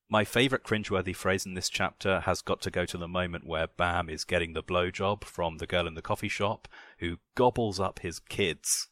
My 0.09 0.23
favourite 0.23 0.63
cringeworthy 0.63 1.15
phrase 1.15 1.45
in 1.45 1.55
this 1.55 1.69
chapter 1.69 2.19
has 2.21 2.41
got 2.41 2.61
to 2.61 2.71
go 2.71 2.85
to 2.85 2.97
the 2.97 3.07
moment 3.07 3.47
where 3.47 3.67
Bam 3.67 4.09
is 4.09 4.25
getting 4.25 4.53
the 4.53 4.61
blowjob 4.61 5.23
from 5.23 5.57
the 5.57 5.65
girl 5.65 5.87
in 5.87 5.95
the 5.95 6.03
coffee 6.03 6.29
shop 6.29 6.67
who 6.99 7.17
gobbles 7.35 7.79
up 7.79 7.99
his 7.99 8.19
kids. 8.19 8.89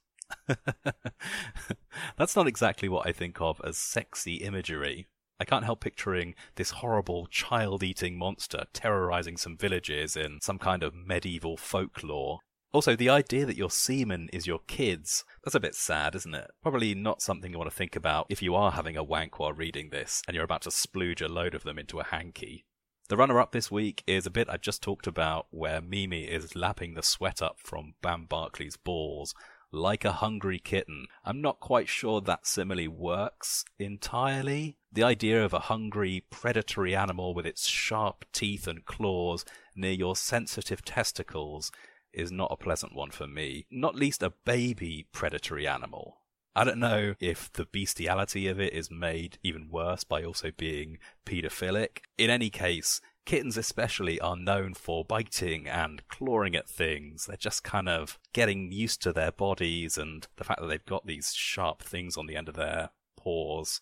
That's 2.18 2.36
not 2.36 2.47
exactly 2.47 2.89
what 2.89 3.05
I 3.05 3.12
think 3.12 3.39
of 3.39 3.62
as 3.64 3.78
sexy 3.78 4.38
imagery. 4.38 5.07
I 5.39 5.45
can't 5.45 5.66
help 5.66 5.82
picturing 5.82 6.36
this 6.55 6.72
horrible 6.72 7.28
child 7.28 7.84
eating 7.84 8.18
monster 8.18 8.66
terrorizing 8.74 9.38
some 9.38 9.57
villages 9.57 10.16
in 10.16 10.39
some 10.41 10.57
kind 10.57 10.82
of 10.82 10.95
medieval 10.95 11.57
folklore. 11.57 12.39
Also, 12.74 12.95
the 12.95 13.09
idea 13.09 13.45
that 13.45 13.57
your 13.57 13.69
semen 13.69 14.30
is 14.32 14.47
your 14.47 14.59
kids, 14.65 15.26
that's 15.43 15.55
a 15.55 15.59
bit 15.59 15.76
sad, 15.76 16.15
isn't 16.15 16.34
it? 16.34 16.51
Probably 16.61 16.95
not 16.95 17.22
something 17.22 17.51
you 17.51 17.57
want 17.57 17.69
to 17.69 17.76
think 17.76 17.97
about 17.97 18.28
if 18.30 18.41
you 18.41 18.55
are 18.55 18.72
having 18.72 18.95
a 18.95 19.03
wank 19.03 19.39
while 19.39 19.51
reading 19.51 19.89
this 19.89 20.22
and 20.26 20.36
you're 20.36 20.45
about 20.45 20.61
to 20.61 20.69
splooge 20.69 21.22
a 21.22 21.28
load 21.28 21.53
of 21.53 21.63
them 21.63 21.78
into 21.78 21.99
a 21.99 22.05
hanky. 22.05 22.65
The 23.09 23.17
runner 23.17 23.41
up 23.41 23.51
this 23.51 23.69
week 23.69 24.03
is 24.07 24.26
a 24.26 24.32
bit 24.32 24.49
I 24.49 24.55
just 24.55 24.82
talked 24.82 25.05
about 25.05 25.47
where 25.49 25.82
Mimi 25.82 26.24
is 26.24 26.55
lapping 26.55 26.93
the 26.93 27.03
sweat 27.03 27.41
up 27.41 27.57
from 27.59 27.95
Bam 28.01 28.26
Barkley's 28.26 28.78
balls 28.78 29.36
like 29.74 30.05
a 30.05 30.13
hungry 30.13 30.59
kitten. 30.59 31.07
I'm 31.26 31.41
not 31.41 31.59
quite 31.59 31.89
sure 31.89 32.22
that 32.22 32.47
simile 32.47 32.89
works 32.89 33.65
entirely. 33.80 34.78
The 34.91 35.03
idea 35.03 35.43
of 35.43 35.53
a 35.53 35.59
hungry, 35.59 36.24
predatory 36.30 36.95
animal 36.95 37.34
with 37.34 37.45
its 37.45 37.67
sharp 37.67 38.26
teeth 38.32 38.67
and 38.67 38.86
claws 38.86 39.43
near 39.76 39.91
your 39.91 40.15
sensitive 40.15 40.84
testicles 40.84 41.72
is 42.14 42.32
not 42.32 42.51
a 42.51 42.57
pleasant 42.57 42.95
one 42.95 43.12
for 43.12 43.28
me. 43.28 43.66
Not 43.72 43.95
least 43.95 44.24
a 44.24 44.34
baby 44.45 45.07
predatory 45.12 45.68
animal. 45.68 46.18
I 46.53 46.66
don't 46.66 46.80
know 46.80 47.16
if 47.20 47.51
the 47.53 47.66
bestiality 47.66 48.47
of 48.47 48.59
it 48.59 48.74
is 48.74 48.91
made 48.91 49.38
even 49.41 49.70
worse 49.70 50.03
by 50.03 50.24
also 50.24 50.51
being 50.51 50.97
paedophilic. 51.26 51.99
In 52.18 52.30
any 52.30 52.49
case, 52.49 52.99
kittens 53.26 53.55
especially 53.55 54.20
are 54.20 54.36
known 54.36 54.74
for 54.74 55.05
biting 55.05 55.68
and 55.68 56.05
clawing 56.09 56.55
at 56.55 56.68
things. 56.68 57.26
They're 57.26 57.38
just 57.38 57.64
kind 57.64 57.88
of 57.88 58.20
getting 58.34 58.72
used 58.72 59.01
to 59.03 59.14
their 59.14 59.32
bodies 59.32 59.97
and 59.97 60.28
the 60.36 60.43
fact 60.43 60.59
that 60.59 60.68
they've 60.68 60.86
got 60.86 61.05
these 61.05 61.34
sharp 61.34 61.82
things 61.82 62.18
on 62.18 62.28
the 62.28 62.36
end 62.36 62.49
of 62.49 62.55
their 62.55 62.89
paws. 63.16 63.80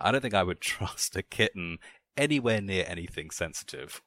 I 0.00 0.10
don't 0.10 0.20
think 0.22 0.34
I 0.34 0.42
would 0.42 0.60
trust 0.62 1.16
a 1.16 1.22
kitten 1.22 1.78
anywhere 2.16 2.62
near 2.62 2.86
anything 2.88 3.30
sensitive. 3.30 4.00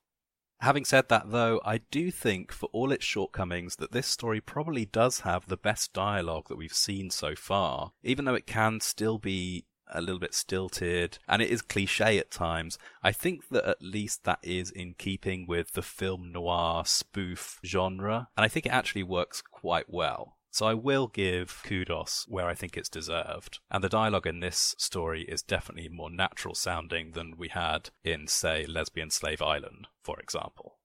Having 0.62 0.86
said 0.86 1.08
that, 1.08 1.32
though, 1.32 1.62
I 1.64 1.78
do 1.78 2.12
think, 2.12 2.52
for 2.52 2.68
all 2.74 2.92
its 2.92 3.06
shortcomings, 3.06 3.78
that 3.78 3.94
this 3.94 4.08
story 4.08 4.42
probably 4.42 4.86
does 4.86 5.22
have 5.22 5.48
the 5.48 5.56
best 5.56 5.94
dialogue 5.94 6.50
that 6.50 6.58
we've 6.58 6.74
seen 6.74 7.10
so 7.10 7.34
far, 7.34 7.94
even 8.04 8.26
though 8.26 8.36
it 8.36 8.46
can 8.46 8.82
still 8.82 9.18
be 9.18 9.66
a 9.92 10.02
little 10.02 10.20
bit 10.20 10.34
stilted 10.36 11.18
and 11.28 11.42
it 11.42 11.50
is 11.50 11.62
cliche 11.62 12.20
at 12.20 12.30
times. 12.30 12.78
I 13.02 13.12
think 13.12 13.50
that 13.50 13.66
at 13.66 13.82
least 13.82 14.24
that 14.26 14.40
is 14.44 14.70
in 14.70 14.96
keeping 14.98 15.48
with 15.48 15.74
the 15.74 15.82
film 15.82 16.32
noir 16.32 16.86
spoof 16.86 17.60
genre, 17.66 18.28
and 18.38 18.44
I 18.44 18.48
think 18.48 18.66
it 18.66 18.74
actually 18.74 19.04
works 19.04 19.42
quite 19.42 19.90
well. 19.90 20.38
So 20.52 20.66
I 20.66 20.74
will 20.74 21.08
give 21.08 21.62
kudos 21.64 22.26
where 22.28 22.48
I 22.48 22.56
think 22.56 22.76
it's 22.76 22.90
deserved. 22.90 23.60
And 23.70 23.84
the 23.84 23.90
dialogue 23.90 24.28
in 24.28 24.40
this 24.40 24.76
story 24.78 25.24
is 25.24 25.42
definitely 25.42 25.90
more 25.90 26.10
natural 26.10 26.56
sounding 26.56 27.12
than 27.12 27.38
we 27.38 27.50
had 27.50 27.92
in, 28.04 28.28
say, 28.28 28.66
Lesbian 28.66 29.12
Slave 29.12 29.42
Island, 29.42 29.88
for 30.04 30.20
example. 30.20 30.80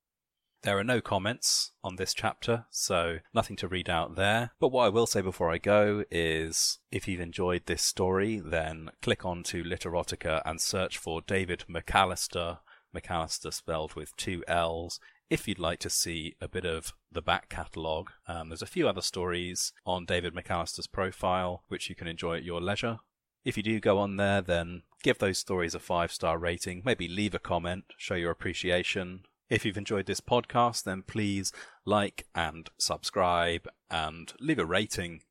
There 0.65 0.79
are 0.79 0.85
no 0.85 1.03
comments 1.03 1.73
on 1.83 1.97
this 1.97 2.15
chapter, 2.15 2.65
so 2.71 3.19
nothing 3.35 3.55
to 3.57 3.69
read 3.69 3.91
out 3.91 4.17
there. 4.17 4.53
But 4.59 4.69
what 4.73 4.87
I 4.87 4.89
will 4.89 5.07
say 5.07 5.21
before 5.21 5.51
I 5.51 5.59
go 5.59 6.05
is 6.11 6.79
if 6.91 7.07
you've 7.07 7.21
enjoyed 7.21 7.67
this 7.67 7.83
story, 7.83 8.41
then 8.43 8.91
click 9.03 9.27
on 9.27 9.43
to 9.45 9.63
Literotica 9.63 10.41
and 10.47 10.59
search 10.59 10.97
for 10.97 11.21
David 11.21 11.65
McAllister, 11.69 12.61
McAllister 12.97 13.53
spelled 13.53 13.95
with 13.95 14.17
two 14.17 14.43
L's, 14.49 15.01
if 15.35 15.49
you'd 15.49 15.59
like 15.59 15.81
to 15.81 15.91
see 15.91 16.37
a 16.41 16.47
bit 16.47 16.65
of 16.65 16.93
the 17.11 17.21
back 17.21 17.49
catalogue. 17.49 18.13
Um, 18.29 18.51
there's 18.51 18.63
a 18.63 18.67
few 18.67 18.87
other 18.89 19.01
stories 19.01 19.73
on 19.85 20.05
David 20.05 20.33
McAllister's 20.33 20.87
profile, 20.87 21.65
which 21.67 21.89
you 21.89 21.97
can 21.97 22.07
enjoy 22.07 22.37
at 22.37 22.45
your 22.45 22.61
leisure. 22.61 23.01
If 23.45 23.57
you 23.57 23.65
do 23.65 23.81
go 23.81 23.99
on 23.99 24.17
there, 24.17 24.41
then 24.41 24.83
give 25.03 25.19
those 25.19 25.39
stories 25.39 25.75
a 25.75 25.81
five 25.81 26.13
star 26.13 26.39
rating. 26.39 26.83
Maybe 26.85 27.09
leave 27.09 27.35
a 27.35 27.41
comment, 27.41 27.87
show 27.97 28.15
your 28.15 28.31
appreciation. 28.31 29.25
If 29.51 29.65
you've 29.65 29.77
enjoyed 29.77 30.07
this 30.07 30.21
podcast, 30.21 30.85
then 30.85 31.03
please 31.03 31.51
like 31.85 32.27
and 32.33 32.71
subscribe 32.79 33.67
and 33.91 34.33
leave 34.39 34.61
a 34.61 34.65
rating. 34.65 35.23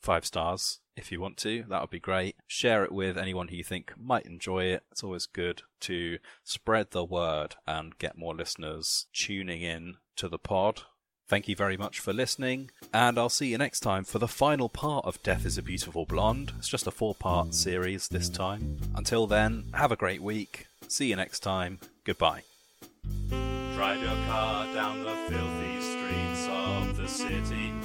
Five 0.00 0.24
stars 0.24 0.80
if 0.96 1.12
you 1.12 1.20
want 1.20 1.36
to. 1.38 1.64
That 1.68 1.80
would 1.80 1.90
be 1.90 2.00
great. 2.00 2.36
Share 2.46 2.84
it 2.84 2.92
with 2.92 3.18
anyone 3.18 3.48
who 3.48 3.56
you 3.56 3.64
think 3.64 3.92
might 3.96 4.26
enjoy 4.26 4.64
it. 4.64 4.82
It's 4.90 5.04
always 5.04 5.26
good 5.26 5.62
to 5.80 6.18
spread 6.44 6.90
the 6.90 7.04
word 7.04 7.56
and 7.66 7.98
get 7.98 8.18
more 8.18 8.34
listeners 8.34 9.06
tuning 9.12 9.62
in 9.62 9.96
to 10.16 10.28
the 10.28 10.38
pod. 10.38 10.82
Thank 11.28 11.46
you 11.46 11.54
very 11.54 11.76
much 11.76 12.00
for 12.00 12.12
listening, 12.12 12.72
and 12.92 13.16
I'll 13.16 13.28
see 13.28 13.46
you 13.46 13.58
next 13.58 13.80
time 13.80 14.02
for 14.02 14.18
the 14.18 14.26
final 14.26 14.68
part 14.68 15.04
of 15.04 15.22
Death 15.22 15.46
is 15.46 15.56
a 15.56 15.62
Beautiful 15.62 16.04
Blonde. 16.04 16.52
It's 16.58 16.66
just 16.66 16.88
a 16.88 16.90
four 16.90 17.14
part 17.14 17.54
series 17.54 18.08
this 18.08 18.28
time. 18.28 18.78
Until 18.96 19.28
then, 19.28 19.66
have 19.74 19.92
a 19.92 19.96
great 19.96 20.22
week. 20.22 20.66
See 20.88 21.06
you 21.06 21.14
next 21.14 21.38
time. 21.40 21.78
Goodbye. 22.02 22.42
Drive 23.74 24.02
your 24.02 24.26
car 24.26 24.66
down 24.74 25.04
the 25.04 25.14
filthy 25.28 25.80
streets 25.80 26.48
of 26.50 26.96
the 26.96 27.06
city. 27.06 27.79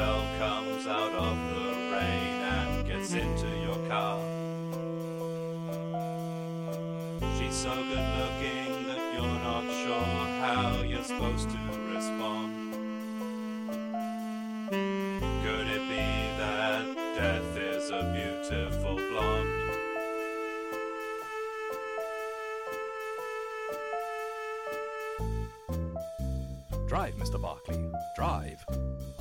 Girl 0.00 0.24
comes 0.38 0.86
out 0.86 1.12
of 1.12 1.36
the 1.50 1.66
rain 1.92 2.36
and 2.56 2.86
gets 2.86 3.12
into 3.12 3.48
your 3.66 3.76
car. 3.86 4.18
She's 7.36 7.54
so 7.54 7.74
good 7.74 8.08
looking 8.20 8.86
that 8.88 9.02
you're 9.12 9.40
not 9.50 9.66
sure 9.82 10.20
how 10.44 10.80
you're 10.90 11.04
supposed 11.04 11.50
to 11.50 11.58
respond. 11.92 12.72
Could 14.70 15.66
it 15.76 15.84
be 15.94 16.06
that 16.40 16.84
death 17.18 17.56
is 17.58 17.90
a 17.90 18.02
beautiful 18.16 18.96
blonde? 18.96 19.50
Drive, 26.88 27.14
Mr. 27.16 27.38
Barkley. 27.38 27.92
Drive. 28.16 28.64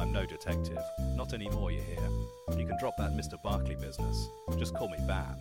I'm 0.09 0.13
no 0.13 0.25
detective. 0.25 0.81
Not 1.15 1.35
anymore, 1.35 1.69
you 1.69 1.81
hear. 1.81 2.57
You 2.57 2.65
can 2.65 2.79
drop 2.79 2.97
that 2.97 3.11
Mr. 3.11 3.39
Barkley 3.43 3.75
business. 3.75 4.27
Just 4.57 4.73
call 4.73 4.89
me 4.89 4.97
Bam. 5.07 5.35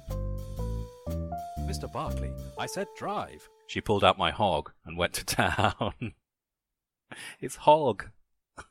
Mr. 1.60 1.90
Barkley, 1.90 2.30
I 2.58 2.66
said 2.66 2.86
drive. 2.94 3.48
She 3.66 3.80
pulled 3.80 4.04
out 4.04 4.18
my 4.18 4.30
hog 4.30 4.72
and 4.84 4.98
went 4.98 5.14
to 5.14 5.24
town. 5.24 6.12
it's 7.40 7.56
hog. 7.56 8.10